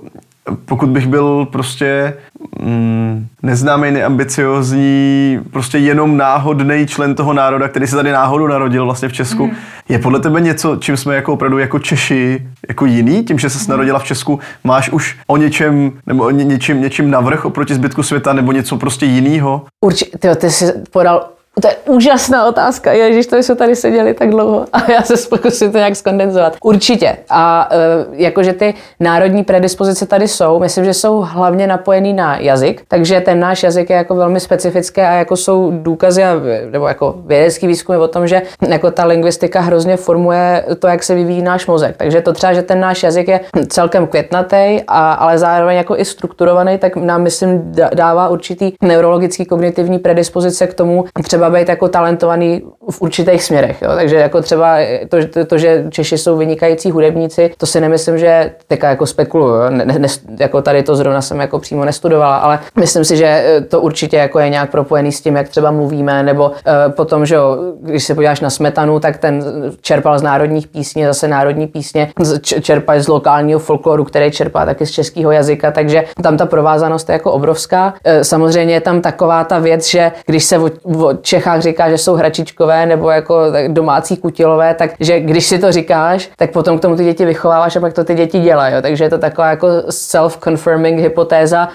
[0.64, 2.14] pokud bych byl prostě
[2.62, 9.08] mm, neznámý, neambiciozní, prostě jenom náhodný člen toho národa, který se tady náhodou narodil vlastně
[9.08, 9.52] v Česku, mm.
[9.88, 13.58] je podle tebe něco, čím jsme jako opravdu jako Češi jako jiný, tím, že se
[13.58, 13.70] mm.
[13.70, 18.02] narodila v Česku, máš už o něčem, nebo o ně, něčím, něčím navrh oproti zbytku
[18.02, 19.64] světa, nebo něco prostě jiného?
[19.84, 21.28] Určitě, ty jsi podal
[21.60, 22.92] to je úžasná otázka.
[22.92, 26.56] Ježíš, to jsme tady seděli tak dlouho a já se pokusím to nějak skondenzovat.
[26.62, 27.16] Určitě.
[27.30, 27.76] A e,
[28.12, 33.40] jakože ty národní predispozice tady jsou, myslím, že jsou hlavně napojený na jazyk, takže ten
[33.40, 36.34] náš jazyk je jako velmi specifický a jako jsou důkazy a,
[36.70, 41.14] nebo jako vědecký výzkum o tom, že jako ta lingvistika hrozně formuje to, jak se
[41.14, 41.96] vyvíjí náš mozek.
[41.96, 46.04] Takže to třeba, že ten náš jazyk je celkem květnatý, a, ale zároveň jako i
[46.04, 52.62] strukturovaný, tak nám myslím dává určitý neurologický kognitivní predispozice k tomu třeba být jako talentovaný
[52.90, 53.82] v určitých směrech.
[53.82, 53.90] Jo?
[53.94, 54.76] Takže jako třeba
[55.08, 59.70] to, to, to, že Češi jsou vynikající hudebníci, to si nemyslím, že teďka jako spekuluju.
[59.70, 63.80] Ne, ne, jako tady to zrovna jsem jako přímo nestudovala, ale myslím si, že to
[63.80, 66.54] určitě jako je nějak propojený s tím, jak třeba mluvíme, nebo uh,
[66.92, 69.44] potom, že jo, když se podíváš na Smetanu, tak ten
[69.80, 72.12] čerpal z národních písní, zase národní písně
[72.60, 77.12] čerpají z lokálního folkloru, který čerpá taky z českého jazyka, takže tam ta provázanost je
[77.12, 77.94] jako obrovská.
[78.06, 81.98] Uh, samozřejmě je tam taková ta věc, že když se o, o Čechách říká, že
[81.98, 86.96] jsou hračičkové nebo jako domácí kutilové, takže když si to říkáš, tak potom k tomu
[86.96, 88.74] ty děti vychováváš a pak to ty děti dělají.
[88.82, 91.68] Takže je to taková jako self-confirming hypotéza,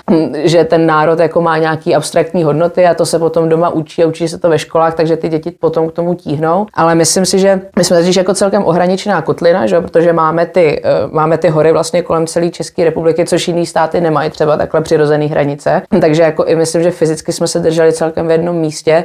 [0.43, 4.07] že ten národ jako má nějaký abstraktní hodnoty a to se potom doma učí a
[4.07, 6.65] učí se to ve školách, takže ty děti potom k tomu tíhnou.
[6.73, 9.81] Ale myslím si, že my jsme totiž jako celkem ohraničená kotlina, že?
[9.81, 14.01] protože máme ty, eh, máme ty hory vlastně kolem celé České republiky, což jiný státy
[14.01, 15.81] nemají třeba takhle přirozené hranice.
[16.01, 19.03] Takže jako i myslím, že fyzicky jsme se drželi celkem v jednom místě.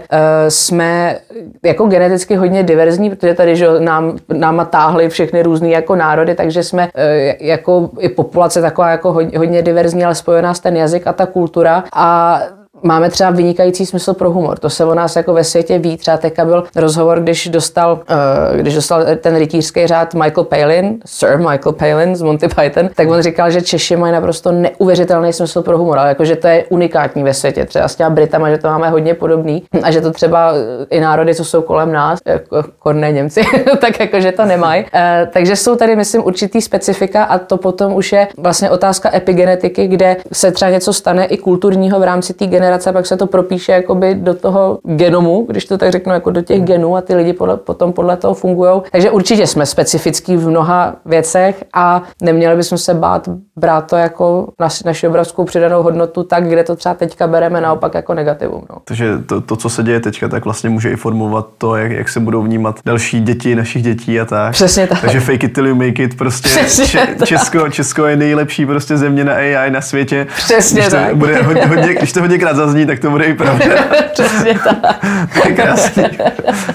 [0.48, 1.18] Jsme
[1.64, 6.62] jako geneticky hodně diverzní, protože tady že nám, náma táhly všechny různé jako národy, takže
[6.62, 11.06] jsme eh, jako i populace taková jako hodně, hodně diverzní, ale spojená s ten jazyk
[11.06, 11.84] a ta kultura.
[11.92, 12.40] A
[12.82, 14.58] Máme třeba vynikající smysl pro humor.
[14.58, 15.96] To se o nás jako ve světě ví.
[15.96, 21.38] Třeba teďka byl rozhovor, když dostal, uh, když dostal ten rytířský řád Michael Palin, Sir
[21.38, 25.78] Michael Palin z Monty Python, tak on říkal, že Češi mají naprosto neuvěřitelný smysl pro
[25.78, 27.64] humor, ale jako, že to je unikátní ve světě.
[27.64, 30.52] Třeba s těma Britama, že to máme hodně podobný a že to třeba
[30.90, 33.42] i národy, co jsou kolem nás, jako korné Němci,
[33.80, 34.82] tak jako, že to nemají.
[34.84, 34.90] Uh,
[35.32, 40.16] takže jsou tady, myslím, určitý specifika a to potom už je vlastně otázka epigenetiky, kde
[40.32, 44.14] se třeba něco stane i kulturního v rámci té generace, pak se to propíše jakoby
[44.14, 47.56] do toho genomu, když to tak řeknu, jako do těch genů a ty lidi podle,
[47.56, 48.82] potom podle toho fungují.
[48.92, 53.28] Takže určitě jsme specifický v mnoha věcech a neměli bychom se bát
[53.60, 57.94] brát to jako naši, naši obrovskou přidanou hodnotu tak, kde to třeba teďka bereme naopak
[57.94, 58.62] jako negativum.
[58.70, 58.76] No.
[58.84, 62.08] Takže to, to, co se děje teďka, tak vlastně může i formovat to, jak, jak
[62.08, 64.52] se budou vnímat další děti našich dětí a tak.
[64.52, 65.00] Přesně tak.
[65.00, 66.48] Takže fake it till you make it, prostě
[66.86, 70.26] če, Česko, Česko je nejlepší prostě země na AI na světě.
[70.36, 71.16] Přesně když to tak.
[71.16, 73.64] Bude hodně, hodně, když to hodněkrát zazní, tak to bude i pravda.
[74.12, 75.54] Přesně tak.
[75.56, 76.04] krásný.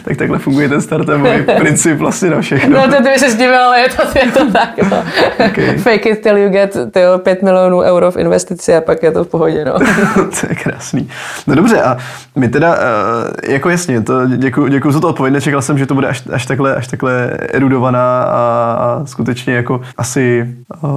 [0.03, 2.77] tak takhle funguje ten startupový princip vlastně na všechno.
[2.77, 4.69] No to ty by se zdivil, ale je to, je to tak.
[4.91, 5.03] No.
[5.49, 5.77] Okay.
[5.77, 9.23] Fake it till you get tyjo, 5 milionů euro v investici a pak je to
[9.23, 9.65] v pohodě.
[9.65, 9.79] No.
[10.15, 11.09] to je krásný.
[11.47, 11.97] No dobře, a
[12.35, 15.93] my teda, eh, jako jasně, to děkuji, děkuji za to odpověď, nečekal jsem, že to
[15.93, 18.35] bude až, až, takhle, až takhle erudovaná a,
[18.79, 20.89] a skutečně jako asi, uh,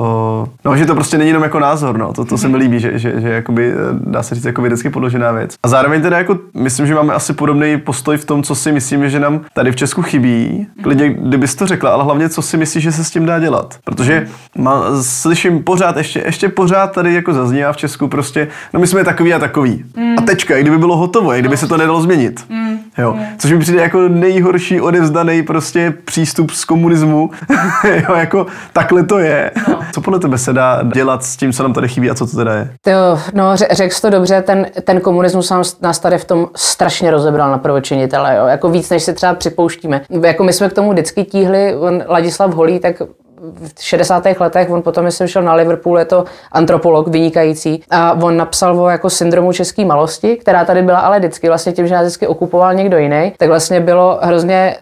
[0.64, 2.98] no, že to prostě není jenom jako názor, no, to, to se mi líbí, že,
[2.98, 5.54] že, že jakoby, eh, dá se říct jako vědecky podložená věc.
[5.62, 9.10] A zároveň teda jako, myslím, že máme asi podobný postoj v tom, co si myslíme,
[9.10, 10.66] že nám tady v Česku chybí.
[10.82, 13.78] Klidně, kdybys to řekla, ale hlavně, co si myslíš, že se s tím dá dělat.
[13.84, 14.28] Protože
[14.58, 19.04] má, slyším pořád, ještě, ještě pořád tady jako zaznívá v Česku prostě, no my jsme
[19.04, 19.84] takový a takový.
[19.96, 20.14] Mm.
[20.18, 22.44] A tečka, i kdyby bylo hotovo, i kdyby se to nedalo změnit.
[22.48, 22.78] Mm.
[22.98, 23.12] Jo.
[23.12, 23.24] Mm.
[23.38, 27.30] Což mi přijde jako nejhorší odevzdaný prostě přístup z komunismu.
[28.08, 29.50] jo, jako takhle to je.
[29.68, 29.80] No.
[29.92, 32.36] Co podle tebe se dá dělat s tím, co nám tady chybí a co to
[32.36, 32.70] teda je?
[32.86, 37.50] Jo, no, řekl jsi to dobře, ten, ten komunismus nás tady v tom strašně rozebral
[37.50, 38.46] na prvočinitele, jo.
[38.46, 40.00] Jako víc, než si třeba připouštíme.
[40.24, 43.02] Jako my jsme k tomu vždycky tíhli, on, Ladislav Holý, tak
[43.40, 44.24] v 60.
[44.40, 48.88] letech, on potom, myslím, šel na Liverpool, je to antropolog vynikající a on napsal o
[48.88, 52.74] jako syndromu české malosti, která tady byla ale vždycky, vlastně tím, že nás vždycky okupoval
[52.74, 54.76] někdo jiný, tak vlastně bylo hrozně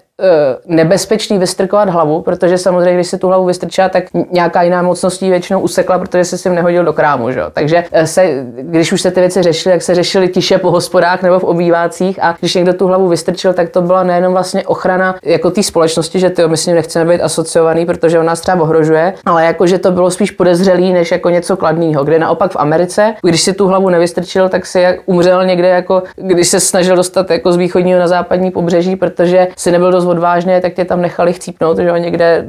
[0.67, 5.61] nebezpečný vystrkovat hlavu, protože samozřejmě, když si tu hlavu vystrčila, tak nějaká jiná mocnost většinou
[5.61, 7.31] usekla, protože se si nehodil do krámu.
[7.31, 7.43] Že?
[7.53, 11.23] Takže eh, se, když už se ty věci řešily, tak se řešily tiše po hospodách
[11.23, 15.17] nebo v obývácích a když někdo tu hlavu vystrčil, tak to byla nejenom vlastně ochrana
[15.25, 18.63] jako té společnosti, že ty my s ním nechceme být asociovaný, protože on nás třeba
[18.63, 22.57] ohrožuje, ale jako, že to bylo spíš podezřelý než jako něco kladného, kde naopak v
[22.57, 27.31] Americe, když si tu hlavu nevystrčil, tak si umřel někde jako, když se snažil dostat
[27.31, 31.33] jako z východního na západní pobřeží, protože si nebyl dost odvážně, tak tě tam nechali
[31.33, 32.47] chcípnout, že jo, někde,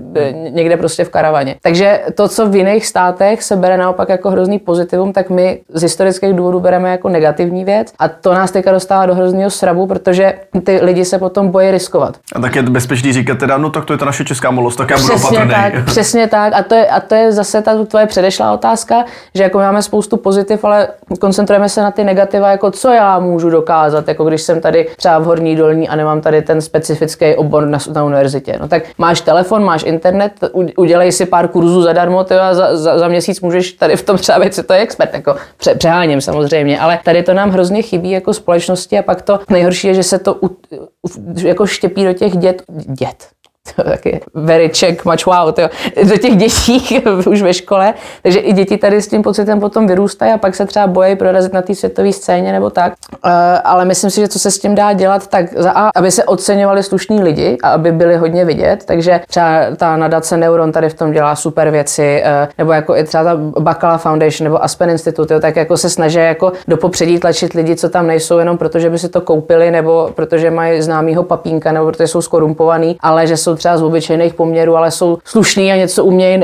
[0.49, 1.55] někde prostě v karavaně.
[1.61, 5.81] Takže to, co v jiných státech se bere naopak jako hrozný pozitivum, tak my z
[5.81, 10.34] historických důvodů bereme jako negativní věc a to nás teďka dostává do hrozného srabu, protože
[10.63, 12.17] ty lidi se potom bojí riskovat.
[12.35, 14.89] A tak je bezpečný říkat teda, no tak to je ta naše česká molost, tak
[14.89, 15.53] já budu přesně opatrný.
[15.53, 16.53] tak, přesně tak.
[16.53, 19.05] A to, je, a to je zase ta tvoje předešlá otázka,
[19.35, 20.88] že jako máme spoustu pozitiv, ale
[21.19, 25.19] koncentrujeme se na ty negativa, jako co já můžu dokázat, jako když jsem tady třeba
[25.19, 28.57] v horní dolní a nemám tady ten specifický obor na, na univerzitě.
[28.60, 30.32] No tak máš telefon, máš internet,
[30.78, 34.18] udělej si pár kurzů zadarmo tyjo, a za, za, za, měsíc můžeš tady v tom
[34.18, 35.14] třeba být to je expert.
[35.14, 39.40] Jako pře, přeháním samozřejmě, ale tady to nám hrozně chybí jako společnosti a pak to
[39.49, 43.28] nejhorší je, že se to u, u, jako štěpí do těch dět, dět,
[43.84, 45.69] taky very check, much wow, tyjo,
[46.03, 50.31] do těch dětí už ve škole, takže i děti tady s tím pocitem potom vyrůstají
[50.31, 52.94] a pak se třeba bojí prorazit na té světové scéně nebo tak.
[53.26, 53.31] Uh,
[53.64, 56.23] ale myslím si, že co se s tím dá dělat, tak za A, aby se
[56.23, 60.94] oceňovali slušní lidi a aby byli hodně vidět, takže třeba ta nadace Neuron tady v
[60.94, 65.39] tom dělá super věci, uh, nebo jako i třeba ta Bacala Foundation nebo Aspen Institute,
[65.39, 68.89] tak jako se snaží jako do popředí tlačit lidi, co tam nejsou jenom proto, že
[68.89, 73.38] by si to koupili, nebo protože mají známýho papínka, nebo protože jsou skorumpovaný, ale že
[73.38, 76.43] jsou třeba z obyčejných poměrů, ale jsou slušný a něco umějí,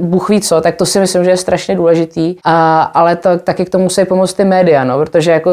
[0.00, 2.36] Bůh ví co, tak to si myslím, že je strašně důležitý.
[2.44, 5.50] A, ale to, taky k tomu musí pomoct ty média, no, protože jako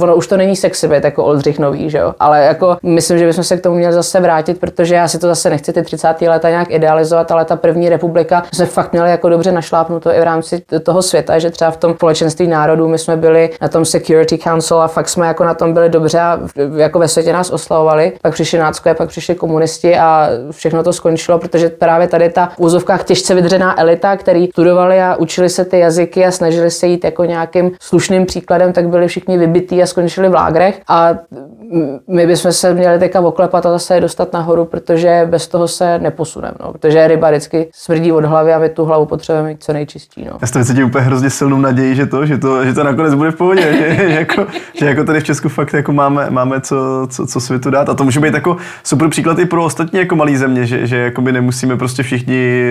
[0.00, 2.14] ono už to není sexy být jako Oldřich nový, že jo?
[2.20, 5.26] ale jako myslím, že bychom se k tomu měli zase vrátit, protože já si to
[5.26, 6.14] zase nechci ty 30.
[6.20, 10.22] leta nějak idealizovat, ale ta první republika jsme fakt měli jako dobře našlápnuto i v
[10.22, 14.38] rámci toho světa, že třeba v tom společenství národů my jsme byli na tom Security
[14.38, 16.40] Council a fakt jsme jako na tom byli dobře a
[16.76, 18.12] jako ve světě nás oslavovali.
[18.22, 22.60] Pak přišli náckové, pak přišli komunisti a všechno to skončilo, protože právě tady ta v
[22.60, 27.04] úzovkách těžce vydřená elita, který studovali a učili se ty jazyky a snažili se jít
[27.04, 30.80] jako nějakým slušným příkladem, tak byli všichni vybití a skončili v lágrech.
[30.88, 31.10] A
[32.08, 35.98] my bychom se měli teďka oklepat a zase je dostat nahoru, protože bez toho se
[35.98, 36.54] neposuneme.
[36.60, 36.72] No.
[36.72, 40.24] Protože ryba vždycky smrdí od hlavy a my tu hlavu potřebujeme mít co nejčistší.
[40.24, 40.38] No.
[40.42, 43.30] Já to cítím úplně hrozně silnou naději, že to, že to, že to nakonec bude
[43.30, 46.76] v pohodě, že, že, jako, že jako tady v Česku fakt jako máme, máme co,
[47.10, 47.88] co, co, světu dát.
[47.88, 50.96] A to může být jako super příklad i pro ostatní jako malé země, že, že
[50.96, 52.64] jakoby nemusíme prostě všichni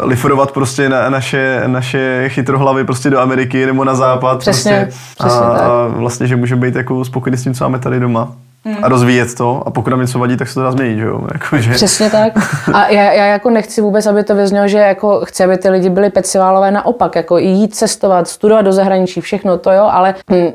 [0.00, 4.38] eh, liforovat prostě na, naše, naše chytrohlavy prostě do Ameriky nebo na západ.
[4.38, 5.00] Přesně, prostě.
[5.18, 5.62] přesně a, tak.
[5.62, 8.36] a vlastně, že může být jako spokojený s tím, co máme tady doma
[8.82, 9.62] a rozvíjet to.
[9.66, 11.20] A pokud nám něco vadí, tak se to dá změnit, že jo?
[11.32, 11.70] Jako, že...
[11.70, 12.32] Přesně tak.
[12.72, 15.90] A já, já, jako nechci vůbec, aby to vyznělo, že jako chci, aby ty lidi
[15.90, 20.52] byli peciválové naopak, jako jít cestovat, studovat do zahraničí, všechno to jo, ale hm,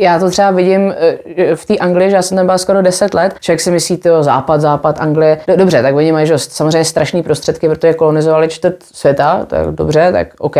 [0.00, 0.94] já to třeba vidím
[1.36, 4.00] eh, v té Anglii, že já jsem tam byla skoro 10 let, člověk si myslí,
[4.04, 8.76] jo, západ, západ, Anglie, dobře, tak oni mají že, samozřejmě strašné prostředky, protože kolonizovali čtvrt
[8.82, 10.56] světa, to je dobře, tak OK,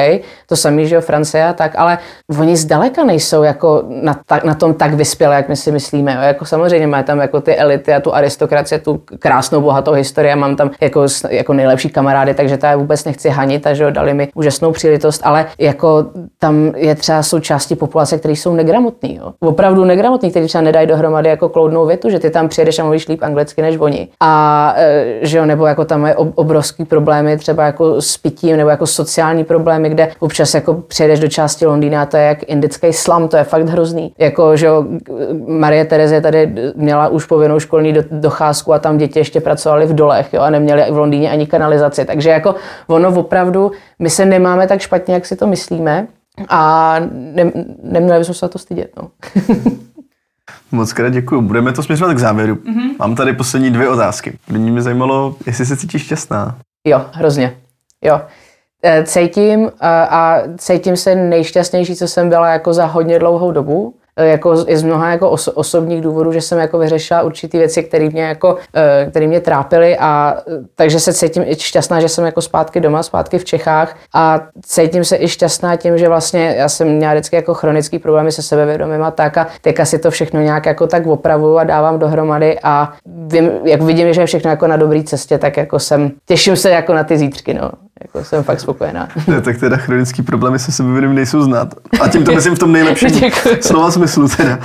[0.46, 1.98] to samý, že jo, Francie, tak, ale
[2.38, 6.20] oni zdaleka nejsou jako na, ta, na tom tak vyspělé, jak my si myslíme, jo,
[6.20, 10.36] jako samozřejmě samozřejmě má tam jako ty elity a tu aristokracie, tu krásnou, bohatou historii.
[10.36, 14.72] Mám tam jako, jako nejlepší kamarády, takže já vůbec nechci hanit, takže dali mi úžasnou
[14.72, 16.04] příležitost, ale jako
[16.38, 19.16] tam je třeba součástí populace, které jsou negramotní.
[19.16, 19.32] Jo.
[19.40, 23.08] Opravdu negramotní, kteří třeba nedají dohromady jako kloudnou větu, že ty tam přijedeš a mluvíš
[23.08, 24.08] líp anglicky než oni.
[24.20, 28.70] A e, že jo, nebo jako tam je obrovský problémy třeba jako s pitím nebo
[28.70, 33.28] jako sociální problémy, kde občas jako přijedeš do části Londýna, to je jak indický slam,
[33.28, 34.12] to je fakt hrozný.
[34.18, 34.84] Jako, že jo,
[35.46, 40.32] Marie Terezie tady měla už povinnou školní docházku a tam děti ještě pracovali v dolech
[40.32, 42.04] jo, a neměli v Londýně ani kanalizaci.
[42.04, 42.54] Takže jako
[42.86, 46.06] ono opravdu, my se nemáme tak špatně, jak si to myslíme
[46.48, 48.90] a ne, neměli bychom se na to stydět.
[48.96, 49.10] No.
[50.72, 51.40] Moc krát děkuji.
[51.40, 52.54] Budeme to směřovat k závěru.
[52.54, 52.96] Mm-hmm.
[52.98, 54.38] Mám tady poslední dvě otázky.
[54.46, 56.56] První mě zajímalo, jestli se cítíš šťastná.
[56.86, 57.56] Jo, hrozně.
[58.02, 58.20] Jo.
[58.84, 63.94] E, cítím a cítím se nejšťastnější, co jsem byla jako za hodně dlouhou dobu.
[64.16, 67.82] Eh, jako i z mnoha jako oso, osobních důvodů, že jsem jako vyřešila určitý věci,
[67.82, 72.08] které mě, jako, eh, které mě trápily a eh, takže se cítím i šťastná, že
[72.08, 76.54] jsem jako zpátky doma, zpátky v Čechách a cítím se i šťastná tím, že vlastně
[76.58, 80.10] já jsem měla vždycky jako chronický problémy se sebevědomím a tak a teďka si to
[80.10, 84.50] všechno nějak jako tak opravuju a dávám dohromady a vím, jak vidím, že je všechno
[84.50, 87.70] jako na dobré cestě, tak jako jsem, těším se jako na ty zítřky, no.
[88.00, 89.08] Jako jsem fakt spokojená.
[89.28, 91.74] Ne, tak teda chronický problémy se sebevědomím nejsou znát.
[92.00, 93.10] A tím to myslím v tom nejlepším
[93.60, 94.58] slova smyslu teda.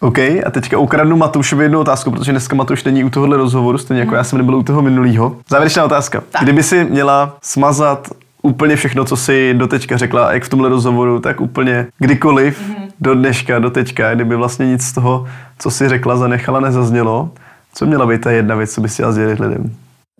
[0.00, 4.00] OK, a teďka ukradnu Matoušovi jednu otázku, protože dneska Matouš není u tohohle rozhovoru, stejně
[4.00, 5.36] jako já jsem nebyl u toho minulého.
[5.48, 6.22] Závěrečná otázka.
[6.30, 6.42] Tak.
[6.42, 8.08] Kdyby si měla smazat
[8.42, 12.88] úplně všechno, co si doteďka řekla, jak v tomhle rozhovoru, tak úplně kdykoliv, mm-hmm.
[13.00, 15.26] do dneška, do teďka, kdyby vlastně nic z toho,
[15.58, 17.30] co si řekla, zanechala, nezaznělo,
[17.74, 19.74] co měla být ta jedna věc, co by si chtěla sdělit lidem?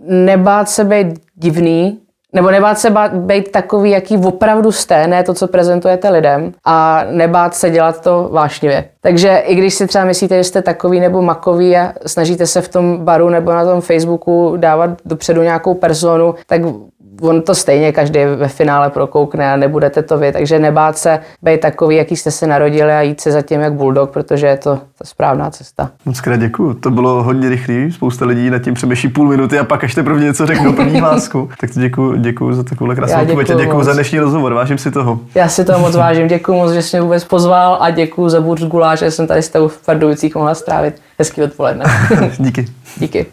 [0.09, 1.99] Nebát se být divný,
[2.33, 7.05] nebo nebát se bát, být takový, jaký opravdu jste, ne to, co prezentujete lidem, a
[7.11, 8.85] nebát se dělat to vášnivě.
[9.01, 12.69] Takže i když si třeba myslíte, že jste takový nebo makový a snažíte se v
[12.69, 16.61] tom baru nebo na tom Facebooku dávat dopředu nějakou personu, tak
[17.21, 21.61] on to stejně každý ve finále prokoukne a nebudete to vy, takže nebát se být
[21.61, 24.77] takový, jaký jste se narodili a jít se za tím jak bulldog, protože je to
[24.99, 25.91] ta správná cesta.
[26.05, 26.75] Moc krát děkuju.
[26.75, 30.21] To bylo hodně rychlý, spousta lidí nad tím přemýšlí půl minuty a pak až teprve
[30.21, 31.49] něco řeknou první hlásku.
[31.61, 34.91] tak to děkuju, děkuju za takovou krásnou odpověď a děkuju za dnešní rozhovor, vážím si
[34.91, 35.21] toho.
[35.35, 38.41] Já si toho moc vážím, děkuju moc, že jsi mě vůbec pozval a děkuju za
[38.41, 41.85] burz guláš, že jsem tady s tebou v Pardubicích mohla strávit hezký odpoledne.
[42.39, 42.67] Díky.
[42.97, 43.27] Díky.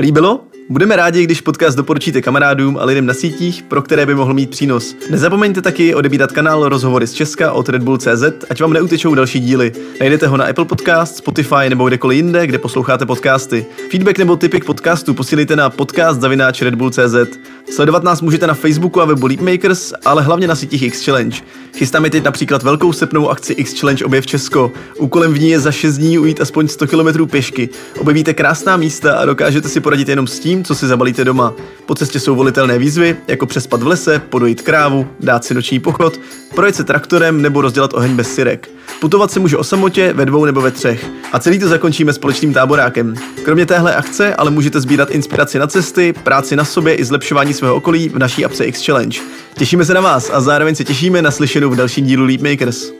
[0.00, 0.40] Líbilo?
[0.68, 4.50] Budeme rádi, když podcast doporučíte kamarádům a lidem na sítích, pro které by mohl mít
[4.50, 4.96] přínos.
[5.10, 9.40] Nezapomeňte taky odebírat kanál Rozhovory z Česka od Red Bull CZ, ať vám neutečou další
[9.40, 9.72] díly.
[10.00, 13.66] Najdete ho na Apple Podcast, Spotify nebo kdekoliv jinde, kde posloucháte podcasty.
[13.90, 17.38] Feedback nebo tipy k podcastu posílejte na podcast zavináč Red Bull CZ.
[17.70, 21.40] Sledovat nás můžete na Facebooku a webu Leapmakers, ale hlavně na sítích X Challenge.
[21.76, 24.72] Chystáme teď například velkou srpnovou akci X Challenge Objev Česko.
[24.98, 27.68] Úkolem v ní je za 6 dní ujít aspoň 100 km pěšky.
[27.98, 31.54] Objevíte krásná místa a dokážete si poradit jenom s tím, co si zabalíte doma.
[31.86, 36.20] Po cestě jsou volitelné výzvy, jako přespat v lese, podojit krávu, dát si noční pochod,
[36.54, 38.68] projet se traktorem nebo rozdělat oheň bez syrek.
[39.00, 41.06] Putovat se může o samotě, ve dvou nebo ve třech.
[41.32, 43.14] A celý to zakončíme společným táborákem.
[43.42, 47.74] Kromě téhle akce ale můžete sbírat inspiraci na cesty, práci na sobě i zlepšování svého
[47.74, 49.20] okolí v naší apce X Challenge.
[49.58, 52.92] Těšíme se na vás a zároveň se těšíme na slyšenou v dalším dílu Leapmakers.